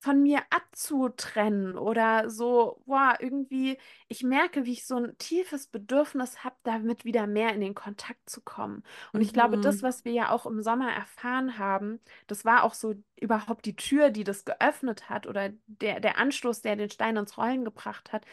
von 0.00 0.22
mir 0.22 0.40
abzutrennen 0.50 1.76
oder 1.76 2.30
so, 2.30 2.82
boah, 2.86 3.16
irgendwie, 3.20 3.78
ich 4.08 4.22
merke, 4.22 4.64
wie 4.64 4.72
ich 4.72 4.86
so 4.86 4.96
ein 4.96 5.18
tiefes 5.18 5.66
Bedürfnis 5.66 6.44
habe, 6.44 6.56
damit 6.62 7.04
wieder 7.04 7.26
mehr 7.26 7.52
in 7.52 7.60
den 7.60 7.74
Kontakt 7.74 8.30
zu 8.30 8.40
kommen. 8.42 8.84
Und 9.12 9.22
ich 9.22 9.32
glaube, 9.32 9.58
das, 9.58 9.82
Mhm. 9.82 9.82
was 9.82 10.04
wir 10.04 10.12
ja 10.12 10.30
auch 10.30 10.46
im 10.46 10.62
Sommer 10.62 10.92
erfahren 10.92 11.58
haben, 11.58 12.00
das 12.28 12.44
war 12.44 12.62
auch 12.62 12.74
so 12.74 12.94
überhaupt 13.20 13.64
die 13.66 13.74
Tür, 13.76 14.10
die 14.10 14.24
das 14.24 14.44
geöffnet 14.44 15.08
hat 15.10 15.26
oder 15.26 15.50
der, 15.66 15.98
der 16.00 16.18
Anstoß, 16.18 16.62
der 16.62 16.76
den 16.76 16.90
Stein 16.90 17.16
ins 17.16 17.36
Rollen 17.36 17.64
gebracht 17.64 18.12
hat, 18.12 18.24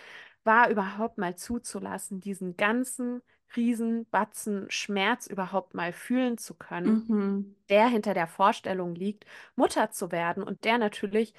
war 0.43 0.70
überhaupt 0.70 1.18
mal 1.18 1.36
zuzulassen, 1.36 2.20
diesen 2.22 2.55
ganzen 2.57 3.22
Riesenbatzen 3.55 4.68
Schmerz 4.70 5.28
überhaupt 5.28 5.74
mal 5.74 5.93
fühlen 5.93 6.38
zu 6.38 6.55
können, 6.55 7.03
Mhm. 7.09 7.55
der 7.70 7.88
hinter 7.88 8.13
der 8.13 8.28
Vorstellung 8.28 8.95
liegt, 8.95 9.26
Mutter 9.55 9.91
zu 9.91 10.11
werden 10.11 10.43
und 10.43 10.66
der 10.66 10.78
natürlich 10.78 11.34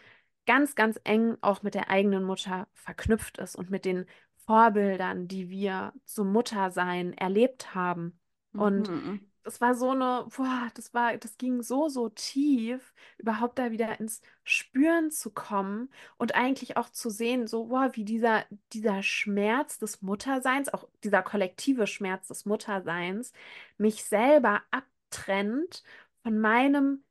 ganz, 0.47 0.75
ganz 0.75 0.99
eng 1.05 1.37
auch 1.43 1.63
mit 1.63 1.75
der 1.75 1.91
eigenen 1.91 2.25
Mutter 2.25 2.69
verknüpft 2.75 3.39
ist 3.39 3.57
und 3.57 3.71
mit 3.71 3.85
den 3.85 4.07
Vorbildern, 4.47 5.29
die 5.29 5.51
wir 5.51 5.93
zum 6.05 6.33
Muttersein 6.33 7.13
erlebt 7.15 7.75
haben. 7.75 8.19
Und 8.57 8.91
Mhm. 8.91 9.21
das 9.45 9.61
war 9.61 9.75
so 9.77 9.91
eine, 9.91 10.27
boah, 10.37 10.69
das 10.75 10.93
war, 10.93 11.17
das 11.19 11.39
ging 11.39 11.63
so, 11.63 11.89
so 11.89 12.09
tief, 12.09 12.93
überhaupt 13.19 13.59
da 13.61 13.71
wieder 13.71 14.01
ins 14.01 14.21
Spüren 14.43 15.11
zu 15.13 15.31
kommen 15.31 15.89
und 16.19 16.35
eigentlich 16.35 16.77
auch 16.77 16.91
zu 16.91 17.11
sehen, 17.11 17.47
so, 17.47 17.67
boah, 17.67 17.91
wie 17.95 18.05
dieser, 18.05 18.45
dieser 18.73 19.03
Schmerz 19.05 19.79
des 19.79 20.03
Mutterseins, 20.03 20.69
auch 20.75 20.89
dieser 21.05 21.23
kollektive 21.23 21.87
Schmerz 21.87 22.27
des 22.29 22.45
Mutterseins, 22.45 23.33
mich 23.79 24.05
selber 24.05 24.63
abtrennt 24.73 25.85
von 26.23 26.39
meinem 26.41 27.05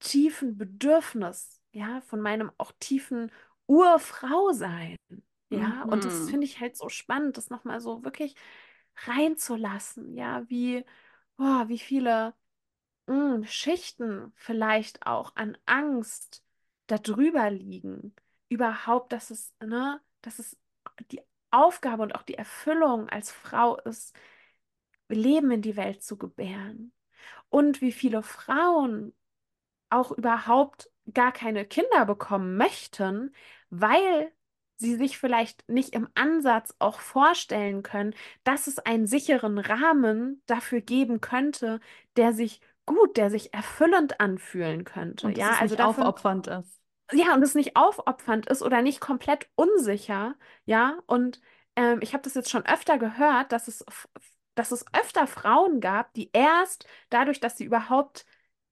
tiefen 0.00 0.56
Bedürfnis, 0.56 1.59
ja, 1.72 2.00
von 2.02 2.20
meinem 2.20 2.50
auch 2.58 2.72
tiefen 2.80 3.30
Urfrausein. 3.66 4.96
Ja, 5.50 5.84
und 5.84 6.04
das 6.04 6.20
Mhm. 6.20 6.30
finde 6.30 6.46
ich 6.46 6.60
halt 6.60 6.76
so 6.76 6.88
spannend, 6.88 7.36
das 7.36 7.50
nochmal 7.50 7.80
so 7.80 8.04
wirklich 8.04 8.34
reinzulassen, 9.06 10.16
ja, 10.16 10.48
wie, 10.48 10.84
boah, 11.36 11.66
wie 11.68 11.78
viele 11.78 12.34
mm, 13.06 13.44
Schichten 13.44 14.32
vielleicht 14.36 15.06
auch 15.06 15.36
an 15.36 15.56
Angst 15.66 16.44
da 16.86 16.98
drüber 16.98 17.50
liegen. 17.50 18.14
Überhaupt, 18.48 19.12
dass 19.12 19.30
es, 19.30 19.54
ne, 19.64 20.00
dass 20.22 20.38
es 20.38 20.56
die 21.10 21.22
Aufgabe 21.50 22.02
und 22.02 22.14
auch 22.14 22.22
die 22.22 22.34
Erfüllung 22.34 23.08
als 23.08 23.32
Frau 23.32 23.78
ist, 23.78 24.14
Leben 25.08 25.50
in 25.50 25.62
die 25.62 25.76
Welt 25.76 26.02
zu 26.02 26.16
gebären. 26.18 26.92
Und 27.50 27.80
wie 27.80 27.92
viele 27.92 28.22
Frauen 28.22 29.14
auch 29.90 30.12
überhaupt 30.12 30.90
gar 31.14 31.32
keine 31.32 31.64
Kinder 31.64 32.04
bekommen 32.06 32.56
möchten, 32.56 33.34
weil 33.70 34.32
sie 34.76 34.96
sich 34.96 35.18
vielleicht 35.18 35.68
nicht 35.68 35.94
im 35.94 36.08
Ansatz 36.14 36.74
auch 36.78 37.00
vorstellen 37.00 37.82
können, 37.82 38.14
dass 38.44 38.66
es 38.66 38.78
einen 38.78 39.06
sicheren 39.06 39.58
Rahmen 39.58 40.42
dafür 40.46 40.80
geben 40.80 41.20
könnte, 41.20 41.80
der 42.16 42.32
sich 42.32 42.60
gut, 42.86 43.16
der 43.16 43.30
sich 43.30 43.52
erfüllend 43.54 44.20
anfühlen 44.20 44.84
könnte. 44.84 45.26
Und 45.26 45.36
Ja, 45.36 45.50
es 45.50 45.60
also 45.60 45.74
nicht 45.74 45.76
davon, 45.76 46.06
aufopfernd 46.06 46.46
ist. 46.48 46.80
ja, 47.12 47.34
und 47.34 47.42
es 47.42 47.54
nicht 47.54 47.76
aufopfernd 47.76 48.46
ist 48.48 48.62
oder 48.62 48.82
nicht 48.82 49.00
komplett 49.00 49.48
unsicher, 49.56 50.36
ja, 50.64 50.98
und 51.06 51.40
ähm, 51.76 51.98
ich 52.02 52.12
habe 52.12 52.22
das 52.22 52.34
jetzt 52.34 52.50
schon 52.50 52.66
öfter 52.66 52.98
gehört, 52.98 53.52
dass 53.52 53.68
es, 53.68 53.84
dass 54.54 54.70
es 54.72 54.84
öfter 54.92 55.26
Frauen 55.26 55.80
gab, 55.80 56.12
die 56.14 56.30
erst 56.32 56.86
dadurch, 57.10 57.40
dass 57.40 57.56
sie 57.56 57.64
überhaupt 57.64 58.26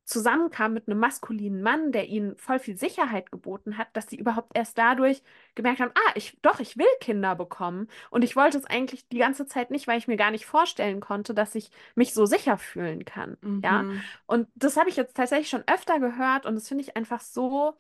zusammenkamen 0.08 0.72
mit 0.72 0.88
einem 0.88 0.98
maskulinen 0.98 1.62
Mann, 1.62 1.92
der 1.92 2.08
ihnen 2.08 2.34
voll 2.38 2.58
viel 2.58 2.78
Sicherheit 2.78 3.30
geboten 3.30 3.76
hat, 3.76 3.88
dass 3.92 4.06
sie 4.08 4.16
überhaupt 4.16 4.56
erst 4.56 4.78
dadurch 4.78 5.22
gemerkt 5.54 5.80
haben, 5.80 5.92
ah, 5.94 6.12
ich, 6.14 6.38
doch, 6.40 6.60
ich 6.60 6.78
will 6.78 6.86
Kinder 7.00 7.36
bekommen. 7.36 7.88
Und 8.08 8.24
ich 8.24 8.34
wollte 8.34 8.56
es 8.56 8.64
eigentlich 8.64 9.06
die 9.08 9.18
ganze 9.18 9.46
Zeit 9.46 9.70
nicht, 9.70 9.86
weil 9.86 9.98
ich 9.98 10.08
mir 10.08 10.16
gar 10.16 10.30
nicht 10.30 10.46
vorstellen 10.46 11.00
konnte, 11.00 11.34
dass 11.34 11.54
ich 11.54 11.70
mich 11.94 12.14
so 12.14 12.24
sicher 12.24 12.56
fühlen 12.56 13.04
kann, 13.04 13.36
ja. 13.62 13.82
Mhm. 13.82 14.00
Und 14.26 14.48
das 14.54 14.78
habe 14.78 14.88
ich 14.88 14.96
jetzt 14.96 15.14
tatsächlich 15.14 15.50
schon 15.50 15.64
öfter 15.66 16.00
gehört 16.00 16.46
und 16.46 16.54
das 16.54 16.68
finde 16.68 16.84
ich 16.84 16.96
einfach 16.96 17.20
so 17.20 17.76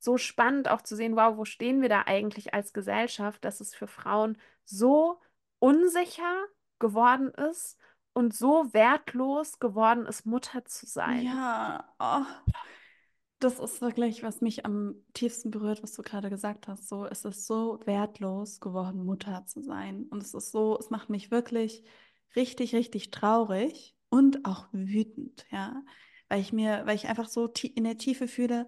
so 0.00 0.16
spannend 0.16 0.68
auch 0.68 0.82
zu 0.82 0.94
sehen, 0.96 1.16
wow, 1.16 1.36
wo 1.36 1.44
stehen 1.44 1.82
wir 1.82 1.88
da 1.88 2.04
eigentlich 2.06 2.54
als 2.54 2.72
Gesellschaft, 2.72 3.44
dass 3.44 3.60
es 3.60 3.74
für 3.74 3.88
Frauen 3.88 4.38
so 4.64 5.20
unsicher 5.58 6.44
geworden 6.78 7.30
ist 7.50 7.78
und 8.12 8.34
so 8.34 8.72
wertlos 8.72 9.58
geworden 9.58 10.06
ist, 10.06 10.26
Mutter 10.26 10.64
zu 10.64 10.86
sein. 10.86 11.22
Ja, 11.22 11.84
oh, 11.98 12.24
das 13.38 13.60
ist 13.60 13.80
wirklich, 13.80 14.22
was 14.22 14.40
mich 14.40 14.66
am 14.66 14.96
tiefsten 15.14 15.50
berührt, 15.50 15.82
was 15.82 15.92
du 15.92 16.02
gerade 16.02 16.28
gesagt 16.28 16.66
hast. 16.66 16.88
So, 16.88 17.06
es 17.06 17.24
ist 17.24 17.46
so 17.46 17.78
wertlos 17.84 18.60
geworden, 18.60 19.04
Mutter 19.04 19.44
zu 19.46 19.62
sein. 19.62 20.06
Und 20.10 20.22
es 20.22 20.34
ist 20.34 20.50
so, 20.50 20.76
es 20.78 20.90
macht 20.90 21.08
mich 21.08 21.30
wirklich 21.30 21.84
richtig, 22.34 22.74
richtig 22.74 23.10
traurig 23.10 23.94
und 24.08 24.44
auch 24.44 24.66
wütend, 24.72 25.46
ja. 25.50 25.82
Weil 26.28 26.40
ich 26.40 26.52
mir, 26.52 26.82
weil 26.84 26.96
ich 26.96 27.08
einfach 27.08 27.28
so 27.28 27.50
in 27.62 27.84
der 27.84 27.96
Tiefe 27.96 28.26
fühle, 28.26 28.66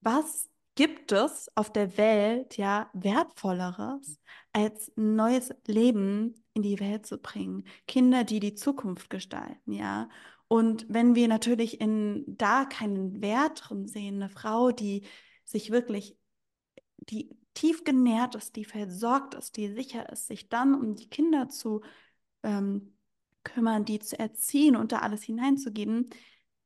was 0.00 0.48
gibt 0.74 1.12
es 1.12 1.48
auf 1.56 1.72
der 1.72 1.96
Welt 1.96 2.56
ja 2.56 2.90
wertvolleres, 2.92 4.18
als 4.52 4.92
ein 4.96 5.14
neues 5.14 5.54
Leben 5.66 6.39
in 6.54 6.62
die 6.62 6.80
Welt 6.80 7.06
zu 7.06 7.18
bringen? 7.18 7.64
Kinder, 7.86 8.24
die 8.24 8.40
die 8.40 8.54
Zukunft 8.54 9.10
gestalten, 9.10 9.72
ja. 9.72 10.08
Und 10.48 10.86
wenn 10.88 11.14
wir 11.14 11.28
natürlich 11.28 11.80
in 11.80 12.24
da 12.26 12.64
keinen 12.64 13.22
Wert 13.22 13.68
drin 13.68 13.86
sehen, 13.86 14.16
eine 14.16 14.28
Frau, 14.28 14.72
die 14.72 15.06
sich 15.44 15.70
wirklich, 15.70 16.16
die 16.96 17.30
tief 17.54 17.84
genährt 17.84 18.34
ist, 18.34 18.56
die 18.56 18.64
versorgt 18.64 19.34
ist, 19.34 19.56
die 19.56 19.72
sicher 19.72 20.10
ist, 20.10 20.26
sich 20.26 20.48
dann 20.48 20.74
um 20.74 20.96
die 20.96 21.08
Kinder 21.08 21.48
zu 21.48 21.82
ähm, 22.42 22.96
kümmern, 23.44 23.84
die 23.84 24.00
zu 24.00 24.18
erziehen 24.18 24.76
und 24.76 24.92
da 24.92 24.98
alles 24.98 25.22
hineinzugeben, 25.22 26.10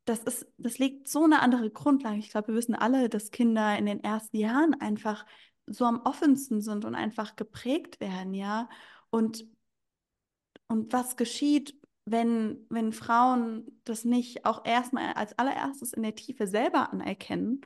das 0.04 0.20
ist, 0.20 0.46
das 0.58 0.78
legt 0.78 1.08
so 1.08 1.24
eine 1.24 1.40
andere 1.40 1.70
Grundlage. 1.70 2.18
Ich 2.18 2.30
glaube, 2.30 2.48
wir 2.48 2.54
wissen 2.54 2.74
alle, 2.74 3.08
dass 3.08 3.30
Kinder 3.30 3.76
in 3.78 3.86
den 3.86 4.02
ersten 4.04 4.36
Jahren 4.36 4.74
einfach 4.74 5.24
so 5.66 5.84
am 5.86 6.02
offensten 6.02 6.60
sind 6.60 6.84
und 6.84 6.94
einfach 6.94 7.36
geprägt 7.36 8.00
werden, 8.00 8.34
ja. 8.34 8.68
Und, 9.10 9.46
und 10.68 10.92
was 10.92 11.16
geschieht, 11.16 11.74
wenn, 12.06 12.66
wenn 12.68 12.92
Frauen 12.92 13.80
das 13.84 14.04
nicht 14.04 14.44
auch 14.44 14.64
erstmal 14.64 15.14
als 15.14 15.38
allererstes 15.38 15.92
in 15.92 16.02
der 16.02 16.14
Tiefe 16.14 16.46
selber 16.46 16.92
anerkennen, 16.92 17.62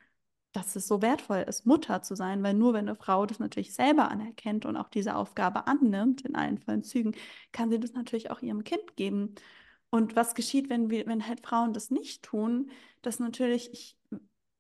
dass 0.53 0.77
es 0.77 0.87
so 0.89 1.03
wertvoll 1.03 1.45
ist, 1.47 1.67
Mutter 1.67 2.03
zu 2.03 2.15
sein, 2.15 2.43
weil 2.43 2.55
nur 2.55 2.73
wenn 2.73 2.89
eine 2.89 2.97
Frau 2.97 3.27
das 3.27 3.39
natürlich 3.39 3.75
selber 3.75 4.11
anerkennt 4.11 4.65
und 4.65 4.77
auch 4.77 4.89
diese 4.89 5.15
Aufgabe 5.15 5.67
annimmt, 5.67 6.23
in 6.23 6.35
allen 6.37 6.59
vollen 6.59 6.83
Zügen, 6.85 7.13
kann 7.53 7.71
sie 7.71 7.79
das 7.81 7.93
natürlich 7.93 8.31
auch 8.31 8.41
ihrem 8.43 8.65
Kind 8.65 8.97
geben. 8.97 9.35
Und 9.91 10.17
was 10.17 10.35
geschieht, 10.35 10.71
wenn 10.71 10.91
wir, 10.91 11.07
wenn 11.07 11.27
halt 11.27 11.41
Frauen 11.41 11.73
das 11.73 11.91
nicht 11.91 12.23
tun, 12.23 12.71
dass 13.03 13.19
natürlich, 13.19 13.73
ich, 13.73 13.97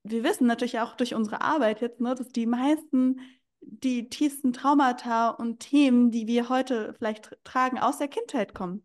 wir 0.05 0.24
wissen 0.24 0.47
natürlich 0.47 0.80
auch 0.80 0.95
durch 0.95 1.14
unsere 1.14 1.41
Arbeit 1.41 1.80
jetzt, 1.80 2.01
ne, 2.01 2.14
dass 2.14 2.28
die 2.28 2.47
meisten, 2.47 3.20
die 3.61 4.09
tiefsten 4.09 4.53
Traumata 4.53 5.31
und 5.31 5.61
Themen, 5.61 6.11
die 6.11 6.27
wir 6.27 6.49
heute 6.49 6.95
vielleicht 6.95 7.37
tragen, 7.45 7.79
aus 7.79 7.99
der 7.99 8.09
Kindheit 8.09 8.55
kommen. 8.55 8.83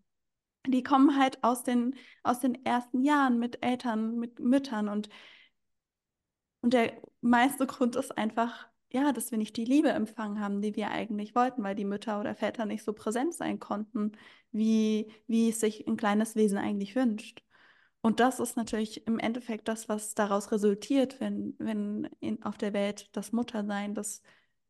Die 0.68 0.84
kommen 0.84 1.18
halt 1.18 1.44
aus 1.44 1.64
den, 1.64 1.96
aus 2.24 2.40
den 2.40 2.66
ersten 2.66 3.04
Jahren 3.04 3.40
mit 3.40 3.64
Eltern, 3.64 4.18
mit 4.18 4.40
Müttern 4.40 4.88
und 4.90 5.10
und 6.64 6.74
der 6.74 6.94
meiste 7.20 7.68
Grund 7.68 7.98
ist 7.98 8.18
einfach, 8.18 8.68
ja, 8.90 9.12
dass 9.12 9.32
wir 9.32 9.38
nicht 9.38 9.58
die 9.58 9.66
Liebe 9.66 9.90
empfangen 9.90 10.40
haben, 10.40 10.62
die 10.62 10.76
wir 10.78 10.92
eigentlich 10.92 11.36
wollten, 11.36 11.62
weil 11.62 11.76
die 11.76 11.84
Mütter 11.84 12.22
oder 12.22 12.36
Väter 12.36 12.66
nicht 12.66 12.84
so 12.84 12.94
präsent 12.94 13.34
sein 13.34 13.60
konnten, 13.60 14.14
wie, 14.54 15.12
wie 15.28 15.50
es 15.50 15.60
sich 15.60 15.86
ein 15.86 15.98
kleines 15.98 16.36
Wesen 16.38 16.58
eigentlich 16.58 16.96
wünscht. 16.96 17.44
Und 18.02 18.22
das 18.22 18.40
ist 18.40 18.56
natürlich 18.56 19.06
im 19.08 19.20
Endeffekt 19.20 19.68
das, 19.68 19.90
was 19.90 20.14
daraus 20.16 20.54
resultiert, 20.54 21.20
wenn, 21.20 21.56
wenn 21.60 22.10
in, 22.22 22.42
auf 22.44 22.58
der 22.58 22.72
Welt 22.72 23.10
das 23.12 23.34
Muttersein, 23.34 23.94
das 23.94 24.22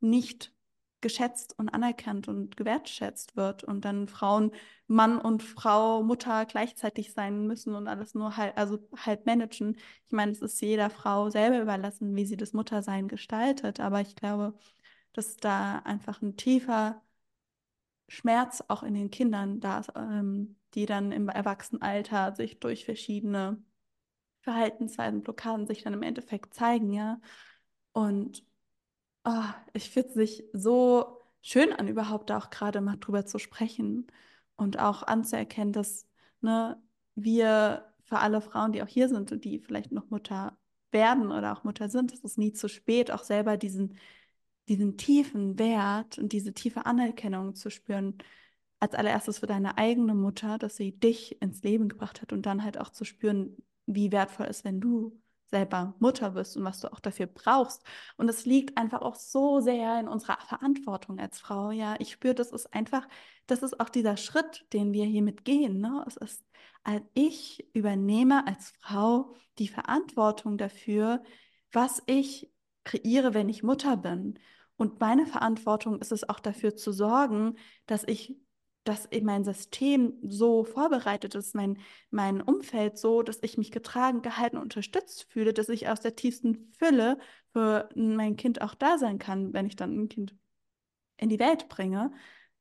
nicht 0.03 0.53
geschätzt 1.01 1.57
und 1.59 1.69
anerkannt 1.69 2.27
und 2.29 2.57
gewertschätzt 2.57 3.35
wird 3.35 3.63
und 3.63 3.85
dann 3.85 4.07
Frauen 4.07 4.51
Mann 4.87 5.19
und 5.19 5.43
Frau, 5.43 6.01
Mutter 6.03 6.45
gleichzeitig 6.45 7.13
sein 7.13 7.45
müssen 7.47 7.75
und 7.75 7.87
alles 7.87 8.15
nur 8.15 8.37
halt, 8.37 8.57
also 8.57 8.79
halt 8.97 9.25
managen. 9.25 9.77
Ich 10.05 10.11
meine, 10.13 10.31
es 10.31 10.41
ist 10.41 10.61
jeder 10.61 10.89
Frau 10.89 11.29
selber 11.29 11.61
überlassen, 11.61 12.15
wie 12.15 12.25
sie 12.25 12.37
das 12.37 12.53
Muttersein 12.53 13.07
gestaltet, 13.07 13.79
aber 13.79 14.01
ich 14.01 14.15
glaube, 14.15 14.53
dass 15.13 15.37
da 15.37 15.79
einfach 15.79 16.21
ein 16.21 16.37
tiefer 16.37 17.01
Schmerz 18.07 18.63
auch 18.67 18.83
in 18.83 18.93
den 18.93 19.09
Kindern 19.11 19.59
da 19.59 19.79
ist, 19.79 19.91
ähm, 19.95 20.57
die 20.73 20.85
dann 20.85 21.11
im 21.11 21.29
Erwachsenenalter 21.29 22.35
sich 22.35 22.59
durch 22.59 22.85
verschiedene 22.85 23.61
Verhaltensweisen, 24.41 25.21
Blockaden 25.21 25.67
sich 25.67 25.83
dann 25.83 25.93
im 25.93 26.03
Endeffekt 26.03 26.53
zeigen, 26.53 26.93
ja. 26.93 27.19
Und 27.93 28.45
oh, 29.25 29.43
ich 29.73 29.89
finde 29.89 30.09
es 30.09 30.13
sich 30.15 30.43
so 30.53 31.21
schön 31.41 31.73
an, 31.73 31.87
überhaupt 31.87 32.31
auch 32.31 32.49
gerade 32.49 32.81
mal 32.81 32.97
drüber 32.97 33.25
zu 33.25 33.39
sprechen 33.39 34.07
und 34.55 34.79
auch 34.79 35.03
anzuerkennen, 35.03 35.73
dass 35.73 36.07
ne, 36.41 36.81
wir 37.15 37.93
für 38.03 38.19
alle 38.19 38.41
Frauen, 38.41 38.71
die 38.73 38.83
auch 38.83 38.87
hier 38.87 39.09
sind 39.09 39.31
und 39.31 39.43
die 39.45 39.59
vielleicht 39.59 39.91
noch 39.91 40.09
Mutter 40.09 40.57
werden 40.91 41.31
oder 41.31 41.53
auch 41.53 41.63
Mutter 41.63 41.89
sind, 41.89 42.13
es 42.13 42.21
ist 42.23 42.37
nie 42.37 42.53
zu 42.53 42.69
spät, 42.69 43.11
auch 43.11 43.23
selber 43.23 43.57
diesen, 43.57 43.97
diesen 44.67 44.97
tiefen 44.97 45.59
Wert 45.59 46.17
und 46.19 46.31
diese 46.33 46.53
tiefe 46.53 46.85
Anerkennung 46.85 47.55
zu 47.55 47.69
spüren, 47.71 48.17
als 48.79 48.95
allererstes 48.95 49.39
für 49.39 49.47
deine 49.47 49.77
eigene 49.77 50.13
Mutter, 50.13 50.57
dass 50.57 50.75
sie 50.77 50.91
dich 50.99 51.41
ins 51.41 51.63
Leben 51.63 51.89
gebracht 51.89 52.21
hat 52.21 52.33
und 52.33 52.45
dann 52.45 52.63
halt 52.63 52.77
auch 52.77 52.89
zu 52.89 53.05
spüren, 53.05 53.57
wie 53.85 54.11
wertvoll 54.11 54.47
ist, 54.47 54.65
wenn 54.65 54.81
du 54.81 55.19
selber 55.53 55.93
Mutter 55.99 56.31
bist 56.31 56.57
und 56.57 56.63
was 56.63 56.79
du 56.79 56.91
auch 56.91 56.99
dafür 56.99 57.27
brauchst. 57.27 57.83
Und 58.17 58.27
es 58.27 58.45
liegt 58.45 58.75
einfach 58.75 59.01
auch 59.03 59.13
so 59.13 59.59
sehr 59.59 59.99
in 59.99 60.07
unserer 60.07 60.39
Verantwortung 60.41 61.19
als 61.19 61.39
Frau. 61.39 61.69
Ja, 61.69 61.95
ich 61.99 62.11
spüre, 62.11 62.33
das 62.33 62.51
ist 62.51 62.73
einfach, 62.73 63.07
das 63.45 63.61
ist 63.61 63.79
auch 63.79 63.89
dieser 63.89 64.17
Schritt, 64.17 64.65
den 64.73 64.93
wir 64.93 65.05
hiermit 65.05 65.45
gehen. 65.45 65.79
Ne? 65.79 66.03
Es 66.07 66.17
ist, 66.17 66.43
als 66.83 67.03
ich 67.13 67.67
übernehme 67.73 68.47
als 68.47 68.73
Frau 68.81 69.35
die 69.59 69.67
Verantwortung 69.67 70.57
dafür, 70.57 71.21
was 71.71 72.01
ich 72.07 72.51
kreiere, 72.83 73.35
wenn 73.35 73.47
ich 73.47 73.61
Mutter 73.61 73.95
bin. 73.95 74.39
Und 74.75 74.99
meine 74.99 75.27
Verantwortung 75.27 75.99
ist 75.99 76.11
es 76.11 76.27
auch 76.27 76.39
dafür 76.39 76.75
zu 76.75 76.91
sorgen, 76.91 77.57
dass 77.85 78.03
ich 78.07 78.35
dass 78.83 79.07
mein 79.21 79.43
System 79.43 80.13
so 80.21 80.63
vorbereitet 80.63 81.35
ist, 81.35 81.55
mein, 81.55 81.77
mein 82.11 82.41
Umfeld 82.41 82.97
so, 82.97 83.21
dass 83.21 83.39
ich 83.41 83.57
mich 83.57 83.71
getragen, 83.71 84.21
gehalten 84.21 84.57
unterstützt 84.57 85.27
fühle, 85.29 85.53
dass 85.53 85.69
ich 85.69 85.87
aus 85.87 86.01
der 86.01 86.15
tiefsten 86.15 86.71
Fülle 86.77 87.17
für 87.53 87.89
mein 87.95 88.35
Kind 88.35 88.61
auch 88.61 88.75
da 88.75 88.97
sein 88.97 89.19
kann, 89.19 89.53
wenn 89.53 89.65
ich 89.65 89.75
dann 89.75 89.97
ein 89.97 90.09
Kind 90.09 90.35
in 91.17 91.29
die 91.29 91.39
Welt 91.39 91.69
bringe. 91.69 92.11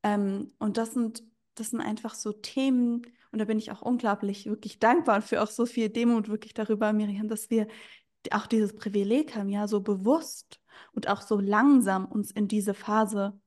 Ähm, 0.02 0.52
und 0.58 0.76
das 0.76 0.92
sind, 0.92 1.24
das 1.54 1.70
sind 1.70 1.80
einfach 1.80 2.14
so 2.14 2.32
Themen, 2.32 3.02
und 3.32 3.38
da 3.38 3.46
bin 3.46 3.58
ich 3.58 3.72
auch 3.72 3.82
unglaublich 3.82 4.46
wirklich 4.46 4.78
dankbar 4.78 5.22
für 5.22 5.42
auch 5.42 5.48
so 5.48 5.66
viel 5.66 5.88
Demut 5.88 6.28
wirklich 6.28 6.54
darüber, 6.54 6.92
Miriam, 6.92 7.28
dass 7.28 7.50
wir 7.50 7.66
auch 8.30 8.46
dieses 8.46 8.76
Privileg 8.76 9.34
haben, 9.34 9.48
ja, 9.48 9.66
so 9.66 9.80
bewusst 9.80 10.60
und 10.92 11.08
auch 11.08 11.22
so 11.22 11.40
langsam 11.40 12.04
uns 12.04 12.30
in 12.30 12.46
diese 12.46 12.74
Phase 12.74 13.40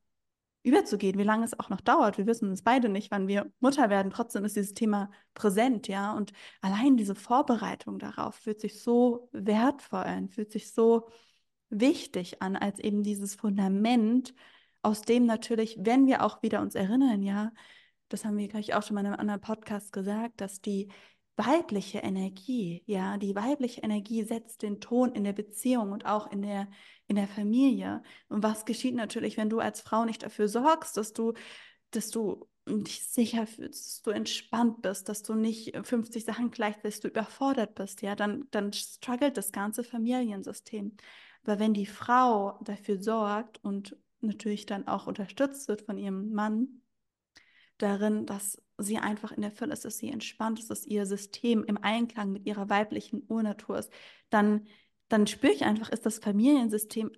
überzugehen, 0.66 1.18
wie 1.18 1.24
lange 1.24 1.46
es 1.46 1.58
auch 1.60 1.70
noch 1.70 1.82
dauert. 1.82 2.18
Wir 2.18 2.26
wissen 2.26 2.52
es 2.52 2.64
beide 2.64 2.90
nicht, 2.90 3.12
wann 3.12 3.28
wir 3.28 3.52
Mutter 3.60 3.90
werden. 3.90 4.12
Trotzdem 4.12 4.46
ist 4.46 4.56
dieses 4.56 4.74
Thema 4.74 5.12
präsent, 5.34 5.88
ja. 5.88 6.14
Und 6.14 6.34
allein 6.62 6.98
diese 6.98 7.16
Vorbereitung 7.16 8.00
darauf 8.00 8.36
fühlt 8.36 8.60
sich 8.60 8.82
so 8.82 9.30
wertvoll 9.32 10.04
an, 10.04 10.30
fühlt 10.30 10.52
sich 10.52 10.74
so 10.74 11.08
wichtig 11.70 12.42
an, 12.42 12.56
als 12.56 12.80
eben 12.80 13.04
dieses 13.04 13.36
Fundament, 13.36 14.34
aus 14.82 15.02
dem 15.02 15.26
natürlich, 15.26 15.78
wenn 15.80 16.06
wir 16.08 16.24
auch 16.24 16.44
wieder 16.44 16.62
uns 16.62 16.76
erinnern, 16.76 17.24
ja, 17.24 17.52
das 18.10 18.24
haben 18.24 18.38
wir, 18.38 18.48
glaube 18.48 18.62
ich, 18.62 18.76
auch 18.76 18.84
schon 18.84 18.96
mal 18.96 19.02
in 19.02 19.08
einem 19.08 19.20
anderen 19.20 19.42
Podcast 19.42 19.92
gesagt, 19.92 20.42
dass 20.42 20.62
die 20.62 20.90
weibliche 21.38 22.00
Energie, 22.00 22.84
ja, 22.86 23.18
die 23.18 23.36
weibliche 23.36 23.82
Energie 23.82 24.24
setzt 24.24 24.62
den 24.62 24.80
Ton 24.80 25.12
in 25.14 25.24
der 25.24 25.34
Beziehung 25.34 25.92
und 25.92 26.06
auch 26.06 26.32
in 26.32 26.42
der, 26.42 26.70
in 27.08 27.16
der 27.16 27.28
Familie. 27.28 28.02
Und 28.30 28.44
was 28.44 28.66
geschieht 28.66 28.96
natürlich, 28.96 29.38
wenn 29.38 29.50
du 29.50 29.60
als 29.60 29.82
Frau 29.82 30.06
nicht 30.06 30.24
dafür 30.24 30.48
sorgst, 30.48 30.98
dass 30.98 31.14
du, 31.14 31.34
dass 31.92 32.10
du 32.10 32.48
dich 32.68 33.08
sicher 33.08 33.46
fühlst, 33.46 33.86
dass 33.86 34.02
du 34.02 34.12
entspannt 34.12 34.82
bist, 34.82 35.10
dass 35.10 35.24
du 35.24 35.36
nicht 35.36 35.76
50 35.76 36.24
Sachen 36.26 36.52
gleichzeitig 36.52 37.02
du 37.02 37.10
überfordert 37.10 37.76
bist, 37.76 38.02
ja, 38.02 38.16
dann, 38.16 38.48
dann 38.52 38.74
struggelt 38.74 39.38
das 39.38 39.52
ganze 39.52 39.84
Familiensystem. 39.84 40.96
Aber 41.44 41.60
wenn 41.60 41.74
die 41.74 41.86
Frau 41.86 42.60
dafür 42.64 43.02
sorgt 43.02 43.64
und 43.64 43.98
natürlich 44.22 44.66
dann 44.66 44.88
auch 44.88 45.06
unterstützt 45.06 45.68
wird 45.68 45.84
von 45.84 45.98
ihrem 45.98 46.32
Mann, 46.32 46.82
darin, 47.78 48.26
dass 48.26 48.62
sie 48.78 48.98
einfach 48.98 49.32
in 49.32 49.42
der 49.42 49.52
Fülle 49.52 49.74
ist, 49.74 49.86
dass 49.86 49.98
sie 49.98 50.10
entspannt 50.10 50.60
ist, 50.60 50.70
dass 50.70 50.86
ihr 50.86 51.06
System 51.06 51.64
im 51.64 51.78
Einklang 51.78 52.32
mit 52.32 52.46
ihrer 52.46 52.70
weiblichen 52.70 53.24
Urnatur 53.28 53.80
ist, 53.80 53.92
dann, 54.30 54.68
dann 55.08 55.28
spüre 55.28 55.54
ich 55.54 55.64
einfach, 55.64 55.90
ist 55.90 56.06
das 56.06 56.20
Familiensystem 56.20 57.12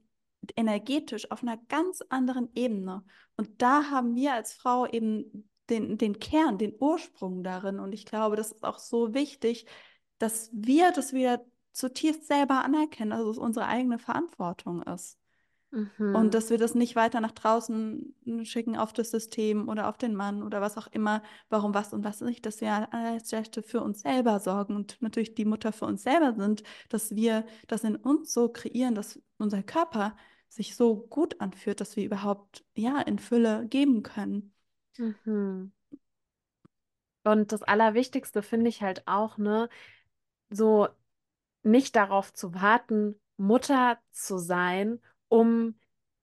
energetisch 0.56 1.32
auf 1.32 1.42
einer 1.42 1.58
ganz 1.58 2.02
anderen 2.10 2.50
Ebene. 2.56 3.04
Und 3.36 3.62
da 3.62 3.90
haben 3.90 4.16
wir 4.16 4.34
als 4.34 4.54
Frau 4.54 4.86
eben 4.86 5.50
den, 5.70 5.98
den 5.98 6.20
Kern, 6.20 6.58
den 6.58 6.76
Ursprung 6.80 7.44
darin. 7.44 7.80
Und 7.80 7.94
ich 7.94 8.06
glaube, 8.06 8.36
das 8.36 8.52
ist 8.52 8.64
auch 8.64 8.80
so 8.80 9.14
wichtig, 9.14 9.66
dass 10.20 10.50
wir 10.54 10.92
das 10.92 11.14
wieder 11.14 11.44
zutiefst 11.74 12.28
selber 12.28 12.64
anerkennen, 12.64 13.12
dass 13.12 13.26
es 13.26 13.38
unsere 13.38 13.68
eigene 13.68 14.00
Verantwortung 14.00 14.82
ist. 14.84 15.20
Mhm. 15.72 16.16
Und 16.16 16.34
dass 16.34 16.50
wir 16.50 16.58
das 16.58 16.76
nicht 16.76 16.96
weiter 16.96 17.20
nach 17.20 17.34
draußen 17.34 18.16
schicken 18.44 18.78
auf 18.78 18.94
das 18.94 19.12
System 19.12 19.68
oder 19.68 19.90
auf 19.90 19.98
den 19.98 20.16
Mann 20.16 20.44
oder 20.44 20.62
was 20.62 20.78
auch 20.78 20.88
immer, 20.88 21.22
warum 21.50 21.74
was 21.74 21.94
und 21.94 22.04
was 22.04 22.22
nicht, 22.22 22.46
dass 22.46 22.62
wir 22.62 22.94
als 22.94 23.34
Rechte 23.34 23.62
für 23.62 23.82
uns 23.82 24.02
selber 24.02 24.40
sorgen 24.40 24.76
und 24.76 25.02
natürlich 25.02 25.36
die 25.36 25.46
Mutter 25.46 25.74
für 25.74 25.86
uns 25.86 26.04
selber 26.04 26.34
sind, 26.34 26.64
dass 26.90 27.16
wir 27.16 27.46
das 27.68 27.84
in 27.84 27.98
uns 27.98 28.34
so 28.34 28.50
kreieren, 28.50 28.96
dass 28.96 29.22
unser 29.38 29.62
Körper 29.62 30.16
sich 30.48 30.76
so 30.76 30.96
gut 30.96 31.42
anfühlt, 31.42 31.82
dass 31.82 31.98
wir 31.98 32.06
überhaupt 32.06 32.64
ja 32.76 33.02
in 33.02 33.20
Fülle 33.20 33.68
geben 33.68 34.04
können. 34.04 34.54
Mhm. 34.98 35.74
Und 37.26 37.52
das 37.52 37.62
Allerwichtigste 37.62 38.42
finde 38.42 38.70
ich 38.70 38.82
halt 38.82 39.06
auch, 39.06 39.38
ne, 39.38 39.68
so 40.50 40.88
nicht 41.64 41.98
darauf 41.98 42.34
zu 42.34 42.54
warten, 42.54 43.20
Mutter 43.36 44.00
zu 44.12 44.38
sein 44.38 45.02
um 45.30 45.76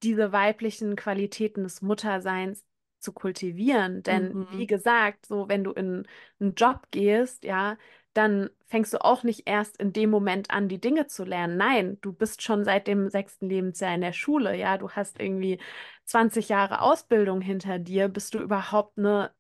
diese 0.03 0.33
weiblichen 0.33 0.97
Qualitäten 0.97 1.65
des 1.65 1.83
Mutterseins 1.83 2.65
zu 2.99 3.13
kultivieren. 3.13 4.03
Denn 4.03 4.35
mhm. 4.35 4.49
wie 4.53 4.67
gesagt, 4.67 5.27
so 5.27 5.49
wenn 5.49 5.65
du 5.65 5.73
in 5.73 6.07
einen 6.41 6.55
Job 6.55 6.89
gehst, 6.91 7.45
ja, 7.45 7.77
dann 8.15 8.49
fängst 8.67 8.95
du 8.95 9.05
auch 9.05 9.25
nicht 9.25 9.43
erst 9.47 9.77
in 9.77 9.93
dem 9.93 10.11
Moment 10.11 10.51
an, 10.51 10.69
die 10.69 10.81
Dinge 10.81 11.07
zu 11.07 11.25
lernen. 11.25 11.57
Nein, 11.57 11.99
du 12.01 12.13
bist 12.13 12.43
schon 12.43 12.65
seit 12.65 12.87
dem 12.87 13.09
sechsten 13.09 13.49
Lebensjahr 13.49 13.95
in 13.95 14.01
der 14.01 14.13
Schule, 14.13 14.57
ja, 14.57 14.79
du 14.79 14.91
hast 14.91 15.21
irgendwie 15.21 15.59
20 16.05 16.49
Jahre 16.49 16.81
Ausbildung 16.81 17.41
hinter 17.41 17.79
dir, 17.79 18.09
bis 18.09 18.31
du 18.31 18.39
überhaupt 18.39 18.99
ne, 18.99 19.31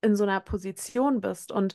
in 0.00 0.16
so 0.16 0.24
einer 0.24 0.40
Position 0.40 1.20
bist. 1.20 1.52
Und 1.52 1.74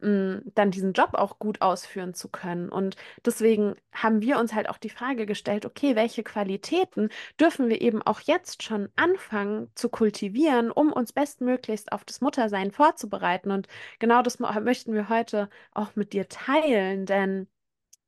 dann 0.00 0.70
diesen 0.70 0.92
Job 0.92 1.10
auch 1.14 1.38
gut 1.38 1.62
ausführen 1.62 2.14
zu 2.14 2.28
können. 2.28 2.68
Und 2.68 2.96
deswegen 3.24 3.74
haben 3.92 4.20
wir 4.20 4.38
uns 4.38 4.52
halt 4.52 4.68
auch 4.68 4.76
die 4.76 4.90
Frage 4.90 5.24
gestellt, 5.24 5.64
okay, 5.64 5.96
welche 5.96 6.22
Qualitäten 6.22 7.08
dürfen 7.40 7.68
wir 7.68 7.80
eben 7.80 8.02
auch 8.02 8.20
jetzt 8.20 8.62
schon 8.62 8.90
anfangen 8.96 9.70
zu 9.74 9.88
kultivieren, 9.88 10.70
um 10.70 10.92
uns 10.92 11.12
bestmöglichst 11.12 11.92
auf 11.92 12.04
das 12.04 12.20
Muttersein 12.20 12.70
vorzubereiten. 12.70 13.50
Und 13.50 13.68
genau 13.98 14.20
das 14.22 14.38
möchten 14.38 14.92
wir 14.92 15.08
heute 15.08 15.48
auch 15.72 15.96
mit 15.96 16.12
dir 16.12 16.28
teilen, 16.28 17.06
denn 17.06 17.48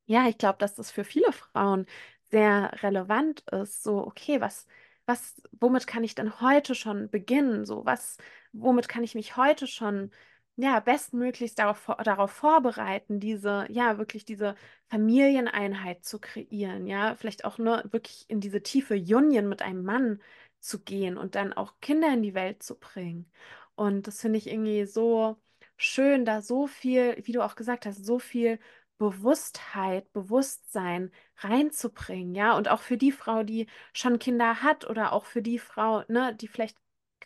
ja, 0.07 0.28
ich 0.28 0.39
glaube, 0.39 0.59
dass 0.59 0.74
das 0.74 0.91
für 0.91 1.05
viele 1.05 1.32
Frauen 1.32 1.87
sehr 2.30 2.72
relevant 2.82 3.41
ist. 3.51 3.82
So, 3.82 4.07
okay, 4.07 4.41
was, 4.41 4.66
was, 5.07 5.41
womit 5.53 5.87
kann 5.87 6.05
ich 6.05 6.14
denn 6.14 6.41
heute 6.41 6.74
schon 6.74 7.11
beginnen? 7.11 7.64
So, 7.64 7.84
was, 7.87 8.18
womit 8.53 8.89
kann 8.89 9.05
ich 9.05 9.14
mich 9.14 9.37
heute 9.37 9.66
schon 9.66 10.11
ja, 10.57 10.80
bestmöglichst 10.80 11.59
darauf, 11.59 11.86
darauf 12.04 12.30
vorbereiten, 12.32 13.20
diese, 13.20 13.66
ja, 13.70 13.98
wirklich 13.98 14.24
diese 14.24 14.54
Familieneinheit 14.88 16.04
zu 16.04 16.18
kreieren, 16.20 16.86
ja, 16.86 17.14
vielleicht 17.16 17.44
auch 17.44 17.59
nur 17.59 17.84
wirklich 17.92 18.24
in 18.28 18.40
diese 18.40 18.62
tiefe 18.62 18.94
Union 18.94 19.48
mit 19.48 19.62
einem 19.62 19.84
Mann 19.84 20.20
zu 20.61 20.82
gehen 20.82 21.16
und 21.18 21.34
dann 21.34 21.52
auch 21.52 21.74
Kinder 21.80 22.12
in 22.12 22.22
die 22.22 22.34
Welt 22.34 22.62
zu 22.62 22.78
bringen. 22.78 23.30
Und 23.74 24.07
das 24.07 24.20
finde 24.20 24.38
ich 24.38 24.46
irgendwie 24.48 24.86
so 24.86 25.36
schön, 25.76 26.24
da 26.24 26.40
so 26.42 26.66
viel, 26.66 27.16
wie 27.26 27.32
du 27.32 27.42
auch 27.44 27.54
gesagt 27.57 27.86
hast, 27.86 28.04
so 28.04 28.18
viel 28.18 28.59
Bewusstheit, 28.98 30.11
Bewusstsein 30.14 31.12
reinzubringen, 31.38 32.34
ja, 32.34 32.57
und 32.57 32.68
auch 32.68 32.80
für 32.80 32.96
die 32.96 33.12
Frau, 33.12 33.42
die 33.42 33.66
schon 33.92 34.18
Kinder 34.18 34.62
hat 34.62 34.88
oder 34.88 35.12
auch 35.12 35.26
für 35.26 35.42
die 35.42 35.59
Frau, 35.59 36.02
ne, 36.09 36.34
die 36.34 36.48
vielleicht 36.48 36.78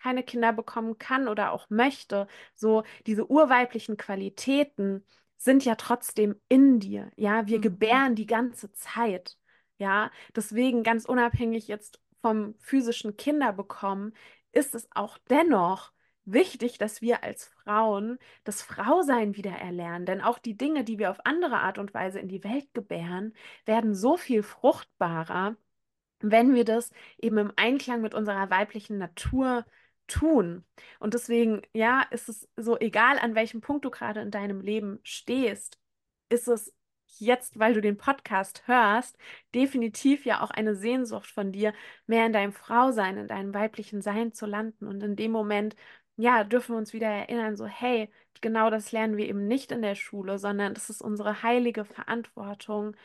keine 0.03 0.23
Kinder 0.23 0.53
bekommen 0.53 0.99
kann 0.99 1.29
oder 1.29 1.53
auch 1.53 1.69
möchte, 1.71 2.27
so 2.55 2.85
diese 3.07 3.31
urweiblichen 3.31 3.97
Qualitäten 3.97 5.05
sind 5.37 5.65
ja 5.65 5.75
trotzdem 5.75 6.37
in 6.49 6.81
dir. 6.81 7.11
Ja, 7.17 7.47
wir 7.47 7.59
mhm. 7.59 7.63
gebären 7.63 8.15
die 8.15 8.27
ganze 8.27 8.73
Zeit. 8.73 9.37
Ja, 9.79 10.11
deswegen 10.37 10.83
ganz 10.83 11.07
unabhängig 11.07 11.67
jetzt 11.69 12.01
vom 12.21 12.55
physischen 12.59 13.17
Kinderbekommen, 13.17 14.15
ist 14.53 14.75
es 14.75 14.89
auch 14.93 15.19
dennoch 15.31 15.93
wichtig, 16.25 16.79
dass 16.79 17.01
wir 17.01 17.25
als 17.25 17.47
Frauen 17.47 18.19
das 18.45 18.63
Frausein 18.63 19.37
wieder 19.37 19.53
erlernen. 19.53 20.07
Denn 20.07 20.21
auch 20.21 20.39
die 20.39 20.57
Dinge, 20.57 20.85
die 20.85 20.99
wir 20.99 21.11
auf 21.11 21.25
andere 21.25 21.61
Art 21.61 21.79
und 21.79 21.95
Weise 21.95 22.21
in 22.21 22.29
die 22.29 22.45
Welt 22.45 22.73
gebären, 22.75 23.35
werden 23.65 23.95
so 23.95 24.17
viel 24.17 24.43
fruchtbarer, 24.43 25.57
wenn 26.21 26.55
wir 26.55 26.65
das 26.65 26.91
eben 27.19 27.39
im 27.39 27.53
Einklang 27.57 28.03
mit 28.03 28.15
unserer 28.15 28.51
weiblichen 28.51 28.99
Natur 28.99 29.65
tun. 30.11 30.65
Und 30.99 31.15
deswegen, 31.15 31.63
ja, 31.73 32.03
ist 32.11 32.29
es 32.29 32.49
so 32.57 32.79
egal, 32.79 33.19
an 33.19 33.35
welchem 33.35 33.61
Punkt 33.61 33.85
du 33.85 33.91
gerade 33.91 34.21
in 34.21 34.31
deinem 34.31 34.61
Leben 34.61 35.01
stehst, 35.05 35.79
ist 36.29 36.49
es 36.49 36.75
jetzt, 37.19 37.59
weil 37.59 37.75
du 37.75 37.81
den 37.81 37.97
Podcast 37.97 38.67
hörst, 38.67 39.19
definitiv 39.55 40.25
ja 40.25 40.43
auch 40.43 40.51
eine 40.51 40.75
Sehnsucht 40.75 41.31
von 41.31 41.53
dir, 41.53 41.75
mehr 42.07 42.27
in 42.27 42.33
deinem 42.33 42.53
Frausein, 42.53 43.17
in 43.19 43.29
deinem 43.29 43.55
weiblichen 43.55 44.03
Sein 44.03 44.33
zu 44.33 44.47
landen. 44.47 44.87
Und 44.87 45.03
in 45.03 45.17
dem 45.17 45.33
Moment, 45.33 45.77
ja, 46.17 46.45
dürfen 46.45 46.75
wir 46.75 46.79
uns 46.79 46.93
wieder 46.93 47.09
erinnern, 47.09 47.57
so, 47.57 47.67
hey, 47.67 48.11
genau 48.41 48.71
das 48.71 48.93
lernen 48.93 49.17
wir 49.17 49.29
eben 49.29 49.47
nicht 49.47 49.73
in 49.73 49.83
der 49.83 49.95
Schule, 49.95 50.39
sondern 50.39 50.75
das 50.75 50.91
ist 50.91 51.03
unsere 51.03 51.43
heilige 51.43 51.85
Verantwortung, 51.85 52.97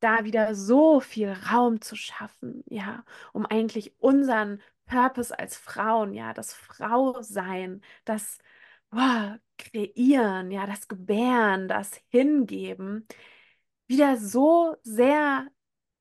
da 0.00 0.24
wieder 0.24 0.54
so 0.54 1.00
viel 1.00 1.32
Raum 1.52 1.80
zu 1.80 1.96
schaffen, 1.96 2.64
ja, 2.68 3.04
um 3.32 3.46
eigentlich 3.46 3.94
unseren 3.98 4.60
Purpose 4.86 5.36
als 5.38 5.56
Frauen, 5.56 6.14
ja, 6.14 6.32
das 6.34 6.54
Frausein, 6.54 7.82
das 8.04 8.38
oh, 8.92 9.36
Kreieren, 9.58 10.50
ja, 10.50 10.66
das 10.66 10.88
Gebären, 10.88 11.68
das 11.68 12.00
Hingeben, 12.08 13.06
wieder 13.86 14.16
so 14.16 14.76
sehr 14.82 15.48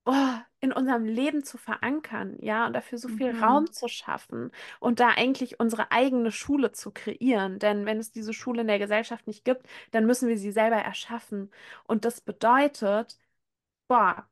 oh, 0.05 0.13
in 0.59 0.71
unserem 0.73 1.05
Leben 1.05 1.43
zu 1.43 1.57
verankern, 1.57 2.37
ja, 2.41 2.65
und 2.67 2.73
dafür 2.73 2.97
so 2.97 3.09
viel 3.09 3.33
Mhm. 3.33 3.43
Raum 3.43 3.71
zu 3.71 3.87
schaffen 3.87 4.51
und 4.79 4.99
da 4.99 5.09
eigentlich 5.09 5.59
unsere 5.59 5.91
eigene 5.91 6.31
Schule 6.31 6.71
zu 6.71 6.91
kreieren. 6.91 7.59
Denn 7.59 7.85
wenn 7.85 7.99
es 7.99 8.11
diese 8.11 8.33
Schule 8.33 8.61
in 8.61 8.67
der 8.67 8.79
Gesellschaft 8.79 9.27
nicht 9.27 9.45
gibt, 9.45 9.67
dann 9.91 10.05
müssen 10.05 10.29
wir 10.29 10.37
sie 10.37 10.51
selber 10.51 10.77
erschaffen. 10.77 11.51
Und 11.85 12.05
das 12.05 12.21
bedeutet, 12.21 13.17
boah, 13.87 14.27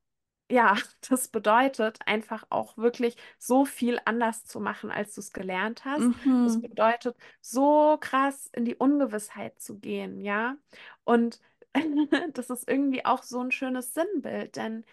ja, 0.51 0.75
das 1.09 1.27
bedeutet 1.29 1.99
einfach 2.07 2.45
auch 2.49 2.77
wirklich 2.77 3.17
so 3.39 3.65
viel 3.65 3.99
anders 4.05 4.45
zu 4.45 4.59
machen, 4.59 4.91
als 4.91 5.15
du 5.15 5.21
es 5.21 5.33
gelernt 5.33 5.85
hast. 5.85 6.13
Das 6.43 6.57
Mhm. 6.57 6.59
bedeutet, 6.59 7.17
so 7.41 7.97
krass 7.99 8.49
in 8.53 8.65
die 8.65 8.75
Ungewissheit 8.75 9.59
zu 9.61 9.79
gehen, 9.79 10.21
ja. 10.21 10.57
Und 11.03 11.41
das 12.33 12.49
ist 12.49 12.69
irgendwie 12.69 13.05
auch 13.05 13.23
so 13.23 13.39
ein 13.41 13.51
schönes 13.51 13.93
Sinnbild, 13.93 14.55
denn 14.57 14.85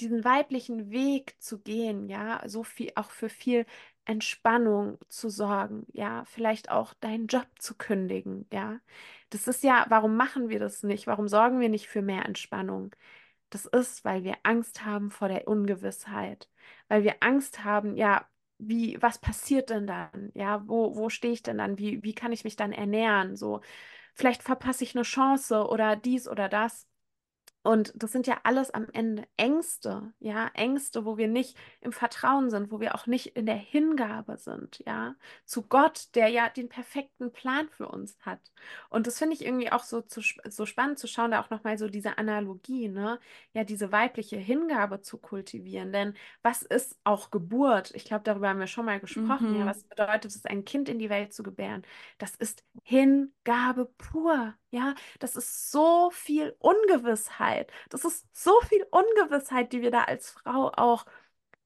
diesen 0.00 0.24
weiblichen 0.24 0.90
Weg 0.90 1.34
zu 1.42 1.58
gehen, 1.60 2.08
ja, 2.08 2.42
so 2.48 2.62
viel 2.64 2.92
auch 2.96 3.10
für 3.10 3.28
viel 3.28 3.66
Entspannung 4.04 4.98
zu 5.08 5.28
sorgen, 5.28 5.86
ja, 5.92 6.24
vielleicht 6.26 6.70
auch 6.70 6.94
deinen 6.94 7.26
Job 7.26 7.46
zu 7.58 7.74
kündigen, 7.76 8.46
ja. 8.52 8.80
Das 9.30 9.48
ist 9.48 9.62
ja, 9.64 9.84
warum 9.88 10.16
machen 10.16 10.48
wir 10.48 10.58
das 10.60 10.82
nicht? 10.82 11.06
Warum 11.06 11.28
sorgen 11.28 11.60
wir 11.60 11.68
nicht 11.68 11.88
für 11.88 12.02
mehr 12.02 12.24
Entspannung? 12.26 12.94
Das 13.50 13.64
ist, 13.66 14.04
weil 14.04 14.24
wir 14.24 14.36
Angst 14.42 14.84
haben 14.84 15.10
vor 15.10 15.28
der 15.28 15.48
Ungewissheit, 15.48 16.48
weil 16.88 17.02
wir 17.04 17.16
Angst 17.20 17.64
haben, 17.64 17.96
ja, 17.96 18.26
wie, 18.58 19.00
was 19.00 19.18
passiert 19.18 19.70
denn 19.70 19.86
dann? 19.86 20.30
Ja, 20.34 20.66
wo, 20.68 20.96
wo 20.96 21.08
stehe 21.10 21.32
ich 21.32 21.42
denn 21.42 21.58
dann? 21.58 21.78
Wie, 21.78 22.02
wie 22.02 22.14
kann 22.14 22.32
ich 22.32 22.44
mich 22.44 22.56
dann 22.56 22.72
ernähren? 22.72 23.36
So, 23.36 23.60
vielleicht 24.14 24.42
verpasse 24.42 24.84
ich 24.84 24.96
eine 24.96 25.04
Chance 25.04 25.68
oder 25.68 25.96
dies 25.96 26.28
oder 26.28 26.48
das. 26.48 26.87
Und 27.64 27.92
das 27.96 28.12
sind 28.12 28.26
ja 28.26 28.40
alles 28.44 28.70
am 28.70 28.86
Ende 28.92 29.24
Ängste, 29.36 30.12
ja, 30.20 30.48
Ängste, 30.54 31.04
wo 31.04 31.18
wir 31.18 31.28
nicht 31.28 31.56
im 31.80 31.92
Vertrauen 31.92 32.48
sind, 32.50 32.70
wo 32.72 32.80
wir 32.80 32.94
auch 32.94 33.06
nicht 33.06 33.36
in 33.36 33.44
der 33.46 33.56
Hingabe 33.56 34.38
sind, 34.38 34.78
ja, 34.86 35.16
zu 35.44 35.62
Gott, 35.68 36.08
der 36.14 36.28
ja 36.28 36.48
den 36.48 36.68
perfekten 36.70 37.30
Plan 37.32 37.68
für 37.68 37.88
uns 37.88 38.16
hat. 38.20 38.40
Und 38.88 39.06
das 39.06 39.18
finde 39.18 39.34
ich 39.34 39.44
irgendwie 39.44 39.70
auch 39.72 39.82
so, 39.84 40.00
zu, 40.00 40.20
so 40.48 40.66
spannend 40.66 40.98
zu 40.98 41.06
schauen, 41.08 41.30
da 41.32 41.40
auch 41.42 41.50
nochmal 41.50 41.76
so 41.78 41.88
diese 41.88 42.16
Analogie, 42.18 42.88
ne, 42.88 43.18
ja, 43.52 43.64
diese 43.64 43.92
weibliche 43.92 44.36
Hingabe 44.36 45.00
zu 45.02 45.18
kultivieren. 45.18 45.92
Denn 45.92 46.14
was 46.42 46.62
ist 46.62 46.98
auch 47.04 47.30
Geburt? 47.30 47.90
Ich 47.94 48.04
glaube, 48.04 48.24
darüber 48.24 48.48
haben 48.48 48.60
wir 48.60 48.66
schon 48.66 48.86
mal 48.86 49.00
gesprochen, 49.00 49.54
ja, 49.54 49.66
Mhm. 49.66 49.66
was 49.66 49.84
bedeutet 49.84 50.30
es, 50.34 50.44
ein 50.46 50.64
Kind 50.64 50.88
in 50.88 50.98
die 50.98 51.10
Welt 51.10 51.32
zu 51.34 51.42
gebären? 51.42 51.82
Das 52.18 52.34
ist 52.34 52.64
Hingabe 52.82 53.86
pur, 53.98 54.54
ja, 54.70 54.94
das 55.18 55.36
ist 55.36 55.70
so 55.70 56.10
viel 56.12 56.54
Ungewissheit. 56.60 57.70
Das 57.90 58.04
ist 58.04 58.26
so 58.36 58.52
viel 58.68 58.84
Ungewissheit, 58.90 59.72
die 59.72 59.82
wir 59.82 59.90
da 59.90 60.04
als 60.04 60.30
Frau 60.30 60.70
auch 60.76 61.04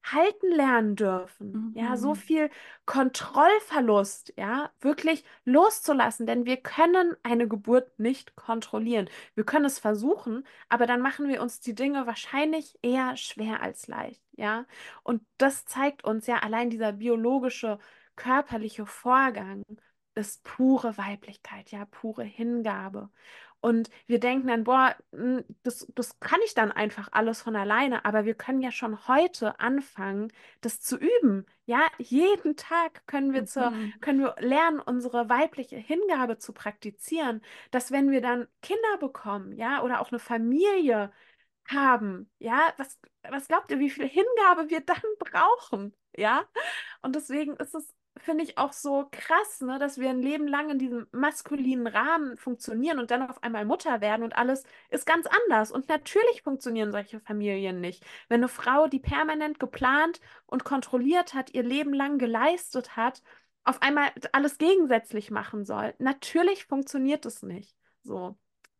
halten 0.03 0.51
lernen 0.51 0.95
dürfen. 0.95 1.61
Ja, 1.75 1.97
so 1.97 2.13
Mhm. 2.13 2.13
viel 2.13 2.49
Kontrollverlust, 2.85 4.33
ja, 4.37 4.71
wirklich 4.81 5.23
loszulassen, 5.45 6.27
denn 6.27 6.45
wir 6.45 6.57
können 6.57 7.15
eine 7.23 7.47
Geburt 7.47 7.97
nicht 7.99 8.35
kontrollieren. 8.35 9.09
Wir 9.35 9.43
können 9.45 9.65
es 9.65 9.79
versuchen, 9.79 10.45
aber 10.69 10.85
dann 10.85 11.01
machen 11.01 11.27
wir 11.29 11.41
uns 11.41 11.61
die 11.61 11.73
Dinge 11.73 12.05
wahrscheinlich 12.05 12.77
eher 12.83 13.17
schwer 13.17 13.61
als 13.63 13.87
leicht, 13.87 14.21
ja. 14.33 14.65
Und 15.03 15.23
das 15.37 15.65
zeigt 15.65 16.03
uns 16.03 16.27
ja 16.27 16.39
allein 16.39 16.69
dieser 16.69 16.91
biologische, 16.93 17.79
körperliche 18.15 18.85
Vorgang 18.85 19.63
ist 20.15 20.43
pure 20.43 20.97
Weiblichkeit, 20.97 21.71
ja, 21.71 21.85
pure 21.85 22.23
Hingabe. 22.23 23.09
Und 23.61 23.89
wir 24.07 24.19
denken 24.19 24.47
dann, 24.47 24.65
boah, 24.65 24.93
das, 25.63 25.87
das 25.95 26.19
kann 26.19 26.39
ich 26.45 26.53
dann 26.53 26.71
einfach 26.73 27.07
alles 27.13 27.41
von 27.41 27.55
alleine, 27.55 28.03
aber 28.03 28.25
wir 28.25 28.33
können 28.35 28.61
ja 28.61 28.71
schon 28.71 29.07
heute 29.07 29.59
anfangen, 29.61 30.33
das 30.59 30.81
zu 30.81 30.97
üben. 30.97 31.45
Ja, 31.65 31.79
jeden 31.97 32.57
Tag 32.57 33.07
können 33.07 33.31
wir 33.31 33.45
zur, 33.45 33.71
Mhm. 33.71 33.93
können 34.01 34.19
wir 34.19 34.35
lernen, 34.39 34.81
unsere 34.81 35.29
weibliche 35.29 35.77
Hingabe 35.77 36.37
zu 36.37 36.51
praktizieren, 36.51 37.41
dass 37.71 37.91
wenn 37.91 38.11
wir 38.11 38.19
dann 38.21 38.47
Kinder 38.61 38.97
bekommen, 38.99 39.53
ja, 39.53 39.81
oder 39.81 40.01
auch 40.01 40.11
eine 40.11 40.19
Familie 40.19 41.11
haben, 41.69 42.29
ja, 42.39 42.73
was, 42.77 42.99
was 43.29 43.47
glaubt 43.47 43.71
ihr, 43.71 43.79
wie 43.79 43.89
viel 43.89 44.07
Hingabe 44.07 44.69
wir 44.69 44.81
dann 44.85 45.01
brauchen? 45.19 45.95
Ja, 46.15 46.43
und 47.01 47.15
deswegen 47.15 47.55
ist 47.57 47.73
es 47.75 47.93
finde 48.17 48.43
ich 48.43 48.57
auch 48.57 48.73
so 48.73 49.07
krass, 49.11 49.61
ne, 49.61 49.79
dass 49.79 49.97
wir 49.97 50.09
ein 50.09 50.21
Leben 50.21 50.47
lang 50.47 50.69
in 50.69 50.79
diesem 50.79 51.07
maskulinen 51.11 51.87
Rahmen 51.87 52.37
funktionieren 52.37 52.99
und 52.99 53.11
dann 53.11 53.29
auf 53.29 53.41
einmal 53.43 53.65
Mutter 53.65 54.01
werden 54.01 54.23
und 54.23 54.35
alles 54.35 54.63
ist 54.89 55.05
ganz 55.05 55.27
anders. 55.27 55.71
Und 55.71 55.89
natürlich 55.89 56.41
funktionieren 56.43 56.91
solche 56.91 57.19
Familien 57.19 57.81
nicht. 57.81 58.05
Wenn 58.29 58.41
eine 58.41 58.47
Frau, 58.47 58.87
die 58.87 58.99
permanent 58.99 59.59
geplant 59.59 60.21
und 60.45 60.63
kontrolliert 60.63 61.33
hat, 61.33 61.53
ihr 61.53 61.63
Leben 61.63 61.93
lang 61.93 62.17
geleistet 62.19 62.95
hat, 62.95 63.21
auf 63.63 63.81
einmal 63.81 64.11
alles 64.31 64.57
gegensätzlich 64.57 65.31
machen 65.31 65.65
soll, 65.65 65.93
natürlich 65.97 66.65
funktioniert 66.65 67.25
es 67.25 67.41
nicht. 67.41 67.75
So. 68.03 68.37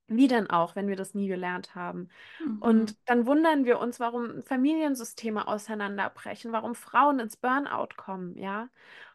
Wie 0.07 0.27
denn 0.27 0.49
auch, 0.49 0.75
wenn 0.75 0.89
wir 0.89 0.97
das 0.97 1.13
nie 1.13 1.27
gelernt 1.27 1.75
haben? 1.75 2.09
Mhm. 2.39 2.61
Und 2.61 3.09
dann 3.09 3.25
wundern 3.25 3.63
wir 3.65 3.79
uns, 3.79 3.99
warum 3.99 4.43
Familiensysteme 4.43 5.47
auseinanderbrechen, 5.47 6.51
warum 6.51 6.75
Frauen 6.75 7.19
ins 7.19 7.37
Burnout 7.37 7.95
kommen, 7.95 8.37
ja? 8.37 8.69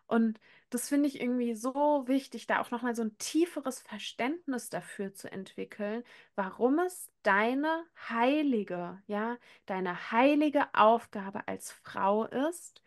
Und 0.09 0.41
das 0.71 0.89
finde 0.89 1.09
ich 1.09 1.21
irgendwie 1.21 1.55
so 1.55 2.05
wichtig, 2.09 2.47
da 2.47 2.61
auch 2.61 2.71
nochmal 2.71 2.95
so 2.97 3.03
ein 3.03 3.17
tieferes 3.19 3.81
Verständnis 3.81 4.71
dafür 4.71 5.15
zu 5.15 5.31
entwickeln, 5.31 6.03
warum 6.35 6.79
es 6.81 7.11
deine 7.23 7.85
heilige, 8.09 9.01
ja, 9.07 9.39
deine 9.67 10.11
heilige 10.11 10.67
Aufgabe 10.75 11.47
als 11.47 11.73
Frau 11.73 12.25
ist, 12.25 12.83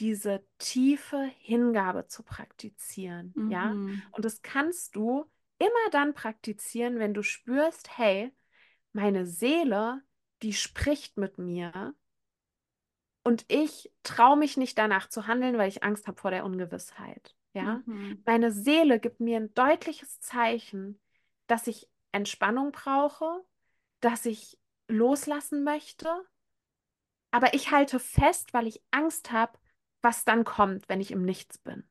diese 0.00 0.44
tiefe 0.58 1.30
Hingabe 1.38 2.06
zu 2.06 2.22
praktizieren, 2.22 3.36
ja? 3.50 3.74
Mhm. 3.74 4.02
Und 4.12 4.24
das 4.24 4.42
kannst 4.42 4.94
du 4.94 5.24
immer 5.58 5.90
dann 5.90 6.14
praktizieren, 6.14 6.98
wenn 6.98 7.14
du 7.14 7.22
spürst, 7.22 7.98
hey, 7.98 8.32
meine 8.92 9.26
Seele, 9.26 10.02
die 10.42 10.52
spricht 10.52 11.16
mit 11.16 11.38
mir 11.38 11.94
und 13.28 13.44
ich 13.48 13.92
traue 14.04 14.38
mich 14.38 14.56
nicht 14.56 14.78
danach 14.78 15.10
zu 15.10 15.26
handeln, 15.26 15.58
weil 15.58 15.68
ich 15.68 15.82
Angst 15.82 16.06
habe 16.06 16.18
vor 16.18 16.30
der 16.30 16.46
Ungewissheit. 16.46 17.36
Ja, 17.52 17.82
Mhm. 17.86 18.22
meine 18.24 18.50
Seele 18.52 18.98
gibt 18.98 19.20
mir 19.20 19.36
ein 19.36 19.52
deutliches 19.52 20.18
Zeichen, 20.20 20.98
dass 21.46 21.66
ich 21.66 21.90
Entspannung 22.10 22.72
brauche, 22.72 23.44
dass 24.00 24.24
ich 24.24 24.58
loslassen 24.88 25.62
möchte, 25.62 26.08
aber 27.30 27.52
ich 27.52 27.70
halte 27.70 28.00
fest, 28.00 28.54
weil 28.54 28.66
ich 28.66 28.82
Angst 28.90 29.30
habe, 29.30 29.58
was 30.00 30.24
dann 30.24 30.44
kommt, 30.44 30.88
wenn 30.88 31.02
ich 31.02 31.10
im 31.10 31.22
Nichts 31.22 31.58
bin. 31.58 31.84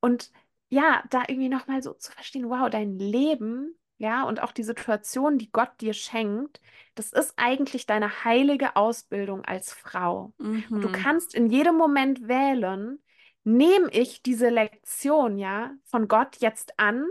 Und 0.00 0.32
ja, 0.68 1.04
da 1.10 1.24
irgendwie 1.28 1.48
nochmal 1.50 1.82
so 1.82 1.92
zu 1.94 2.10
verstehen, 2.12 2.48
wow, 2.48 2.70
dein 2.70 2.98
Leben, 2.98 3.78
ja, 3.98 4.24
und 4.24 4.42
auch 4.42 4.52
die 4.52 4.62
Situation, 4.62 5.38
die 5.38 5.50
Gott 5.50 5.80
dir 5.80 5.94
schenkt, 5.94 6.60
das 6.94 7.12
ist 7.12 7.34
eigentlich 7.36 7.86
deine 7.86 8.24
heilige 8.24 8.76
Ausbildung 8.76 9.44
als 9.44 9.72
Frau. 9.72 10.34
Und 10.74 10.84
du 10.84 10.88
Mhm. 10.88 10.90
kannst 10.90 11.34
in 11.34 11.48
jedem 11.50 11.76
Moment 11.76 12.28
wählen, 12.28 13.02
nehme 13.44 13.90
ich 13.90 14.22
diese 14.22 14.48
Lektion, 14.50 15.38
ja, 15.38 15.72
von 15.84 16.08
Gott 16.08 16.36
jetzt 16.38 16.78
an, 16.78 17.06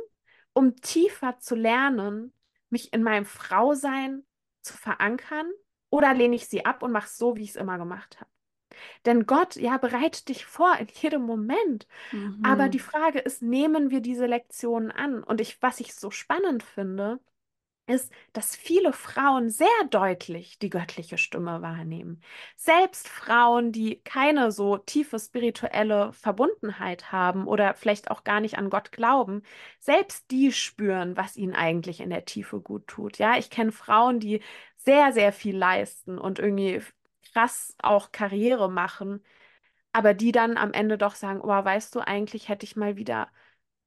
um 0.53 0.75
tiefer 0.77 1.39
zu 1.39 1.55
lernen, 1.55 2.33
mich 2.69 2.93
in 2.93 3.03
meinem 3.03 3.25
Frausein 3.25 4.23
zu 4.61 4.75
verankern, 4.77 5.47
oder 5.89 6.13
lehne 6.13 6.35
ich 6.35 6.47
sie 6.47 6.65
ab 6.65 6.83
und 6.83 6.91
mache 6.91 7.07
es 7.07 7.17
so, 7.17 7.35
wie 7.35 7.43
ich 7.43 7.49
es 7.51 7.55
immer 7.55 7.77
gemacht 7.77 8.19
habe. 8.19 8.29
Denn 9.05 9.25
Gott, 9.25 9.55
ja, 9.55 9.77
bereitet 9.77 10.29
dich 10.29 10.45
vor 10.45 10.75
in 10.79 10.87
jedem 11.01 11.23
Moment. 11.23 11.87
Mhm. 12.11 12.41
Aber 12.43 12.69
die 12.69 12.79
Frage 12.79 13.19
ist, 13.19 13.41
nehmen 13.41 13.91
wir 13.91 14.01
diese 14.01 14.25
Lektionen 14.25 14.91
an? 14.91 15.23
Und 15.23 15.41
ich, 15.41 15.61
was 15.61 15.79
ich 15.79 15.93
so 15.95 16.11
spannend 16.11 16.63
finde, 16.63 17.19
ist, 17.87 18.11
dass 18.33 18.55
viele 18.55 18.93
Frauen 18.93 19.49
sehr 19.49 19.67
deutlich 19.89 20.57
die 20.59 20.69
göttliche 20.69 21.17
Stimme 21.17 21.61
wahrnehmen. 21.61 22.21
Selbst 22.55 23.07
Frauen, 23.07 23.71
die 23.71 24.01
keine 24.03 24.51
so 24.51 24.77
tiefe 24.77 25.19
spirituelle 25.19 26.11
Verbundenheit 26.13 27.11
haben 27.11 27.47
oder 27.47 27.75
vielleicht 27.75 28.09
auch 28.09 28.23
gar 28.23 28.39
nicht 28.39 28.57
an 28.57 28.69
Gott 28.69 28.91
glauben, 28.91 29.43
selbst 29.79 30.31
die 30.31 30.51
spüren, 30.51 31.15
was 31.15 31.37
ihnen 31.37 31.53
eigentlich 31.53 31.99
in 31.99 32.09
der 32.09 32.25
Tiefe 32.25 32.59
gut 32.59 32.87
tut. 32.87 33.17
Ja, 33.19 33.37
ich 33.37 33.49
kenne 33.49 33.71
Frauen, 33.71 34.19
die 34.19 34.41
sehr, 34.77 35.13
sehr 35.13 35.31
viel 35.31 35.55
leisten 35.55 36.17
und 36.17 36.39
irgendwie 36.39 36.81
krass 37.33 37.75
auch 37.81 38.11
Karriere 38.11 38.69
machen, 38.69 39.23
aber 39.93 40.13
die 40.13 40.31
dann 40.31 40.57
am 40.57 40.73
Ende 40.73 40.97
doch 40.97 41.15
sagen, 41.15 41.41
oh, 41.41 41.47
weißt 41.47 41.95
du, 41.95 41.99
eigentlich 42.01 42.49
hätte 42.49 42.65
ich 42.65 42.75
mal 42.75 42.97
wieder, 42.97 43.29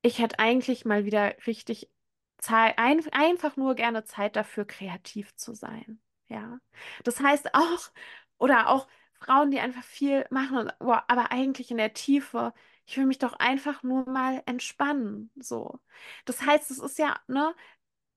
ich 0.02 0.18
hätte 0.20 0.38
eigentlich 0.38 0.84
mal 0.84 1.04
wieder 1.04 1.34
richtig 1.46 1.90
Zeit, 2.38 2.78
ein, 2.78 3.00
einfach 3.12 3.56
nur 3.56 3.74
gerne 3.74 4.04
Zeit 4.04 4.36
dafür, 4.36 4.64
kreativ 4.64 5.34
zu 5.36 5.54
sein. 5.54 6.00
Ja. 6.28 6.58
Das 7.04 7.20
heißt 7.20 7.54
auch, 7.54 7.90
oder 8.38 8.68
auch 8.68 8.88
Frauen, 9.20 9.50
die 9.50 9.60
einfach 9.60 9.82
viel 9.82 10.24
machen, 10.30 10.58
und, 10.58 10.72
oh, 10.80 10.96
aber 11.08 11.32
eigentlich 11.32 11.70
in 11.70 11.78
der 11.78 11.92
Tiefe, 11.92 12.52
ich 12.86 12.96
will 12.96 13.06
mich 13.06 13.18
doch 13.18 13.34
einfach 13.34 13.82
nur 13.82 14.08
mal 14.08 14.42
entspannen. 14.46 15.30
So. 15.36 15.80
Das 16.24 16.42
heißt, 16.42 16.70
es 16.70 16.78
ist 16.78 16.98
ja, 16.98 17.18
ne, 17.26 17.54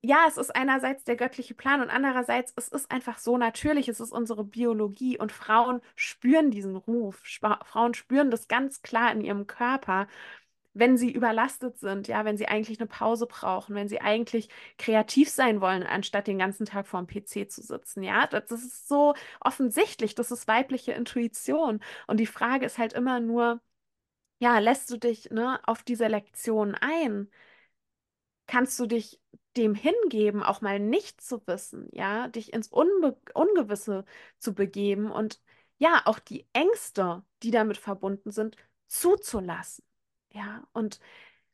ja, 0.04 0.26
es 0.28 0.38
ist 0.38 0.56
einerseits 0.56 1.04
der 1.04 1.16
göttliche 1.16 1.54
Plan 1.54 1.82
und 1.82 1.90
andererseits, 1.92 2.54
es 2.56 2.68
ist 2.70 2.90
einfach 2.92 3.20
so 3.20 3.38
natürlich, 3.38 3.88
es 3.88 4.00
ist 4.00 4.12
unsere 4.12 4.44
Biologie 4.44 5.18
und 5.20 5.32
Frauen 5.32 5.82
spüren 5.96 6.50
diesen 6.50 6.76
Ruf. 6.76 7.20
Spa 7.24 7.60
Frauen 7.66 7.94
spüren 7.94 8.32
das 8.32 8.48
ganz 8.48 8.82
klar 8.82 9.12
in 9.12 9.22
ihrem 9.22 9.46
Körper, 9.48 10.08
wenn 10.74 10.98
sie 10.98 11.12
überlastet 11.12 11.78
sind, 11.80 12.08
ja, 12.08 12.26
wenn 12.26 12.38
sie 12.38 12.48
eigentlich 12.48 12.80
eine 12.80 12.88
Pause 12.88 13.28
brauchen, 13.28 13.76
wenn 13.76 13.90
sie 13.90 14.02
eigentlich 14.02 14.50
kreativ 14.78 15.30
sein 15.30 15.62
wollen, 15.62 15.84
anstatt 15.84 16.28
den 16.28 16.40
ganzen 16.40 16.66
Tag 16.66 16.88
vor 16.88 17.02
dem 17.04 17.08
PC 17.08 17.50
zu 17.52 17.62
sitzen, 17.62 18.04
ja. 18.04 18.26
Das, 18.28 18.46
das 18.48 18.64
ist 18.64 18.88
so 18.88 19.14
offensichtlich, 19.42 20.16
das 20.16 20.32
ist 20.32 20.48
weibliche 20.48 20.94
Intuition. 20.94 21.82
Und 22.08 22.20
die 22.20 22.26
Frage 22.28 22.66
ist 22.66 22.78
halt 22.78 22.94
immer 22.94 23.20
nur, 23.20 23.62
ja, 24.40 24.60
lässt 24.60 24.92
du 24.92 24.98
dich, 24.98 25.32
ne, 25.32 25.60
auf 25.68 25.84
diese 25.84 26.08
Lektion 26.08 26.76
ein? 26.76 27.30
Kannst 28.48 28.80
du 28.80 28.86
dich 28.86 29.20
dem 29.58 29.76
hingeben, 29.76 30.44
auch 30.44 30.62
mal 30.62 30.80
nicht 30.80 31.22
zu 31.22 31.46
wissen, 31.48 31.90
ja, 31.94 32.28
dich 32.30 32.54
ins 32.54 32.68
Unbe 32.70 33.18
Ungewisse 33.34 34.06
zu 34.40 34.54
begeben 34.54 35.12
und 35.12 35.42
ja, 35.78 36.02
auch 36.06 36.20
die 36.20 36.46
Ängste, 36.54 37.24
die 37.44 37.52
damit 37.52 37.78
verbunden 37.78 38.32
sind, 38.32 38.56
zuzulassen. 38.88 39.84
Ja, 40.32 40.64
und 40.74 41.00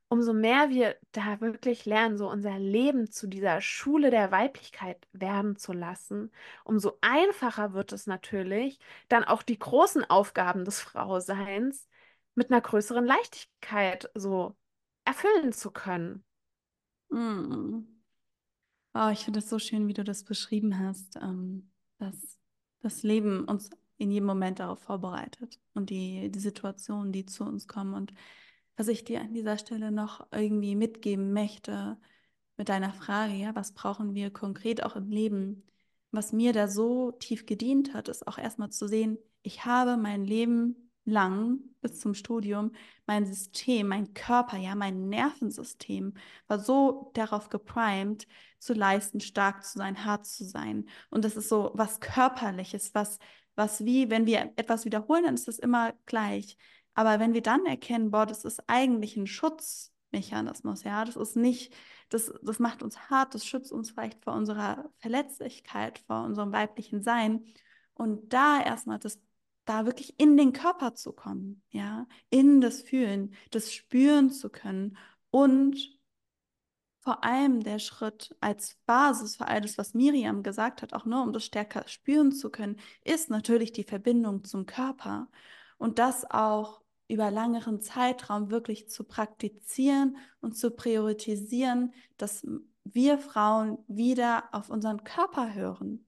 umso 0.10 0.34
mehr 0.34 0.70
wir 0.70 0.98
da 1.12 1.41
wirklich 1.41 1.86
lernen, 1.86 2.18
so 2.18 2.30
unser 2.30 2.58
Leben 2.60 3.12
zu 3.12 3.28
dieser 3.28 3.62
Schule 3.62 4.10
der 4.12 4.32
Weiblichkeit 4.32 5.08
werden 5.12 5.58
zu 5.58 5.74
lassen, 5.74 6.32
umso 6.64 6.98
einfacher 7.02 7.74
wird 7.74 7.91
es 7.93 8.08
natürlich, 8.08 8.80
dann 9.10 9.24
auch 9.24 9.43
die 9.43 9.60
großen 9.60 10.06
Aufgaben 10.10 10.66
des 10.66 10.80
Frauseins 10.82 11.88
mit 12.36 12.52
einer 12.52 12.62
größeren 12.62 13.06
Leichtigkeit 13.06 14.10
so 14.14 14.56
erfüllen 15.06 15.54
zu 15.54 15.72
können. 15.72 16.24
Oh, 18.93 19.10
ich 19.12 19.26
finde 19.26 19.39
es 19.39 19.49
so 19.49 19.60
schön, 19.60 19.88
wie 19.88 19.93
du 19.93 20.03
das 20.03 20.24
beschrieben 20.24 20.80
hast, 20.80 21.18
ähm, 21.18 21.70
dass 21.99 22.39
das 22.80 23.03
Leben 23.03 23.45
uns 23.45 23.70
in 23.97 24.12
jedem 24.12 24.26
Moment 24.26 24.60
darauf 24.60 24.80
vorbereitet 24.80 25.60
und 25.74 25.89
die, 25.89 26.32
die 26.32 26.39
Situationen, 26.39 27.12
die 27.12 27.26
zu 27.26 27.43
uns 27.43 27.68
kommen. 27.68 27.93
Und 27.93 28.14
was 28.76 28.88
ich 28.88 29.03
dir 29.03 29.22
an 29.22 29.34
dieser 29.34 29.58
Stelle 29.58 29.91
noch 29.91 30.26
irgendwie 30.32 30.76
mitgeben 30.76 31.34
möchte 31.34 31.97
mit 32.58 32.70
deiner 32.70 32.93
Frage, 32.93 33.34
ja, 33.34 33.55
was 33.55 33.74
brauchen 33.74 34.16
wir 34.16 34.32
konkret 34.32 34.84
auch 34.84 34.95
im 34.95 35.10
Leben? 35.12 35.64
Was 36.12 36.34
mir 36.34 36.53
da 36.53 36.68
so 36.68 37.12
tief 37.12 37.45
gedient 37.45 37.93
hat, 37.93 38.08
ist 38.08 38.28
auch 38.28 38.38
erstmal 38.38 38.72
zu 38.72 38.88
sehen, 38.88 39.18
ich 39.43 39.66
habe 39.66 39.97
mein 39.97 40.26
Leben 40.26 40.87
lang 41.08 41.60
bis 41.82 41.99
zum 41.99 42.14
Studium 42.14 42.72
mein 43.05 43.26
System, 43.26 43.88
mein 43.88 44.14
Körper, 44.14 44.58
ja, 44.58 44.76
mein 44.76 45.10
Nervensystem 45.10 46.14
war 46.47 46.60
so 46.60 47.12
darauf 47.14 47.49
geprimed, 47.49 48.28
zu 48.60 48.74
leisten, 48.74 49.20
stark 49.22 49.64
zu 49.64 49.78
sein, 49.78 50.05
hart 50.05 50.26
zu 50.26 50.43
sein. 50.43 50.88
Und 51.10 51.24
das 51.26 51.38
ist 51.38 51.49
so 51.49 51.72
was 51.74 51.99
Körperliches, 51.99 52.93
was, 52.93 53.20
was 53.55 53.86
wie, 53.86 54.10
wenn 54.10 54.26
wir 54.26 54.53
etwas 54.58 54.86
wiederholen, 54.86 55.24
dann 55.24 55.36
ist 55.36 55.47
das 55.47 55.60
immer 55.60 55.93
gleich. 56.05 56.58
Aber 56.93 57.20
wenn 57.20 57.34
wir 57.34 57.41
dann 57.41 57.66
erkennen, 57.66 58.12
boah, 58.12 58.26
das 58.26 58.43
ist 58.43 58.62
eigentlich 58.68 59.16
ein 59.18 59.28
Schutzmechanismus, 59.28 60.84
ja, 60.84 61.05
das 61.05 61.16
ist 61.16 61.36
nicht, 61.36 61.74
das, 62.10 62.34
das 62.41 62.60
macht 62.60 62.84
uns 62.84 63.10
hart, 63.10 63.34
das 63.34 63.45
schützt 63.45 63.72
uns 63.72 63.91
vielleicht 63.91 64.24
vor 64.24 64.34
unserer 64.34 64.89
Verletzlichkeit, 64.97 65.99
vor 66.08 66.24
unserem 66.24 66.51
weiblichen 66.51 67.01
Sein. 67.01 67.45
Und 67.93 68.34
da 68.34 68.62
erstmal 68.62 68.99
das 68.99 69.20
da 69.68 69.86
wirklich 69.86 70.20
in 70.20 70.38
den 70.38 70.53
Körper 70.53 70.95
zu 70.95 71.13
kommen, 71.13 71.61
ja, 71.70 72.07
in 72.30 72.61
das 72.61 72.82
Fühlen, 72.82 73.36
das 73.51 73.74
Spüren 73.74 74.32
zu 74.32 74.49
können 74.49 74.97
und 75.30 75.97
vor 77.01 77.24
allem 77.24 77.63
der 77.63 77.80
Schritt 77.80 78.36
als 78.41 78.78
Basis 78.86 79.38
für 79.38 79.47
alles, 79.47 79.78
was 79.78 79.93
Miriam 79.93 80.43
gesagt 80.43 80.82
hat, 80.82 80.93
auch 80.93 81.05
nur 81.05 81.24
um 81.24 81.32
das 81.32 81.45
stärker 81.45 81.88
spüren 81.88 82.32
zu 82.32 82.49
können, 82.49 82.78
ist 83.03 83.30
natürlich 83.30 83.72
die 83.72 83.84
Verbindung 83.84 84.43
zum 84.43 84.65
Körper 84.65 85.30
und 85.78 85.99
das 85.99 86.30
auch 86.30 86.82
über 87.07 87.32
längeren 87.32 87.80
Zeitraum 87.82 88.51
wirklich 88.51 88.89
zu 88.89 89.03
praktizieren 89.05 90.18
und 90.41 90.57
zu 90.57 90.72
priorisieren, 90.72 91.93
dass 92.18 92.45
wir 92.84 93.18
Frauen 93.20 93.78
wieder 93.88 94.45
auf 94.53 94.70
unseren 94.70 95.03
Körper 95.03 95.53
hören, 95.53 96.07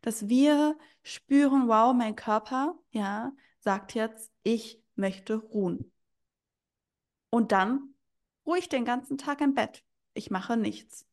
dass 0.00 0.28
wir 0.28 0.76
spüren, 1.02 1.68
wow, 1.68 1.94
mein 1.94 2.16
Körper, 2.16 2.78
ja, 2.90 3.32
sagt 3.60 3.94
jetzt, 3.94 4.30
ich 4.42 4.82
möchte 4.94 5.36
ruhen. 5.36 5.92
Und 7.30 7.52
dann 7.52 7.94
ruhe 8.46 8.58
ich 8.58 8.68
den 8.68 8.84
ganzen 8.84 9.18
Tag 9.18 9.40
im 9.40 9.54
Bett. 9.54 9.84
Ich 10.14 10.30
mache 10.30 10.56
nichts. 10.56 11.06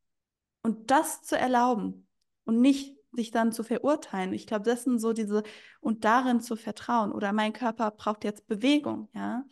Und 0.61 0.89
das 0.91 1.21
zu 1.21 1.37
erlauben 1.37 2.07
und 2.45 2.61
nicht 2.61 2.95
sich 3.11 3.31
dann 3.31 3.51
zu 3.51 3.63
verurteilen. 3.63 4.33
Ich 4.33 4.47
glaube, 4.47 4.65
das 4.65 4.83
sind 4.83 4.99
so 4.99 5.13
diese, 5.13 5.43
und 5.79 6.05
darin 6.05 6.41
zu 6.41 6.55
vertrauen. 6.55 7.11
Oder 7.11 7.33
mein 7.33 7.53
Körper 7.53 7.91
braucht 7.91 8.23
jetzt 8.23 8.47
Bewegung, 8.47 9.09
ja. 9.13 9.45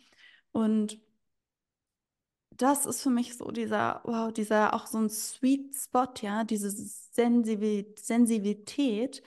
Und 0.52 1.00
das 2.56 2.86
ist 2.86 3.02
für 3.02 3.10
mich 3.10 3.36
so 3.36 3.50
dieser, 3.50 4.00
wow, 4.04 4.32
dieser 4.32 4.74
auch 4.74 4.86
so 4.86 4.98
ein 4.98 5.10
Sweet 5.10 5.74
Spot, 5.74 6.06
ja, 6.20 6.44
diese 6.44 6.70
Sensibilität, 6.70 9.22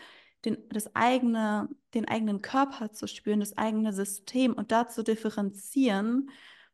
den, 0.45 0.57
das 0.69 0.95
eigene, 0.95 1.69
den 1.93 2.07
eigenen 2.07 2.41
Körper 2.41 2.91
zu 2.91 3.07
spüren, 3.07 3.39
das 3.39 3.57
eigene 3.57 3.93
System 3.93 4.53
und 4.53 4.71
da 4.71 4.87
zu 4.87 5.03
differenzieren, 5.03 6.29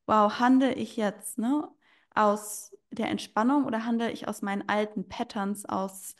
wow, 0.05 0.39
handle 0.39 0.73
ich 0.73 0.95
jetzt 0.97 1.37
ne, 1.39 1.67
aus 2.13 2.75
der 2.91 3.09
Entspannung 3.09 3.65
oder 3.65 3.85
handle 3.85 4.11
ich 4.11 4.27
aus 4.27 4.41
meinen 4.41 4.67
alten 4.69 5.07
Patterns, 5.07 5.65
aus, 5.65 6.15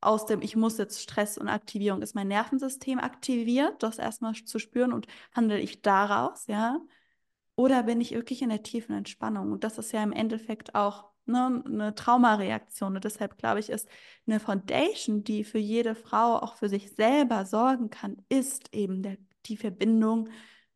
aus 0.00 0.26
dem, 0.26 0.42
ich 0.42 0.56
muss 0.56 0.78
jetzt 0.78 1.00
Stress 1.00 1.38
und 1.38 1.48
Aktivierung, 1.48 2.02
ist 2.02 2.14
mein 2.14 2.28
Nervensystem 2.28 2.98
aktiviert, 2.98 3.82
das 3.82 3.98
erstmal 3.98 4.34
zu 4.34 4.58
spüren 4.58 4.92
und 4.92 5.06
handle 5.32 5.60
ich 5.60 5.82
daraus, 5.82 6.46
ja, 6.48 6.80
oder 7.56 7.82
bin 7.84 8.00
ich 8.00 8.12
wirklich 8.12 8.42
in 8.42 8.50
der 8.50 8.62
tiefen 8.62 8.94
Entspannung? 8.94 9.52
Und 9.52 9.64
das 9.64 9.78
ist 9.78 9.92
ja 9.92 10.02
im 10.02 10.12
Endeffekt 10.12 10.74
auch 10.74 11.06
ne, 11.26 11.62
eine 11.64 11.94
Traumareaktion. 11.94 12.94
Und 12.96 13.04
deshalb 13.04 13.38
glaube 13.38 13.60
ich, 13.60 13.70
ist 13.70 13.88
eine 14.26 14.40
Foundation, 14.40 15.24
die 15.24 15.44
für 15.44 15.58
jede 15.58 15.94
Frau 15.94 16.38
auch 16.38 16.56
für 16.56 16.68
sich 16.68 16.92
selber 16.92 17.44
sorgen 17.46 17.90
kann, 17.90 18.22
ist 18.28 18.74
eben 18.74 19.02
der, 19.02 19.16
die 19.46 19.56
Verbindung 19.56 20.28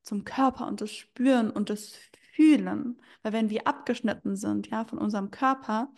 zum 0.03 0.24
Körper 0.24 0.66
und 0.66 0.81
das 0.81 0.93
Spüren 0.93 1.51
und 1.51 1.70
das 1.70 1.93
Fühlen. 2.33 3.01
Weil 3.22 3.33
wenn 3.33 3.51
wir 3.51 3.66
abgeschnitten 3.66 4.37
sind, 4.37 4.68
ja, 4.68 4.85
von 4.85 4.99
unserem 4.99 5.31
Körper, 5.31 5.93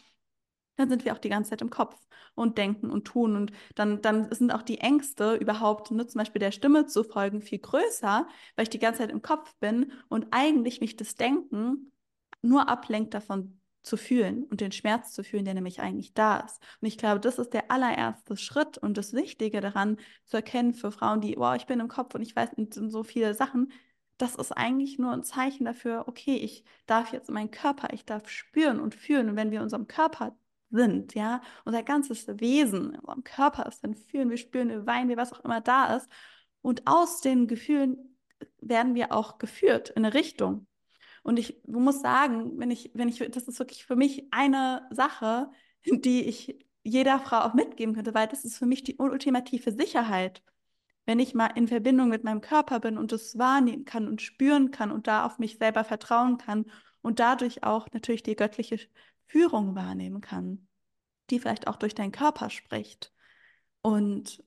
dann 0.77 0.89
sind 0.89 1.05
wir 1.05 1.13
auch 1.13 1.19
die 1.19 1.29
ganze 1.29 1.51
Zeit 1.51 1.63
im 1.63 1.71
Kopf 1.71 1.97
und 2.35 2.59
denken 2.59 2.91
und 2.91 3.05
tun. 3.05 3.37
Und 3.37 3.53
dann, 3.75 4.01
dann 4.03 4.33
sind 4.33 4.53
auch 4.53 4.63
die 4.63 4.79
Ängste 4.79 5.35
überhaupt, 5.35 5.91
ne, 5.91 6.07
zum 6.07 6.19
Beispiel 6.19 6.41
der 6.41 6.53
Stimme 6.53 6.87
zu 6.87 7.05
folgen, 7.05 7.43
viel 7.43 7.59
größer, 7.59 8.27
weil 8.57 8.63
ich 8.63 8.71
die 8.71 8.79
ganze 8.79 9.01
Zeit 9.01 9.11
im 9.11 9.23
Kopf 9.23 9.55
bin 9.57 9.93
und 10.09 10.29
eigentlich 10.31 10.81
mich 10.81 10.97
das 10.97 11.15
Denken 11.15 11.93
nur 12.43 12.69
ablenkt 12.69 13.15
davon 13.15 13.59
zu 13.83 13.97
fühlen 13.97 14.45
und 14.45 14.61
den 14.61 14.73
Schmerz 14.73 15.13
zu 15.13 15.25
fühlen, 15.25 15.45
der 15.45 15.55
nämlich 15.55 15.81
eigentlich 15.81 16.15
da 16.15 16.39
ist. 16.39 16.61
Und 16.81 16.89
ich 16.89 16.99
glaube, 16.99 17.21
das 17.21 17.39
ist 17.39 17.53
der 17.53 17.71
allererste 17.71 18.37
Schritt 18.37 18.79
und 18.79 18.97
das 18.97 19.13
Wichtige 19.13 19.61
daran 19.61 19.99
zu 20.25 20.37
erkennen 20.37 20.73
für 20.73 20.93
Frauen, 20.93 21.21
die, 21.21 21.35
wow, 21.37 21.57
ich 21.57 21.67
bin 21.67 21.81
im 21.81 21.89
Kopf 21.89 22.15
und 22.15 22.23
ich 22.23 22.35
weiß 22.37 22.51
so 22.69 23.03
viele 23.03 23.35
Sachen, 23.35 23.73
das 24.19 24.37
ist 24.37 24.53
eigentlich 24.53 24.99
nur 24.99 25.13
ein 25.13 25.25
Zeichen 25.25 25.65
dafür, 25.65 26.05
okay, 26.07 26.37
ich 26.37 26.65
darf 26.87 27.13
jetzt 27.13 27.29
meinen 27.31 27.51
Körper, 27.51 27.93
ich 27.93 28.05
darf 28.05 28.29
spüren 28.29 28.79
und 28.79 28.95
fühlen. 28.95 29.29
Und 29.29 29.37
wenn 29.37 29.51
wir 29.51 29.63
unserem 29.63 29.89
Körper 29.89 30.37
sind, 30.73 31.15
ja, 31.15 31.41
unser 31.65 31.83
ganzes 31.83 32.27
Wesen 32.41 32.97
unserem 32.97 33.25
Körper 33.25 33.67
ist, 33.67 33.85
dann 33.85 33.95
fühlen 33.95 34.31
wir, 34.31 34.37
spüren 34.37 34.69
wir, 34.69 34.87
weinen 34.87 35.09
wir, 35.09 35.17
was 35.17 35.33
auch 35.33 35.45
immer 35.45 35.61
da 35.61 35.97
ist. 35.97 36.09
Und 36.63 36.87
aus 36.87 37.21
den 37.21 37.47
Gefühlen 37.47 38.17
werden 38.61 38.95
wir 38.95 39.13
auch 39.13 39.39
geführt 39.39 39.91
in 39.91 40.05
eine 40.05 40.15
Richtung. 40.15 40.67
Und 41.23 41.39
ich 41.39 41.61
muss 41.67 42.01
sagen, 42.01 42.59
wenn 42.59 42.71
ich, 42.71 42.91
wenn 42.95 43.09
ich, 43.09 43.19
das 43.19 43.49
ist 43.49 43.59
wirklich 43.59 43.85
für 43.85 43.97
mich 43.97 44.27
eine 44.33 44.89
Sache, 44.91 45.51
die 45.85 46.25
ich 46.25 46.59
jeder 46.85 47.21
Frau 47.21 47.41
auch 47.43 47.55
mitgeben 47.55 47.95
könnte, 47.95 48.15
weil 48.15 48.27
das 48.27 48.45
ist 48.45 48.59
für 48.59 48.67
mich 48.67 48.83
die 48.83 48.97
ultimative 48.97 49.73
Sicherheit. 49.73 50.43
Wenn 51.05 51.19
ich 51.21 51.35
mal 51.35 51.49
in 51.49 51.69
Verbindung 51.69 52.09
mit 52.09 52.25
meinem 52.25 52.41
Körper 52.41 52.81
bin 52.81 52.97
und 52.97 53.13
das 53.13 53.39
wahrnehmen 53.39 53.85
kann 53.85 54.09
und 54.09 54.23
spüren 54.23 54.71
kann 54.71 54.91
und 54.93 55.07
da 55.07 55.27
auf 55.27 55.39
mich 55.39 55.59
selber 55.59 55.85
vertrauen 55.85 56.39
kann 56.39 56.67
und 57.03 57.19
dadurch 57.19 57.65
auch 57.65 57.89
natürlich 57.93 58.23
die 58.23 58.37
göttliche 58.37 58.79
Führung 59.33 59.75
wahrnehmen 59.75 60.21
kann, 60.21 60.69
die 61.31 61.41
vielleicht 61.41 61.67
auch 61.67 61.77
durch 61.77 61.95
deinen 61.95 62.13
Körper 62.13 62.51
spricht. 62.51 63.15
Und 63.81 64.45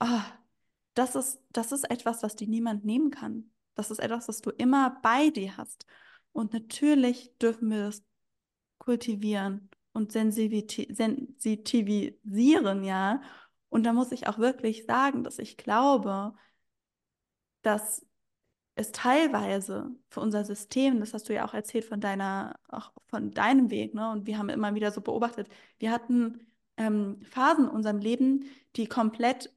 oh, 0.00 0.22
das 0.94 1.14
ist, 1.14 1.38
das 1.50 1.70
ist 1.70 1.84
etwas, 1.90 2.22
was 2.22 2.34
dir 2.34 2.48
niemand 2.48 2.86
nehmen 2.86 3.10
kann. 3.10 3.50
Das 3.74 3.90
ist 3.90 3.98
etwas, 3.98 4.26
was 4.26 4.40
du 4.40 4.48
immer 4.50 4.98
bei 5.02 5.28
dir 5.28 5.58
hast. 5.58 5.84
Und 6.32 6.54
natürlich 6.54 7.36
dürfen 7.38 7.70
wir 7.70 7.84
das 7.84 8.02
kultivieren 8.78 9.68
und 9.92 10.12
sensitivisieren, 10.12 12.84
ja. 12.84 13.20
Und 13.68 13.84
da 13.84 13.92
muss 13.92 14.12
ich 14.12 14.28
auch 14.28 14.38
wirklich 14.38 14.86
sagen, 14.86 15.24
dass 15.24 15.38
ich 15.38 15.58
glaube, 15.58 16.32
dass 17.60 18.06
es 18.76 18.92
teilweise 18.92 19.90
für 20.08 20.20
unser 20.20 20.44
System, 20.44 21.00
das 21.00 21.14
hast 21.14 21.28
du 21.28 21.34
ja 21.34 21.44
auch 21.46 21.54
erzählt 21.54 21.84
von 21.84 22.00
deiner, 22.00 22.58
auch 22.68 22.92
von 23.08 23.32
deinem 23.32 23.70
Weg, 23.70 23.94
ne? 23.94 24.10
Und 24.10 24.26
wir 24.26 24.38
haben 24.38 24.50
immer 24.50 24.74
wieder 24.74 24.92
so 24.92 25.00
beobachtet, 25.00 25.48
wir 25.78 25.90
hatten 25.90 26.46
ähm, 26.76 27.20
Phasen 27.22 27.64
in 27.64 27.70
unserem 27.70 27.98
Leben, 27.98 28.44
die 28.76 28.86
komplett 28.86 29.50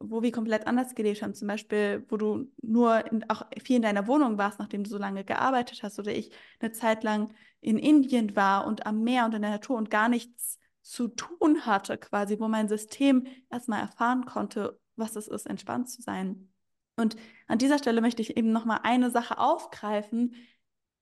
wo 0.00 0.22
wir 0.22 0.32
komplett 0.32 0.66
anders 0.66 0.94
gelebt 0.94 1.22
haben. 1.22 1.34
Zum 1.34 1.46
Beispiel, 1.46 2.04
wo 2.08 2.16
du 2.16 2.50
nur 2.62 3.04
in, 3.12 3.28
auch 3.28 3.46
viel 3.62 3.76
in 3.76 3.82
deiner 3.82 4.06
Wohnung 4.06 4.38
warst, 4.38 4.58
nachdem 4.58 4.82
du 4.82 4.90
so 4.90 4.98
lange 4.98 5.24
gearbeitet 5.24 5.82
hast, 5.82 5.98
oder 5.98 6.12
ich 6.12 6.32
eine 6.58 6.72
Zeit 6.72 7.04
lang 7.04 7.32
in 7.60 7.78
Indien 7.78 8.34
war 8.34 8.66
und 8.66 8.86
am 8.86 9.02
Meer 9.02 9.26
und 9.26 9.34
in 9.34 9.42
der 9.42 9.50
Natur 9.50 9.76
und 9.76 9.90
gar 9.90 10.08
nichts 10.08 10.58
zu 10.82 11.08
tun 11.08 11.66
hatte, 11.66 11.98
quasi, 11.98 12.40
wo 12.40 12.48
mein 12.48 12.68
System 12.68 13.26
erstmal 13.50 13.80
erfahren 13.80 14.24
konnte, 14.24 14.80
was 14.96 15.16
es 15.16 15.28
ist, 15.28 15.46
entspannt 15.46 15.90
zu 15.90 16.00
sein. 16.00 16.49
Und 16.96 17.16
an 17.46 17.58
dieser 17.58 17.78
Stelle 17.78 18.00
möchte 18.00 18.22
ich 18.22 18.36
eben 18.36 18.52
nochmal 18.52 18.80
eine 18.82 19.10
Sache 19.10 19.38
aufgreifen, 19.38 20.34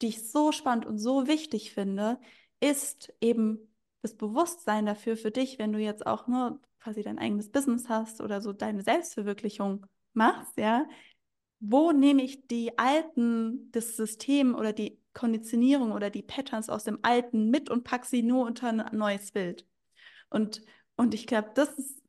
die 0.01 0.09
ich 0.09 0.31
so 0.31 0.53
spannend 0.53 0.87
und 0.87 0.99
so 0.99 1.27
wichtig 1.27 1.73
finde, 1.73 2.21
ist 2.61 3.13
eben 3.21 3.59
das 4.03 4.17
Bewusstsein 4.17 4.87
dafür 4.87 5.17
für 5.17 5.31
dich, 5.31 5.59
wenn 5.59 5.73
du 5.73 5.79
jetzt 5.79 6.07
auch 6.07 6.29
nur 6.29 6.61
quasi 6.81 7.03
dein 7.03 7.19
eigenes 7.19 7.51
Business 7.51 7.89
hast 7.89 8.21
oder 8.21 8.41
so 8.41 8.53
deine 8.53 8.83
Selbstverwirklichung 8.83 9.87
machst, 10.15 10.57
ja, 10.57 10.87
wo 11.61 11.93
nehme 11.93 12.23
ich 12.23 12.47
die 12.47 12.79
alten, 12.79 13.71
das 13.73 13.97
System 13.97 14.55
oder 14.55 14.73
die 14.73 15.01
Konditionierung 15.13 15.93
oder 15.93 16.11
die 16.11 16.23
Patterns 16.23 16.69
aus 16.71 16.85
dem 16.85 17.01
Alten 17.03 17.51
mit 17.51 17.69
und 17.71 17.83
packe 17.85 18.07
sie 18.07 18.23
nur 18.23 18.47
unter 18.47 18.69
ein 18.69 18.97
neues 18.97 19.33
Bild. 19.33 19.67
Und, 20.31 20.63
und 20.97 21.15
ich 21.15 21.27
glaube, 21.27 21.51
das 21.55 21.71
ist, 21.71 22.01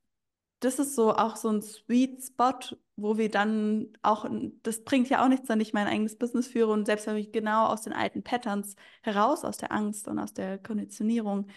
das 0.59 0.79
ist 0.79 0.95
so 0.95 1.13
auch 1.15 1.35
so 1.35 1.49
ein 1.49 1.61
Sweet 1.61 2.23
Spot, 2.23 2.59
wo 2.97 3.17
wir 3.17 3.29
dann 3.29 3.93
auch, 4.01 4.29
das 4.63 4.83
bringt 4.83 5.09
ja 5.09 5.23
auch 5.23 5.29
nichts, 5.29 5.47
wenn 5.49 5.61
ich 5.61 5.73
mein 5.73 5.87
eigenes 5.87 6.17
Business 6.17 6.47
führe 6.47 6.71
und 6.71 6.85
selbst 6.85 7.07
wenn 7.07 7.15
ich 7.17 7.31
genau 7.31 7.67
aus 7.67 7.83
den 7.83 7.93
alten 7.93 8.23
Patterns 8.23 8.75
heraus, 9.01 9.45
aus 9.45 9.57
der 9.57 9.71
Angst 9.71 10.07
und 10.07 10.19
aus 10.19 10.33
der 10.33 10.57
Konditionierung. 10.57 11.47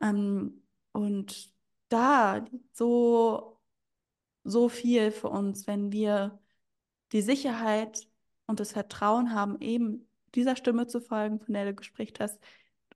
Ähm, 0.00 0.62
und 0.92 1.52
da 1.88 2.44
so, 2.72 3.60
so 4.44 4.68
viel 4.68 5.10
für 5.10 5.28
uns, 5.28 5.66
wenn 5.66 5.92
wir 5.92 6.38
die 7.12 7.22
Sicherheit 7.22 8.08
und 8.46 8.60
das 8.60 8.72
Vertrauen 8.72 9.34
haben, 9.34 9.60
eben 9.60 10.08
dieser 10.34 10.56
Stimme 10.56 10.86
zu 10.86 11.00
folgen, 11.00 11.40
von 11.40 11.54
der 11.54 11.66
du 11.66 11.74
gesprochen 11.74 12.14
hast, 12.20 12.38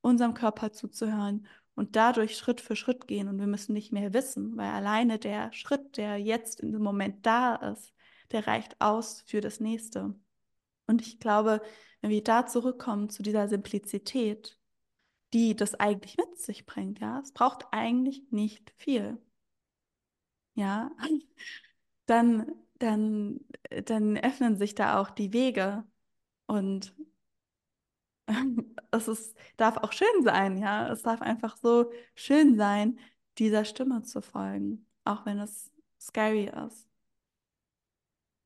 unserem 0.02 0.34
Körper 0.34 0.72
zuzuhören 0.72 1.46
und 1.74 1.96
dadurch 1.96 2.36
Schritt 2.36 2.60
für 2.60 2.76
Schritt 2.76 3.06
gehen. 3.08 3.28
Und 3.28 3.38
wir 3.38 3.46
müssen 3.46 3.72
nicht 3.72 3.92
mehr 3.92 4.12
wissen, 4.12 4.56
weil 4.56 4.70
alleine 4.70 5.18
der 5.18 5.52
Schritt, 5.52 5.96
der 5.96 6.18
jetzt 6.18 6.60
in 6.60 6.72
dem 6.72 6.82
Moment 6.82 7.24
da 7.26 7.56
ist, 7.56 7.92
der 8.32 8.46
reicht 8.46 8.80
aus 8.80 9.22
für 9.26 9.40
das 9.40 9.60
nächste. 9.60 10.14
Und 10.86 11.02
ich 11.02 11.20
glaube, 11.20 11.62
wenn 12.00 12.10
wir 12.10 12.22
da 12.22 12.46
zurückkommen 12.46 13.10
zu 13.10 13.22
dieser 13.22 13.48
Simplizität, 13.48 14.58
die 15.32 15.54
das 15.56 15.74
eigentlich 15.74 16.16
mit 16.16 16.38
sich 16.38 16.66
bringt, 16.66 17.00
ja. 17.00 17.20
Es 17.20 17.32
braucht 17.32 17.66
eigentlich 17.72 18.22
nicht 18.30 18.72
viel. 18.76 19.18
Ja, 20.54 20.90
dann, 22.06 22.52
dann, 22.78 23.40
dann 23.86 24.16
öffnen 24.18 24.56
sich 24.56 24.74
da 24.74 25.00
auch 25.00 25.10
die 25.10 25.32
Wege 25.32 25.84
und 26.46 26.94
es 28.90 29.08
ist, 29.08 29.36
darf 29.56 29.76
auch 29.78 29.92
schön 29.92 30.22
sein, 30.22 30.58
ja. 30.58 30.90
Es 30.90 31.02
darf 31.02 31.22
einfach 31.22 31.56
so 31.56 31.92
schön 32.14 32.56
sein, 32.56 32.98
dieser 33.38 33.64
Stimme 33.64 34.02
zu 34.02 34.22
folgen, 34.22 34.86
auch 35.04 35.26
wenn 35.26 35.38
es 35.38 35.70
scary 36.00 36.50
ist. 36.66 36.88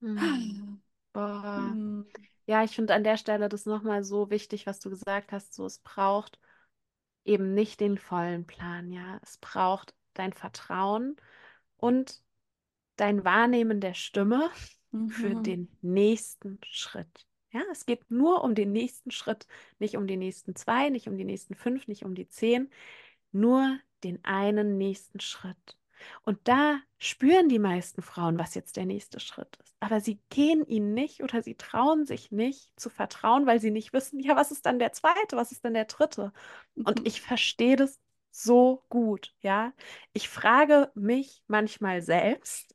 Hm. 0.01 0.81
Boah. 1.13 1.71
Hm. 1.71 2.07
Ja, 2.47 2.63
ich 2.63 2.73
finde 2.73 2.95
an 2.95 3.05
der 3.05 3.17
Stelle 3.17 3.49
das 3.49 3.65
nochmal 3.65 4.05
so 4.05 4.31
wichtig, 4.31 4.67
was 4.67 4.81
du 4.81 4.91
gesagt 4.91 5.33
hast. 5.33 5.55
So, 5.55 5.65
es 5.65 5.79
braucht 5.79 6.39
eben 7.25 7.55
nicht 7.55 7.81
den 7.81 7.97
vollen 7.97 8.47
Plan, 8.47 8.91
ja. 8.91 9.19
Es 9.23 9.39
braucht 9.39 9.95
dein 10.13 10.33
Vertrauen 10.33 11.17
und 11.77 12.23
dein 12.97 13.25
Wahrnehmen 13.25 13.81
der 13.81 13.95
Stimme 13.95 14.51
mhm. 14.91 15.09
für 15.09 15.35
den 15.35 15.69
nächsten 15.81 16.59
Schritt. 16.65 17.27
Ja, 17.55 17.63
es 17.71 17.87
geht 17.87 18.11
nur 18.11 18.43
um 18.43 18.57
den 18.57 18.73
nächsten 18.73 19.13
Schritt, 19.13 19.47
nicht 19.79 19.97
um 19.97 20.09
die 20.09 20.17
nächsten 20.17 20.57
zwei, 20.57 20.91
nicht 20.91 21.07
um 21.09 21.17
die 21.17 21.25
nächsten 21.25 21.55
fünf, 21.55 21.87
nicht 21.87 22.05
um 22.05 22.17
die 22.17 22.29
zehn, 22.29 22.69
nur 23.31 23.79
den 24.03 24.25
einen 24.25 24.77
nächsten 24.77 25.21
Schritt. 25.21 25.79
Und 26.25 26.39
da 26.49 26.81
spüren 26.99 27.49
die 27.49 27.61
meisten 27.61 28.03
Frauen, 28.03 28.39
was 28.41 28.57
jetzt 28.57 28.77
der 28.77 28.87
nächste 28.87 29.21
Schritt 29.21 29.57
ist. 29.63 29.77
Aber 29.79 30.01
sie 30.01 30.19
gehen 30.31 30.67
ihnen 30.67 30.95
nicht 30.95 31.23
oder 31.23 31.43
sie 31.43 31.55
trauen 31.55 32.07
sich 32.07 32.33
nicht 32.33 32.69
zu 32.79 32.91
vertrauen, 32.91 33.47
weil 33.47 33.61
sie 33.61 33.71
nicht 33.71 33.93
wissen, 33.93 34.19
ja, 34.19 34.35
was 34.35 34.51
ist 34.51 34.67
dann 34.67 34.81
der 34.81 34.93
zweite, 34.93 35.37
was 35.37 35.53
ist 35.53 35.65
dann 35.65 35.75
der 35.75 35.85
dritte? 35.85 36.33
Und 36.75 37.01
mhm. 37.01 37.07
ich 37.07 37.21
verstehe 37.23 37.77
das 37.77 38.01
so 38.33 38.83
gut, 38.89 39.33
ja. 39.43 39.73
Ich 40.13 40.29
frage 40.29 40.91
mich 40.97 41.45
manchmal 41.47 42.03
selbst, 42.03 42.75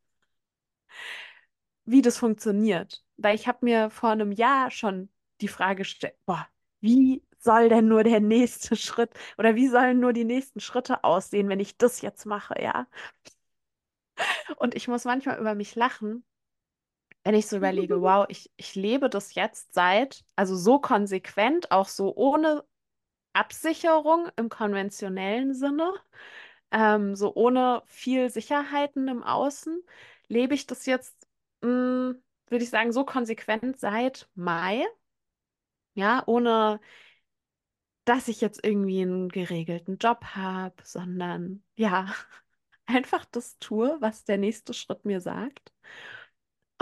wie 1.91 2.01
das 2.01 2.17
funktioniert. 2.17 3.03
Weil 3.17 3.35
ich 3.35 3.47
habe 3.47 3.59
mir 3.65 3.89
vor 3.89 4.09
einem 4.11 4.31
Jahr 4.31 4.71
schon 4.71 5.09
die 5.41 5.47
Frage 5.47 5.79
gestellt, 5.79 6.15
boah, 6.25 6.47
wie 6.81 7.23
soll 7.39 7.69
denn 7.69 7.87
nur 7.87 8.03
der 8.03 8.19
nächste 8.19 8.75
Schritt 8.77 9.11
oder 9.37 9.55
wie 9.55 9.67
sollen 9.67 9.99
nur 9.99 10.13
die 10.13 10.25
nächsten 10.25 10.59
Schritte 10.59 11.03
aussehen, 11.03 11.49
wenn 11.49 11.59
ich 11.59 11.77
das 11.77 12.01
jetzt 12.01 12.25
mache, 12.25 12.55
ja? 12.61 12.87
Und 14.57 14.75
ich 14.75 14.87
muss 14.87 15.05
manchmal 15.05 15.39
über 15.39 15.55
mich 15.55 15.75
lachen, 15.75 16.23
wenn 17.23 17.35
ich 17.35 17.47
so 17.47 17.57
überlege, 17.57 18.01
wow, 18.01 18.25
ich, 18.29 18.51
ich 18.57 18.75
lebe 18.75 19.09
das 19.09 19.35
jetzt 19.35 19.73
seit, 19.73 20.25
also 20.35 20.55
so 20.55 20.79
konsequent, 20.79 21.71
auch 21.71 21.87
so 21.87 22.15
ohne 22.15 22.63
Absicherung 23.33 24.29
im 24.37 24.49
konventionellen 24.49 25.53
Sinne, 25.53 25.93
ähm, 26.71 27.15
so 27.15 27.35
ohne 27.35 27.83
viel 27.85 28.29
Sicherheiten 28.29 29.07
im 29.07 29.23
Außen, 29.23 29.83
lebe 30.27 30.53
ich 30.55 30.67
das 30.67 30.85
jetzt, 30.85 31.18
würde 31.67 32.63
ich 32.63 32.69
sagen, 32.69 32.91
so 32.91 33.05
konsequent 33.05 33.79
seit 33.79 34.29
Mai. 34.35 34.85
Ja, 35.95 36.23
ohne 36.27 36.79
dass 38.05 38.27
ich 38.27 38.41
jetzt 38.41 38.63
irgendwie 38.65 39.01
einen 39.01 39.29
geregelten 39.29 39.97
Job 39.97 40.23
habe, 40.35 40.75
sondern 40.83 41.63
ja, 41.75 42.13
einfach 42.85 43.25
das 43.25 43.57
tue, 43.59 43.97
was 44.01 44.23
der 44.25 44.37
nächste 44.37 44.73
Schritt 44.73 45.05
mir 45.05 45.21
sagt. 45.21 45.71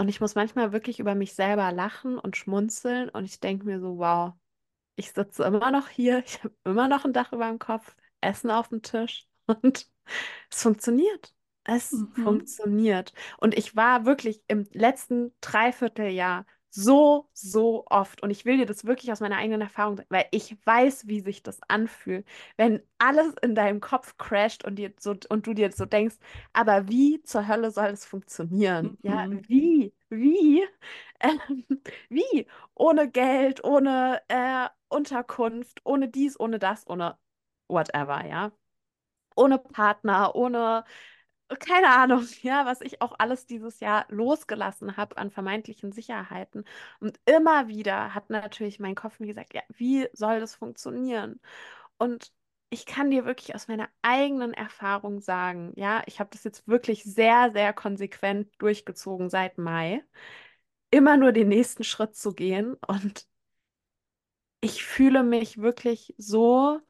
Und 0.00 0.08
ich 0.08 0.20
muss 0.20 0.34
manchmal 0.34 0.72
wirklich 0.72 1.00
über 1.00 1.14
mich 1.14 1.34
selber 1.34 1.72
lachen 1.72 2.18
und 2.18 2.36
schmunzeln 2.36 3.08
und 3.10 3.24
ich 3.24 3.40
denke 3.40 3.66
mir 3.66 3.80
so, 3.80 3.98
wow, 3.98 4.34
ich 4.96 5.12
sitze 5.12 5.44
immer 5.44 5.70
noch 5.72 5.88
hier, 5.88 6.20
ich 6.26 6.42
habe 6.44 6.54
immer 6.64 6.88
noch 6.88 7.04
ein 7.04 7.12
Dach 7.14 7.32
über 7.32 7.48
dem 7.48 7.58
Kopf, 7.60 7.96
Essen 8.20 8.50
auf 8.52 8.68
dem 8.70 8.82
Tisch 8.82 9.28
und 9.46 9.90
es 10.50 10.62
funktioniert. 10.62 11.34
Es 11.70 11.92
mhm. 11.92 12.12
funktioniert. 12.14 13.12
Und 13.38 13.56
ich 13.56 13.76
war 13.76 14.06
wirklich 14.06 14.42
im 14.48 14.66
letzten 14.72 15.32
Dreivierteljahr 15.42 16.46
so, 16.70 17.28
so 17.34 17.84
oft. 17.88 18.22
Und 18.22 18.30
ich 18.30 18.44
will 18.44 18.56
dir 18.56 18.66
das 18.66 18.84
wirklich 18.86 19.12
aus 19.12 19.20
meiner 19.20 19.36
eigenen 19.36 19.60
Erfahrung 19.62 19.96
sagen, 19.96 20.08
weil 20.10 20.26
ich 20.30 20.56
weiß, 20.64 21.08
wie 21.08 21.20
sich 21.20 21.42
das 21.42 21.60
anfühlt, 21.68 22.26
wenn 22.56 22.82
alles 22.98 23.34
in 23.42 23.54
deinem 23.54 23.80
Kopf 23.80 24.16
crasht 24.16 24.64
und, 24.64 24.76
dir 24.76 24.92
so, 24.98 25.14
und 25.28 25.46
du 25.46 25.52
dir 25.54 25.70
so 25.72 25.84
denkst, 25.84 26.16
aber 26.54 26.88
wie 26.88 27.22
zur 27.22 27.46
Hölle 27.48 27.70
soll 27.70 27.88
es 27.88 28.04
funktionieren? 28.06 28.86
Mhm. 28.86 28.98
Ja, 29.02 29.26
wie? 29.48 29.94
Wie? 30.08 30.64
Ähm, 31.20 31.64
wie? 32.08 32.46
Ohne 32.74 33.10
Geld, 33.10 33.64
ohne 33.64 34.22
äh, 34.28 34.68
Unterkunft, 34.88 35.80
ohne 35.84 36.08
dies, 36.08 36.38
ohne 36.38 36.60
das, 36.60 36.86
ohne 36.88 37.18
whatever, 37.66 38.24
ja? 38.24 38.52
Ohne 39.36 39.58
Partner, 39.58 40.34
ohne 40.34 40.84
keine 41.60 41.90
Ahnung, 41.90 42.26
ja, 42.42 42.66
was 42.66 42.80
ich 42.80 43.00
auch 43.02 43.14
alles 43.18 43.46
dieses 43.46 43.80
Jahr 43.80 44.06
losgelassen 44.08 44.96
habe 44.96 45.16
an 45.16 45.30
vermeintlichen 45.30 45.92
Sicherheiten. 45.92 46.64
Und 47.00 47.18
immer 47.26 47.68
wieder 47.68 48.14
hat 48.14 48.30
natürlich 48.30 48.80
mein 48.80 48.94
Kopf 48.94 49.20
mir 49.20 49.28
gesagt, 49.28 49.54
ja, 49.54 49.62
wie 49.76 50.08
soll 50.12 50.40
das 50.40 50.54
funktionieren? 50.54 51.40
Und 51.98 52.32
ich 52.70 52.84
kann 52.86 53.10
dir 53.10 53.24
wirklich 53.24 53.54
aus 53.54 53.68
meiner 53.68 53.88
eigenen 54.02 54.52
Erfahrung 54.54 55.20
sagen, 55.20 55.72
ja, 55.76 56.02
ich 56.06 56.20
habe 56.20 56.30
das 56.32 56.44
jetzt 56.44 56.68
wirklich 56.68 57.04
sehr, 57.04 57.50
sehr 57.52 57.72
konsequent 57.72 58.50
durchgezogen 58.58 59.30
seit 59.30 59.56
Mai, 59.58 60.04
immer 60.90 61.16
nur 61.16 61.32
den 61.32 61.48
nächsten 61.48 61.84
Schritt 61.84 62.16
zu 62.16 62.34
gehen. 62.34 62.74
Und 62.86 63.26
ich 64.60 64.84
fühle 64.84 65.22
mich 65.24 65.58
wirklich 65.58 66.14
so 66.16 66.80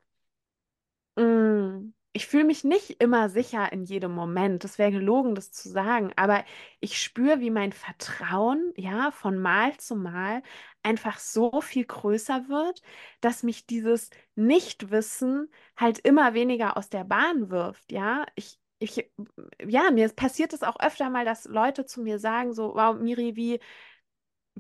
Mm, 1.16 1.92
Ich 2.18 2.26
fühle 2.26 2.42
mich 2.44 2.64
nicht 2.64 3.00
immer 3.00 3.28
sicher 3.28 3.72
in 3.72 3.84
jedem 3.84 4.10
Moment. 4.12 4.64
Das 4.64 4.76
wäre 4.76 4.90
gelogen, 4.90 5.36
das 5.36 5.52
zu 5.52 5.68
sagen. 5.68 6.12
Aber 6.16 6.44
ich 6.80 7.00
spüre, 7.00 7.38
wie 7.38 7.50
mein 7.50 7.70
Vertrauen, 7.72 8.72
ja, 8.76 9.12
von 9.12 9.38
Mal 9.38 9.76
zu 9.76 9.94
Mal 9.94 10.42
einfach 10.82 11.20
so 11.20 11.60
viel 11.60 11.84
größer 11.84 12.48
wird, 12.48 12.82
dass 13.20 13.44
mich 13.44 13.66
dieses 13.66 14.10
Nichtwissen 14.34 15.48
halt 15.76 16.00
immer 16.00 16.34
weniger 16.34 16.76
aus 16.76 16.88
der 16.90 17.04
Bahn 17.04 17.50
wirft, 17.50 17.92
ja. 17.92 18.26
Ich, 18.34 18.58
ich, 18.80 19.08
ja, 19.64 19.92
mir 19.92 20.08
passiert 20.08 20.52
es 20.52 20.64
auch 20.64 20.80
öfter 20.80 21.10
mal, 21.10 21.24
dass 21.24 21.44
Leute 21.44 21.86
zu 21.86 22.02
mir 22.02 22.18
sagen, 22.18 22.52
so, 22.52 22.74
wow, 22.74 22.98
Miri, 22.98 23.36
wie 23.36 23.60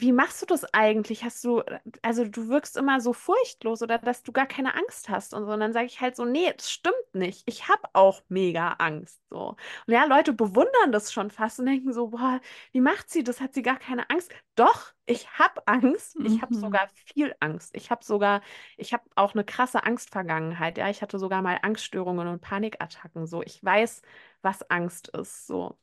wie 0.00 0.12
machst 0.12 0.42
du 0.42 0.46
das 0.46 0.64
eigentlich? 0.74 1.24
Hast 1.24 1.44
du, 1.44 1.62
also 2.02 2.24
du 2.26 2.48
wirkst 2.48 2.76
immer 2.76 3.00
so 3.00 3.12
furchtlos 3.12 3.82
oder 3.82 3.98
dass 3.98 4.22
du 4.22 4.32
gar 4.32 4.46
keine 4.46 4.74
Angst 4.74 5.08
hast 5.08 5.34
und 5.34 5.46
so. 5.46 5.52
Und 5.52 5.60
dann 5.60 5.72
sage 5.72 5.86
ich 5.86 6.00
halt 6.00 6.16
so, 6.16 6.24
nee, 6.24 6.52
das 6.56 6.70
stimmt 6.70 6.94
nicht. 7.14 7.42
Ich 7.46 7.68
habe 7.68 7.82
auch 7.94 8.22
mega 8.28 8.72
Angst. 8.74 9.20
So. 9.30 9.56
Und 9.86 9.92
ja, 9.92 10.04
Leute 10.04 10.32
bewundern 10.32 10.92
das 10.92 11.12
schon 11.12 11.30
fast 11.30 11.58
und 11.60 11.66
denken 11.66 11.92
so, 11.92 12.08
boah, 12.08 12.40
wie 12.72 12.80
macht 12.80 13.10
sie 13.10 13.24
das? 13.24 13.40
Hat 13.40 13.54
sie 13.54 13.62
gar 13.62 13.78
keine 13.78 14.08
Angst? 14.10 14.30
Doch, 14.54 14.92
ich 15.06 15.28
habe 15.38 15.66
Angst. 15.66 16.18
Ich 16.22 16.42
habe 16.42 16.54
Mhm. 16.54 16.56
sogar 16.56 16.88
viel 17.14 17.34
Angst. 17.40 17.74
Ich 17.74 17.90
habe 17.90 18.04
sogar, 18.04 18.42
ich 18.76 18.92
habe 18.92 19.04
auch 19.16 19.34
eine 19.34 19.44
krasse 19.44 19.84
Angstvergangenheit. 19.84 20.78
Ja, 20.78 20.88
ich 20.90 21.02
hatte 21.02 21.18
sogar 21.18 21.42
mal 21.42 21.58
Angststörungen 21.62 22.28
und 22.28 22.40
Panikattacken. 22.40 23.26
So, 23.26 23.42
ich 23.42 23.62
weiß, 23.64 24.02
was 24.42 24.68
Angst 24.70 25.08
ist. 25.08 25.46
So. 25.46 25.78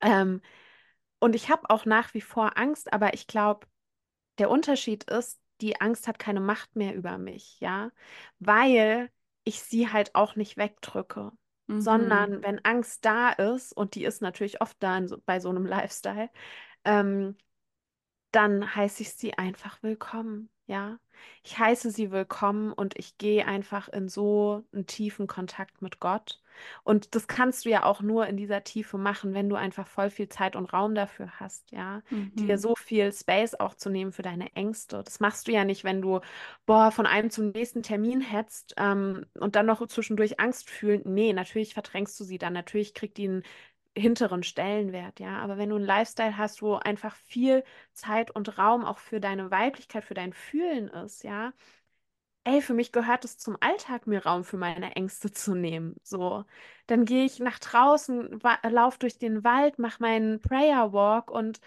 Ähm, 0.00 0.40
und 1.20 1.34
ich 1.36 1.50
habe 1.50 1.70
auch 1.70 1.86
nach 1.86 2.14
wie 2.14 2.20
vor 2.22 2.58
Angst, 2.58 2.92
aber 2.92 3.14
ich 3.14 3.26
glaube, 3.28 3.66
der 4.38 4.50
Unterschied 4.50 5.04
ist, 5.04 5.40
die 5.60 5.80
Angst 5.80 6.08
hat 6.08 6.18
keine 6.18 6.40
Macht 6.40 6.76
mehr 6.76 6.94
über 6.94 7.18
mich, 7.18 7.60
ja, 7.60 7.90
weil 8.38 9.10
ich 9.44 9.62
sie 9.62 9.90
halt 9.92 10.14
auch 10.14 10.36
nicht 10.36 10.56
wegdrücke, 10.56 11.32
Mhm. 11.68 11.78
sondern 11.78 12.42
wenn 12.42 12.64
Angst 12.64 13.04
da 13.04 13.30
ist, 13.30 13.72
und 13.72 13.94
die 13.94 14.04
ist 14.04 14.22
natürlich 14.22 14.60
oft 14.60 14.76
da 14.82 14.98
in 14.98 15.14
bei 15.26 15.40
so 15.40 15.50
einem 15.50 15.66
Lifestyle, 15.66 16.30
ähm, 16.84 17.36
dann 18.32 18.74
heiße 18.76 19.02
ich 19.02 19.14
sie 19.14 19.34
einfach 19.38 19.82
willkommen, 19.82 20.50
ja. 20.66 20.98
Ich 21.42 21.58
heiße 21.58 21.90
sie 21.90 22.10
willkommen 22.10 22.72
und 22.72 22.98
ich 22.98 23.18
gehe 23.18 23.46
einfach 23.46 23.88
in 23.88 24.08
so 24.08 24.64
einen 24.72 24.86
tiefen 24.86 25.26
Kontakt 25.26 25.82
mit 25.82 26.00
Gott. 26.00 26.40
Und 26.84 27.14
das 27.14 27.26
kannst 27.26 27.64
du 27.64 27.70
ja 27.70 27.84
auch 27.84 28.02
nur 28.02 28.26
in 28.26 28.36
dieser 28.36 28.64
Tiefe 28.64 28.98
machen, 28.98 29.34
wenn 29.34 29.48
du 29.48 29.56
einfach 29.56 29.86
voll 29.86 30.10
viel 30.10 30.28
Zeit 30.28 30.56
und 30.56 30.72
Raum 30.72 30.94
dafür 30.94 31.30
hast, 31.40 31.70
ja. 31.72 32.02
Dir 32.38 32.56
Mhm. 32.56 32.58
so 32.58 32.74
viel 32.76 33.12
Space 33.12 33.54
auch 33.54 33.74
zu 33.74 33.90
nehmen 33.90 34.12
für 34.12 34.22
deine 34.22 34.54
Ängste. 34.56 35.02
Das 35.04 35.20
machst 35.20 35.48
du 35.48 35.52
ja 35.52 35.64
nicht, 35.64 35.84
wenn 35.84 36.00
du, 36.02 36.20
boah, 36.66 36.90
von 36.90 37.06
einem 37.06 37.30
zum 37.30 37.50
nächsten 37.50 37.82
Termin 37.82 38.20
hetzt, 38.20 38.74
ähm, 38.78 39.26
und 39.38 39.56
dann 39.56 39.66
noch 39.66 39.86
zwischendurch 39.86 40.40
Angst 40.40 40.70
fühlen. 40.70 41.02
Nee, 41.04 41.32
natürlich 41.32 41.74
verdrängst 41.74 42.18
du 42.20 42.24
sie 42.24 42.38
dann. 42.38 42.52
Natürlich 42.52 42.94
kriegt 42.94 43.16
die 43.18 43.28
einen 43.28 43.42
hinteren 43.96 44.42
Stellenwert, 44.44 45.20
ja. 45.20 45.38
Aber 45.40 45.58
wenn 45.58 45.68
du 45.70 45.76
einen 45.76 45.84
Lifestyle 45.84 46.36
hast, 46.36 46.62
wo 46.62 46.74
einfach 46.76 47.16
viel 47.16 47.64
Zeit 47.92 48.30
und 48.30 48.56
Raum 48.58 48.84
auch 48.84 48.98
für 48.98 49.20
deine 49.20 49.50
Weiblichkeit, 49.50 50.04
für 50.04 50.14
dein 50.14 50.32
Fühlen 50.32 50.88
ist, 50.88 51.24
ja. 51.24 51.52
Ey, 52.44 52.62
für 52.62 52.72
mich 52.74 52.90
gehört 52.92 53.24
es 53.24 53.36
zum 53.38 53.56
Alltag, 53.60 54.06
mir 54.06 54.24
Raum 54.24 54.44
für 54.44 54.56
meine 54.56 54.96
Ängste 54.96 55.30
zu 55.30 55.54
nehmen. 55.54 55.96
So, 56.02 56.44
dann 56.86 57.04
gehe 57.04 57.24
ich 57.24 57.38
nach 57.38 57.58
draußen, 57.58 58.42
wa- 58.42 58.58
lauf 58.68 58.98
durch 58.98 59.18
den 59.18 59.44
Wald, 59.44 59.78
mache 59.78 60.02
meinen 60.02 60.40
Prayer 60.40 60.92
Walk 60.92 61.30
und 61.30 61.60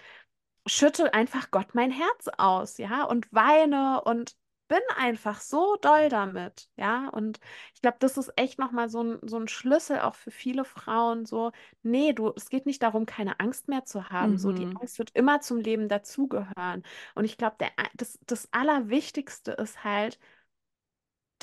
schüttel 0.67 1.09
einfach 1.11 1.51
Gott 1.51 1.75
mein 1.75 1.91
Herz 1.91 2.27
aus, 2.37 2.77
ja, 2.79 3.03
und 3.05 3.31
weine 3.33 4.01
und 4.03 4.35
bin 4.69 4.79
einfach 4.97 5.41
so 5.41 5.77
doll 5.81 6.09
damit, 6.09 6.69
ja. 6.77 7.09
Und 7.09 7.39
ich 7.75 7.81
glaube, 7.81 7.97
das 7.99 8.17
ist 8.17 8.31
echt 8.37 8.59
nochmal 8.59 8.89
so 8.89 9.03
ein, 9.03 9.19
so 9.23 9.37
ein 9.37 9.47
Schlüssel 9.49 9.99
auch 10.01 10.15
für 10.15 10.31
viele 10.31 10.65
Frauen, 10.65 11.25
so, 11.25 11.51
nee, 11.83 12.13
du, 12.13 12.33
es 12.35 12.49
geht 12.49 12.65
nicht 12.65 12.83
darum, 12.83 13.05
keine 13.05 13.39
Angst 13.39 13.67
mehr 13.69 13.85
zu 13.85 14.09
haben. 14.09 14.37
So, 14.37 14.51
die 14.53 14.67
Mhm. 14.67 14.79
Angst 14.79 14.99
wird 14.99 15.11
immer 15.15 15.41
zum 15.41 15.59
Leben 15.59 15.89
dazugehören. 15.89 16.83
Und 17.15 17.25
ich 17.25 17.37
glaube, 17.37 17.57
das, 17.95 18.19
das 18.25 18.47
Allerwichtigste 18.51 19.51
ist 19.53 19.83
halt, 19.83 20.19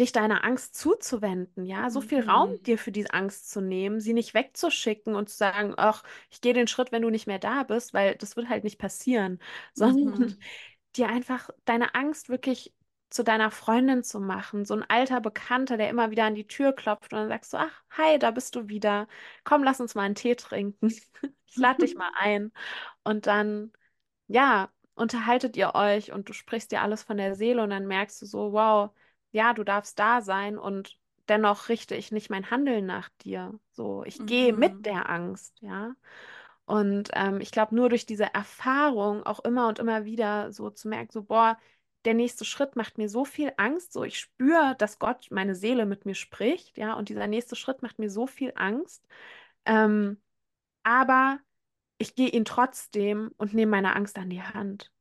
dich 0.01 0.13
deiner 0.13 0.45
Angst 0.45 0.75
zuzuwenden, 0.77 1.67
ja, 1.67 1.91
so 1.91 2.01
viel 2.01 2.21
Raum 2.23 2.49
Mhm. 2.49 2.59
dir 2.67 2.79
für 2.79 2.93
diese 2.93 3.13
Angst 3.15 3.51
zu 3.51 3.61
nehmen, 3.61 4.01
sie 4.01 4.15
nicht 4.15 4.35
wegzuschicken 4.35 5.15
und 5.15 5.29
zu 5.31 5.37
sagen, 5.37 5.75
ach, 5.77 6.03
ich 6.31 6.41
gehe 6.41 6.55
den 6.55 6.67
Schritt, 6.69 6.93
wenn 6.93 7.03
du 7.03 7.11
nicht 7.11 7.27
mehr 7.29 7.39
da 7.39 7.63
bist, 7.65 7.95
weil 7.95 8.17
das 8.17 8.37
wird 8.37 8.49
halt 8.49 8.65
nicht 8.65 8.79
passieren, 8.79 9.41
sondern 9.75 9.99
Mhm. 10.11 10.37
dir 10.97 11.09
einfach 11.09 11.51
deine 11.65 11.95
Angst 11.95 12.29
wirklich 12.29 12.75
zu 13.11 13.25
deiner 13.25 13.51
Freundin 13.51 14.05
zu 14.05 14.21
machen, 14.21 14.65
so 14.65 14.75
ein 14.75 14.85
alter 14.89 15.21
Bekannter, 15.21 15.77
der 15.77 15.89
immer 15.91 16.11
wieder 16.13 16.25
an 16.25 16.35
die 16.37 16.47
Tür 16.47 16.73
klopft 16.73 17.13
und 17.13 17.19
dann 17.21 17.29
sagst 17.29 17.53
du, 17.53 17.57
ach, 17.59 17.83
hi, 17.91 18.19
da 18.19 18.31
bist 18.31 18.55
du 18.55 18.69
wieder. 18.69 19.09
Komm, 19.45 19.65
lass 19.65 19.81
uns 19.81 19.95
mal 19.97 20.03
einen 20.05 20.15
Tee 20.15 20.35
trinken. 20.37 20.89
Ich 21.53 21.57
lade 21.59 21.81
dich 21.81 21.97
mal 21.97 22.13
ein. 22.17 22.53
Und 23.05 23.27
dann 23.27 23.73
ja, 24.29 24.71
unterhaltet 24.95 25.57
ihr 25.57 25.75
euch 25.75 26.13
und 26.13 26.29
du 26.29 26.33
sprichst 26.33 26.73
dir 26.73 26.83
alles 26.83 27.03
von 27.03 27.17
der 27.17 27.35
Seele 27.35 27.63
und 27.63 27.71
dann 27.71 27.87
merkst 27.87 28.21
du 28.23 28.27
so, 28.27 28.53
wow, 28.53 28.91
ja, 29.33 29.55
du 29.55 29.65
darfst 29.65 29.99
da 29.99 30.21
sein 30.23 30.59
und 30.59 30.99
dennoch 31.29 31.69
richte 31.69 31.95
ich 31.95 32.13
nicht 32.13 32.31
mein 32.31 32.51
Handeln 32.51 32.87
nach 32.87 33.09
dir. 33.23 33.59
So, 33.73 34.05
ich 34.05 34.27
gehe 34.27 34.53
mit 34.53 34.75
Mhm. 34.75 34.87
der 34.87 35.09
Angst, 35.11 35.61
ja. 35.61 35.95
Und 36.65 37.11
ähm, 37.15 37.41
ich 37.41 37.51
glaube, 37.51 37.75
nur 37.75 37.89
durch 37.89 38.07
diese 38.07 38.33
Erfahrung 38.35 39.25
auch 39.25 39.41
immer 39.41 39.69
und 39.69 39.79
immer 39.79 40.05
wieder 40.05 40.53
so 40.53 40.71
zu 40.71 40.89
merken, 40.89 41.11
so, 41.13 41.25
boah, 41.25 41.59
der 42.05 42.15
nächste 42.15 42.45
Schritt 42.45 42.77
macht 42.77 42.97
mir 42.99 43.09
so 43.09 43.25
viel 43.25 43.53
Angst, 43.57 43.93
so 43.93 44.05
ich 44.05 44.19
spüre, 44.19 44.75
dass 44.79 44.99
Gott, 44.99 45.29
meine 45.31 45.55
Seele 45.55 45.85
mit 45.87 46.07
mir 46.07 46.15
spricht, 46.15 46.79
ja, 46.79 46.95
und 46.95 47.09
dieser 47.09 47.27
nächste 47.27 47.57
Schritt 47.57 47.83
macht 47.83 47.99
mir 47.99 48.11
so 48.11 48.27
viel 48.27 48.53
Angst. 48.57 49.07
Ähm, 49.67 50.21
aber 50.85 51.41
ich 51.99 52.15
gehe 52.17 52.29
ihn 52.31 52.45
trotzdem 52.47 53.33
und 53.39 53.55
nehme 53.55 53.73
meine 53.73 53.97
Angst 53.97 54.19
an 54.19 54.31
die 54.31 54.43
Hand. 54.43 54.93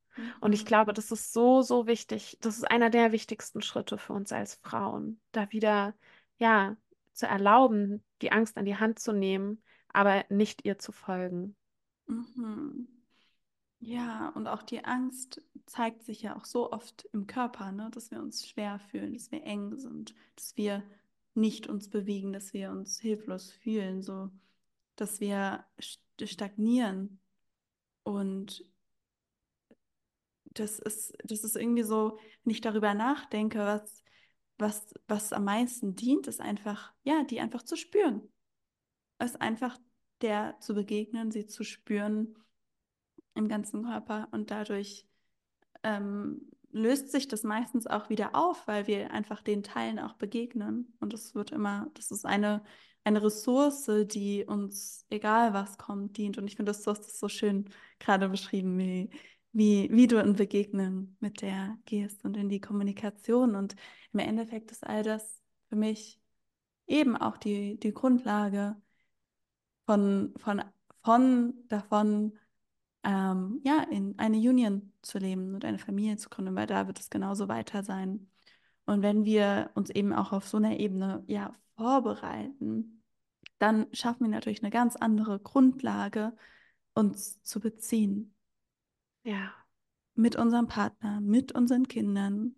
Und 0.42 0.54
ich 0.54 0.66
glaube, 0.66 0.94
das 0.94 1.12
ist 1.12 1.34
so, 1.34 1.62
so 1.62 1.88
wichtig. 1.88 2.38
Das 2.42 2.58
ist 2.58 2.70
einer 2.70 2.90
der 2.90 3.12
wichtigsten 3.12 3.62
Schritte 3.62 3.98
für 3.98 4.14
uns 4.14 4.32
als 4.32 4.56
Frauen, 4.56 5.20
da 5.32 5.52
wieder, 5.52 5.96
ja, 6.38 6.76
zu 7.14 7.28
erlauben, 7.28 8.04
die 8.22 8.32
Angst 8.32 8.58
an 8.58 8.66
die 8.66 8.78
Hand 8.78 9.00
zu 9.00 9.12
nehmen, 9.12 9.62
aber 9.92 10.26
nicht 10.30 10.66
ihr 10.66 10.80
zu 10.80 10.92
folgen. 10.92 11.56
Mhm. 12.08 12.88
Ja, 13.82 14.30
und 14.30 14.48
auch 14.48 14.64
die 14.64 14.84
Angst 14.84 15.42
zeigt 15.66 16.04
sich 16.04 16.22
ja 16.22 16.36
auch 16.36 16.46
so 16.46 16.72
oft 16.72 17.08
im 17.14 17.28
Körper, 17.28 17.72
ne? 17.72 17.90
Dass 17.92 18.12
wir 18.12 18.20
uns 18.20 18.48
schwer 18.48 18.80
fühlen, 18.80 19.14
dass 19.14 19.32
wir 19.32 19.44
eng 19.44 19.78
sind, 19.78 20.14
dass 20.36 20.58
wir 20.58 20.84
nicht 21.34 21.68
uns 21.68 21.90
bewegen, 21.90 22.34
dass 22.34 22.54
wir 22.54 22.72
uns 22.72 23.00
hilflos 23.00 23.52
fühlen, 23.52 24.02
so 24.02 24.32
dass 24.98 25.22
wir 25.22 25.64
st- 25.80 26.28
stagnieren. 26.28 27.20
Und 28.04 28.66
das 30.52 30.80
ist, 30.80 31.14
das 31.24 31.44
ist 31.44 31.56
irgendwie 31.56 31.84
so, 31.84 32.18
wenn 32.44 32.52
ich 32.52 32.62
darüber 32.62 32.94
nachdenke, 32.94 33.60
was, 33.60 34.04
was, 34.58 34.94
was 35.08 35.34
am 35.34 35.46
meisten 35.46 35.96
dient, 35.96 36.28
ist 36.28 36.42
einfach, 36.42 36.94
ja, 37.04 37.24
die 37.24 37.40
einfach 37.40 37.64
zu 37.64 37.76
spüren. 37.76 38.22
Es 39.18 39.36
einfach 39.36 39.78
der 40.22 40.58
zu 40.60 40.74
begegnen, 40.74 41.32
sie 41.32 41.46
zu 41.46 41.64
spüren 41.64 42.36
im 43.36 43.48
ganzen 43.48 43.84
Körper 43.84 44.28
und 44.32 44.52
dadurch 44.52 45.08
ähm, 45.84 46.50
löst 46.72 47.12
sich 47.12 47.28
das 47.28 47.44
meistens 47.44 47.88
auch 47.88 48.10
wieder 48.10 48.36
auf, 48.36 48.68
weil 48.68 48.88
wir 48.88 49.12
einfach 49.12 49.42
den 49.42 49.64
Teilen 49.64 50.00
auch 50.00 50.14
begegnen. 50.14 50.94
Und 51.00 51.14
es 51.14 51.36
wird 51.36 51.52
immer, 51.52 51.90
das 51.94 52.12
ist 52.12 52.26
eine, 52.26 52.64
eine 53.04 53.24
Ressource, 53.24 53.90
die 54.06 54.46
uns, 54.46 55.06
egal 55.10 55.54
was 55.54 55.78
kommt, 55.78 56.18
dient. 56.18 56.38
Und 56.38 56.48
ich 56.48 56.56
finde, 56.56 56.72
du 56.72 56.78
hast 56.78 56.86
das 56.86 57.20
so 57.20 57.30
schön 57.30 57.70
gerade 57.98 58.30
beschrieben, 58.30 58.78
wie, 58.78 59.10
wie, 59.52 59.90
wie 59.92 60.08
du 60.08 60.20
in 60.20 60.36
Begegnen 60.36 61.18
mit 61.20 61.42
der 61.42 61.78
gehst 61.86 62.24
und 62.26 62.38
in 62.38 62.50
die 62.50 62.62
Kommunikation. 62.62 63.56
Und 63.56 63.76
im 64.14 64.20
Endeffekt 64.20 64.72
ist 64.72 64.86
all 64.86 65.04
das 65.04 65.42
für 65.70 65.76
mich 65.76 66.20
eben 66.88 67.16
auch 67.18 67.38
die, 67.38 67.80
die 67.80 67.94
Grundlage 67.94 68.76
von, 69.86 70.34
von, 70.38 70.64
von 71.04 71.54
davon, 71.68 72.38
ähm, 73.04 73.62
ja, 73.64 73.84
in 73.90 74.18
eine 74.20 74.38
Union 74.38 74.94
zu 75.02 75.20
leben 75.20 75.56
und 75.56 75.66
eine 75.66 75.80
Familie 75.80 76.18
zu 76.18 76.30
gründen, 76.30 76.56
weil 76.56 76.68
da 76.68 76.88
wird 76.88 77.00
es 77.00 77.10
genauso 77.10 77.48
weiter 77.48 77.84
sein. 77.84 78.30
Und 78.86 79.02
wenn 79.02 79.26
wir 79.26 79.72
uns 79.76 79.90
eben 79.90 80.14
auch 80.14 80.32
auf 80.34 80.48
so 80.48 80.58
einer 80.58 80.80
Ebene, 80.80 81.24
ja, 81.28 81.56
vorbereiten, 81.78 83.04
dann 83.60 83.88
schaffen 83.94 84.26
wir 84.26 84.30
natürlich 84.30 84.64
eine 84.64 84.72
ganz 84.72 84.96
andere 84.96 85.40
Grundlage, 85.40 86.36
uns 86.94 87.42
zu 87.44 87.60
beziehen. 87.60 88.36
Ja. 89.30 89.54
Mit 90.16 90.36
unserem 90.36 90.68
Partner, 90.68 91.22
mit 91.22 91.52
unseren 91.52 91.88
Kindern, 91.88 92.56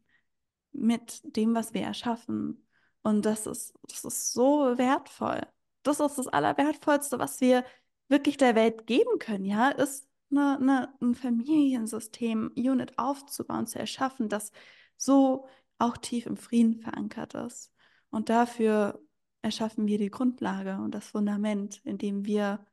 mit 0.72 1.22
dem, 1.36 1.54
was 1.54 1.74
wir 1.74 1.82
erschaffen. 1.82 2.66
Und 3.02 3.26
das 3.26 3.46
ist, 3.46 3.74
das 3.84 4.06
ist 4.06 4.32
so 4.32 4.78
wertvoll. 4.78 5.42
Das 5.84 6.00
ist 6.00 6.18
das 6.18 6.28
Allerwertvollste, 6.28 7.20
was 7.20 7.42
wir 7.42 7.66
wirklich 8.08 8.38
der 8.38 8.56
Welt 8.56 8.88
geben 8.88 9.20
können, 9.20 9.46
ja, 9.46 9.70
ist 9.70 10.08
eine, 10.32 10.58
eine, 10.60 10.94
ein 11.02 11.14
Familiensystem, 11.14 12.52
Unit 12.56 12.98
aufzubauen, 12.98 13.68
zu 13.68 13.80
erschaffen, 13.80 14.30
das 14.30 14.52
so 14.96 15.48
auch 15.78 15.98
tief 15.98 16.26
im 16.26 16.38
Frieden 16.38 16.76
verankert 16.76 17.34
ist. 17.34 17.74
Und 18.12 18.30
dafür 18.30 19.02
erschaffen 19.42 19.88
wir 19.88 19.98
die 19.98 20.12
Grundlage 20.12 20.76
und 20.78 20.96
das 20.96 21.08
Fundament, 21.10 21.82
indem 21.84 22.26
wir 22.26 22.66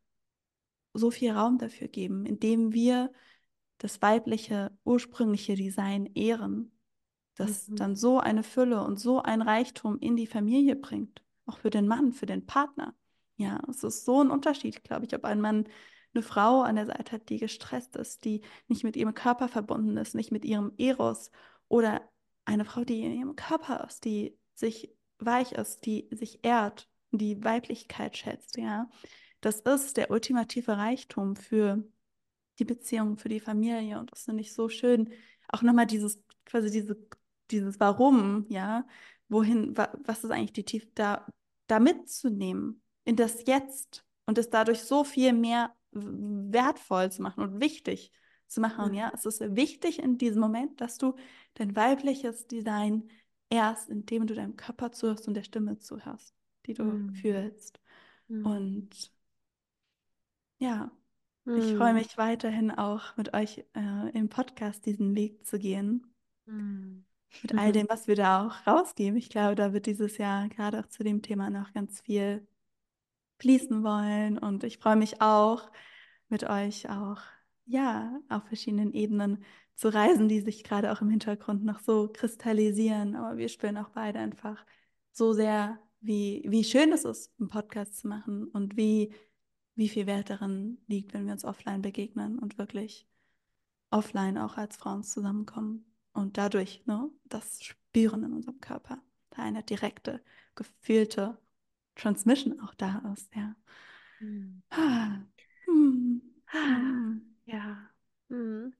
so 0.94 1.10
viel 1.10 1.32
Raum 1.32 1.58
dafür 1.58 1.88
geben, 1.88 2.26
indem 2.26 2.72
wir 2.72 3.12
das 3.78 4.02
weibliche, 4.02 4.76
ursprüngliche 4.84 5.54
Design 5.54 6.06
ehren, 6.14 6.72
das 7.34 7.68
mhm. 7.68 7.76
dann 7.76 7.96
so 7.96 8.18
eine 8.18 8.42
Fülle 8.42 8.82
und 8.82 8.98
so 8.98 9.22
ein 9.22 9.42
Reichtum 9.42 9.98
in 9.98 10.16
die 10.16 10.26
Familie 10.26 10.76
bringt, 10.76 11.22
auch 11.46 11.58
für 11.58 11.70
den 11.70 11.86
Mann, 11.86 12.12
für 12.12 12.26
den 12.26 12.46
Partner. 12.46 12.94
Ja, 13.36 13.60
es 13.68 13.84
ist 13.84 14.04
so 14.04 14.20
ein 14.20 14.30
Unterschied, 14.30 14.82
glaube 14.82 15.06
ich, 15.06 15.14
ob 15.14 15.24
ein 15.24 15.40
Mann 15.40 15.68
eine 16.12 16.22
Frau 16.22 16.62
an 16.62 16.76
der 16.76 16.86
Seite 16.86 17.12
hat, 17.12 17.28
die 17.28 17.38
gestresst 17.38 17.94
ist, 17.96 18.24
die 18.24 18.42
nicht 18.66 18.82
mit 18.82 18.96
ihrem 18.96 19.14
Körper 19.14 19.48
verbunden 19.48 19.96
ist, 19.96 20.14
nicht 20.14 20.32
mit 20.32 20.44
ihrem 20.44 20.72
Eros 20.76 21.30
oder 21.68 22.02
eine 22.44 22.64
Frau, 22.64 22.82
die 22.82 23.02
in 23.02 23.12
ihrem 23.12 23.36
Körper 23.36 23.84
ist, 23.86 24.04
die 24.04 24.36
sich 24.54 24.92
weich 25.18 25.52
ist, 25.52 25.86
die 25.86 26.08
sich 26.10 26.44
ehrt, 26.44 26.88
die 27.10 27.42
Weiblichkeit 27.44 28.16
schätzt, 28.16 28.56
ja. 28.56 28.90
Das 29.40 29.60
ist 29.60 29.96
der 29.96 30.10
ultimative 30.10 30.76
Reichtum 30.76 31.36
für 31.36 31.84
die 32.58 32.64
Beziehung, 32.64 33.16
für 33.18 33.28
die 33.28 33.40
Familie. 33.40 33.98
Und 33.98 34.12
das 34.12 34.24
finde 34.24 34.42
ich 34.42 34.52
so 34.52 34.68
schön. 34.68 35.12
Auch 35.48 35.62
nochmal 35.62 35.86
dieses, 35.86 36.22
quasi 36.44 36.70
diese, 36.70 36.96
dieses 37.50 37.80
Warum, 37.80 38.46
ja, 38.48 38.86
wohin, 39.28 39.76
wa, 39.76 39.92
was 40.04 40.24
ist 40.24 40.30
eigentlich 40.30 40.52
die 40.52 40.64
Tiefe, 40.64 40.88
da, 40.94 41.26
da 41.66 41.80
mitzunehmen 41.80 42.82
in 43.04 43.16
das 43.16 43.46
Jetzt 43.46 44.04
und 44.26 44.38
es 44.38 44.50
dadurch 44.50 44.82
so 44.82 45.04
viel 45.04 45.32
mehr 45.32 45.74
wertvoll 45.92 47.10
zu 47.10 47.22
machen 47.22 47.42
und 47.42 47.60
wichtig 47.60 48.12
zu 48.46 48.60
machen. 48.60 48.90
Mhm. 48.90 48.94
Ja, 48.94 49.12
es 49.14 49.24
ist 49.24 49.40
wichtig 49.56 50.00
in 50.00 50.18
diesem 50.18 50.40
Moment, 50.40 50.80
dass 50.80 50.98
du 50.98 51.14
dein 51.54 51.76
weibliches 51.76 52.46
Design 52.46 53.10
erst, 53.50 53.88
indem 53.88 54.26
du 54.26 54.34
deinem 54.34 54.56
Körper 54.56 54.92
zuhörst 54.92 55.28
und 55.28 55.34
der 55.34 55.42
Stimme 55.42 55.78
zuhörst, 55.78 56.34
die 56.66 56.74
du 56.74 56.84
mhm. 56.84 57.14
fühlst. 57.14 57.80
Mhm. 58.28 58.46
Und 58.46 59.12
ja. 60.58 60.90
Ich 61.56 61.76
freue 61.76 61.94
mich 61.94 62.18
weiterhin 62.18 62.70
auch 62.70 63.16
mit 63.16 63.34
euch 63.34 63.64
äh, 63.74 64.10
im 64.12 64.28
Podcast 64.28 64.84
diesen 64.86 65.14
Weg 65.14 65.46
zu 65.46 65.58
gehen. 65.58 66.06
Mhm. 66.46 67.04
Mit 67.42 67.54
all 67.54 67.72
dem, 67.72 67.86
was 67.88 68.08
wir 68.08 68.16
da 68.16 68.46
auch 68.46 68.66
rausgeben. 68.66 69.18
Ich 69.18 69.28
glaube, 69.28 69.54
da 69.54 69.72
wird 69.72 69.86
dieses 69.86 70.16
Jahr 70.18 70.48
gerade 70.48 70.80
auch 70.80 70.86
zu 70.86 71.04
dem 71.04 71.22
Thema 71.22 71.50
noch 71.50 71.72
ganz 71.72 72.00
viel 72.00 72.46
fließen 73.38 73.84
wollen. 73.84 74.38
Und 74.38 74.64
ich 74.64 74.78
freue 74.78 74.96
mich 74.96 75.20
auch, 75.20 75.70
mit 76.28 76.44
euch 76.44 76.88
auch, 76.90 77.20
ja, 77.66 78.18
auf 78.28 78.44
verschiedenen 78.44 78.92
Ebenen 78.92 79.44
zu 79.74 79.92
reisen, 79.92 80.28
die 80.28 80.40
sich 80.40 80.64
gerade 80.64 80.92
auch 80.92 81.00
im 81.00 81.10
Hintergrund 81.10 81.64
noch 81.64 81.80
so 81.80 82.08
kristallisieren. 82.12 83.14
Aber 83.14 83.36
wir 83.36 83.48
spüren 83.48 83.76
auch 83.76 83.90
beide 83.90 84.18
einfach 84.18 84.64
so 85.12 85.32
sehr, 85.32 85.78
wie, 86.00 86.44
wie 86.48 86.64
schön 86.64 86.92
es 86.92 87.04
ist, 87.04 87.32
einen 87.38 87.48
Podcast 87.48 87.98
zu 87.98 88.08
machen 88.08 88.48
und 88.48 88.76
wie, 88.76 89.12
wie 89.78 89.88
viel 89.88 90.06
Wert 90.06 90.28
darin 90.28 90.78
liegt, 90.88 91.14
wenn 91.14 91.24
wir 91.26 91.32
uns 91.32 91.44
offline 91.44 91.82
begegnen 91.82 92.40
und 92.40 92.58
wirklich 92.58 93.06
offline 93.90 94.36
auch 94.36 94.56
als 94.56 94.76
Frauen 94.76 95.04
zusammenkommen 95.04 95.86
und 96.12 96.36
dadurch 96.36 96.84
ne, 96.86 97.08
das 97.24 97.62
spüren 97.62 98.24
in 98.24 98.32
unserem 98.32 98.60
Körper. 98.60 99.00
Da 99.30 99.42
eine 99.44 99.62
direkte, 99.62 100.20
gefühlte 100.56 101.38
Transmission 101.94 102.60
auch 102.60 102.74
da 102.74 103.02
ist, 103.14 103.32
ja. 103.36 103.54
Hm. 104.18 104.62
Hm. 105.66 106.22
Ja. 107.46 107.88
Hm. 108.30 108.74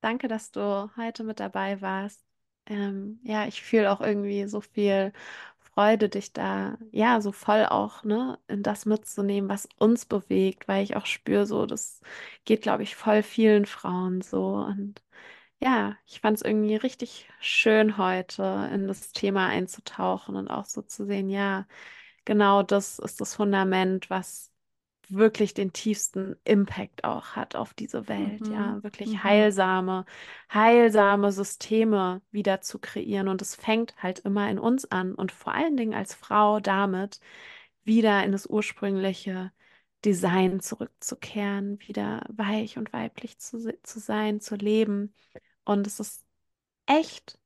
Danke, 0.00 0.28
dass 0.28 0.52
du 0.52 0.90
heute 0.96 1.24
mit 1.24 1.40
dabei 1.40 1.80
warst. 1.80 2.24
Ähm, 2.66 3.18
ja, 3.24 3.46
ich 3.48 3.62
fühle 3.62 3.90
auch 3.90 4.00
irgendwie 4.00 4.46
so 4.48 4.60
viel 4.60 5.12
Freude, 5.80 6.08
dich 6.10 6.32
da, 6.34 6.76
ja, 6.92 7.20
so 7.22 7.32
voll 7.32 7.64
auch, 7.66 8.04
ne, 8.04 8.38
in 8.48 8.62
das 8.62 8.86
mitzunehmen, 8.86 9.48
was 9.48 9.68
uns 9.78 10.04
bewegt, 10.06 10.68
weil 10.68 10.84
ich 10.84 10.96
auch 10.96 11.06
spüre, 11.06 11.46
so, 11.46 11.64
das 11.66 12.00
geht, 12.44 12.62
glaube 12.62 12.82
ich, 12.82 12.96
voll 12.96 13.22
vielen 13.22 13.64
Frauen 13.66 14.20
so. 14.20 14.56
Und 14.56 15.02
ja, 15.60 15.96
ich 16.06 16.20
fand 16.20 16.36
es 16.38 16.42
irgendwie 16.42 16.76
richtig 16.76 17.28
schön 17.40 17.98
heute 17.98 18.70
in 18.74 18.88
das 18.88 19.12
Thema 19.12 19.46
einzutauchen 19.48 20.36
und 20.36 20.48
auch 20.48 20.66
so 20.66 20.82
zu 20.82 21.06
sehen, 21.06 21.30
ja, 21.30 21.66
genau 22.24 22.62
das 22.62 22.98
ist 22.98 23.20
das 23.20 23.34
Fundament, 23.36 24.10
was 24.10 24.49
wirklich 25.12 25.54
den 25.54 25.72
tiefsten 25.72 26.36
Impact 26.44 27.04
auch 27.04 27.36
hat 27.36 27.56
auf 27.56 27.74
diese 27.74 28.08
Welt, 28.08 28.46
mhm. 28.46 28.52
ja, 28.52 28.82
wirklich 28.82 29.10
mhm. 29.10 29.24
heilsame, 29.24 30.04
heilsame 30.52 31.32
Systeme 31.32 32.22
wieder 32.30 32.60
zu 32.60 32.78
kreieren. 32.78 33.28
Und 33.28 33.42
es 33.42 33.54
fängt 33.54 33.94
halt 34.02 34.20
immer 34.20 34.50
in 34.50 34.58
uns 34.58 34.90
an 34.90 35.14
und 35.14 35.32
vor 35.32 35.54
allen 35.54 35.76
Dingen 35.76 35.94
als 35.94 36.14
Frau 36.14 36.60
damit 36.60 37.20
wieder 37.84 38.24
in 38.24 38.32
das 38.32 38.46
ursprüngliche 38.46 39.52
Design 40.04 40.60
zurückzukehren, 40.60 41.78
wieder 41.80 42.24
weich 42.28 42.78
und 42.78 42.92
weiblich 42.92 43.38
zu, 43.38 43.58
zu 43.82 44.00
sein, 44.00 44.40
zu 44.40 44.56
leben. 44.56 45.14
Und 45.64 45.86
es 45.86 46.00
ist 46.00 46.24
echt 46.86 47.38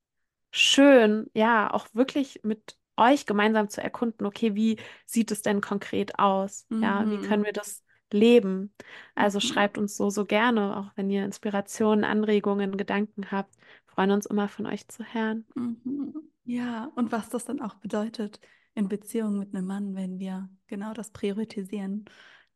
schön, 0.51 1.31
ja, 1.35 1.73
auch 1.73 1.89
wirklich 1.95 2.41
mit 2.45 2.79
euch 2.97 3.27
gemeinsam 3.27 3.69
zu 3.69 3.83
erkunden, 3.83 4.27
okay, 4.27 4.55
wie 4.55 4.79
sieht 5.07 5.31
es 5.31 5.43
denn 5.43 5.61
konkret 5.61 6.19
aus? 6.19 6.67
Mhm. 6.69 6.83
Ja, 6.83 7.11
wie 7.11 7.19
können 7.19 7.43
mhm. 7.43 7.47
wir 7.47 7.53
das 7.53 7.83
leben? 8.13 8.73
Also 9.15 9.39
mhm. 9.39 9.43
schreibt 9.43 9.79
uns 9.79 9.97
so, 9.97 10.11
so 10.11 10.25
gerne, 10.25 10.77
auch 10.77 10.91
wenn 10.97 11.11
ihr 11.11 11.25
Inspirationen, 11.25 12.05
Anregungen, 12.05 12.77
Gedanken 12.77 13.31
habt. 13.31 13.57
Wir 13.57 13.95
freuen 13.95 14.11
uns 14.11 14.27
immer 14.27 14.49
von 14.49 14.67
euch 14.67 14.89
zu 14.89 15.05
hören. 15.05 15.45
Mhm. 15.55 16.15
Ja, 16.45 16.91
und 16.95 17.11
was 17.11 17.31
das 17.31 17.45
dann 17.45 17.61
auch 17.61 17.75
bedeutet 17.77 18.41
in 18.75 18.89
Beziehung 18.89 19.39
mit 19.39 19.55
einem 19.55 19.67
Mann, 19.67 19.95
wenn 19.95 20.19
wir 20.19 20.49
genau 20.67 20.93
das 20.93 21.11
priorisieren. 21.11 22.05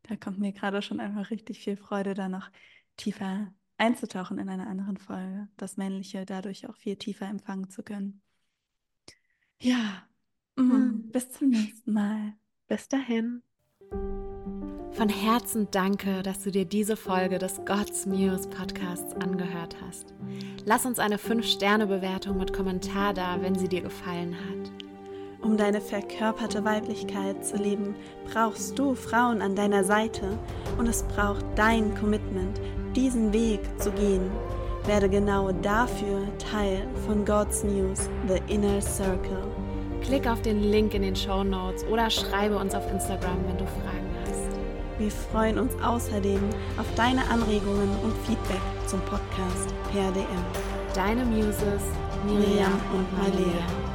Da 0.03 0.16
kommt 0.16 0.39
mir 0.39 0.53
gerade 0.53 0.82
schon 0.82 1.01
einfach 1.01 1.30
richtig 1.30 1.61
viel 1.61 1.76
Freude, 1.76 2.14
da 2.14 2.28
noch 2.28 2.51
tiefer 2.97 3.53
einzutauchen 3.78 4.39
in 4.39 4.49
einer 4.49 4.67
anderen 4.67 4.96
Folge, 4.96 5.49
das 5.57 5.76
Männliche 5.76 6.26
dadurch 6.26 6.68
auch 6.68 6.76
viel 6.76 6.96
tiefer 6.96 7.26
empfangen 7.26 7.71
zu 7.71 7.83
können. 7.83 8.21
Ja, 9.61 10.08
Mhm. 10.59 11.11
Bis 11.13 11.30
zum 11.30 11.51
nächsten 11.51 11.93
Mal. 11.93 12.35
Bis 12.67 12.89
dahin. 12.89 13.43
Von 14.93 15.09
Herzen 15.09 15.68
danke, 15.71 16.22
dass 16.22 16.43
du 16.43 16.51
dir 16.51 16.64
diese 16.64 16.97
Folge 16.97 17.39
des 17.39 17.61
God's 17.64 18.05
Muse 18.07 18.49
Podcasts 18.49 19.14
angehört 19.14 19.76
hast. 19.87 20.13
Lass 20.64 20.85
uns 20.85 20.99
eine 20.99 21.18
5-Sterne-Bewertung 21.18 22.37
mit 22.37 22.53
Kommentar 22.53 23.14
da, 23.14 23.41
wenn 23.41 23.55
sie 23.55 23.68
dir 23.68 23.83
gefallen 23.83 24.35
hat. 24.35 24.72
Um 25.41 25.57
deine 25.57 25.80
verkörperte 25.80 26.64
Weiblichkeit 26.64 27.47
zu 27.47 27.57
leben, 27.57 27.95
brauchst 28.33 28.76
du 28.76 28.97
Frauen 28.97 29.41
an 29.41 29.55
deiner 29.55 29.85
Seite 29.85 30.37
und 30.79 30.89
es 30.89 31.05
braucht 31.05 31.45
dein 31.55 31.95
Commitment, 31.95 32.61
diesen 32.97 33.33
Weg 33.33 33.61
zu 33.80 33.93
gehen. 33.93 34.29
Werde 34.85 35.09
genau 35.09 35.53
dafür 35.53 36.26
Teil 36.39 36.89
von 37.07 37.25
God's 37.25 37.63
News, 37.63 38.11
The 38.26 38.53
Inner 38.53 38.80
Circle. 38.80 39.47
Klick 40.03 40.26
auf 40.26 40.41
den 40.42 40.62
Link 40.62 40.95
in 40.95 41.03
den 41.03 41.16
Show 41.16 41.45
Notes 41.45 41.84
oder 41.84 42.11
schreibe 42.11 42.57
uns 42.57 42.75
auf 42.75 42.91
Instagram, 42.91 43.38
wenn 43.46 43.58
du 43.58 43.64
Fragen 43.66 44.16
hast. 44.25 44.58
Wir 44.99 45.11
freuen 45.11 45.58
uns 45.58 45.72
außerdem 45.83 46.41
auf 46.79 46.87
deine 46.96 47.29
Anregungen 47.30 47.91
und 48.03 48.12
Feedback 48.26 48.61
zum 48.87 49.00
Podcast 49.00 49.75
per 49.92 50.11
DM. 50.12 50.26
Deine 50.95 51.25
Muses, 51.25 51.83
Miriam 52.26 52.80
und 52.95 53.18
Malia. 53.18 53.87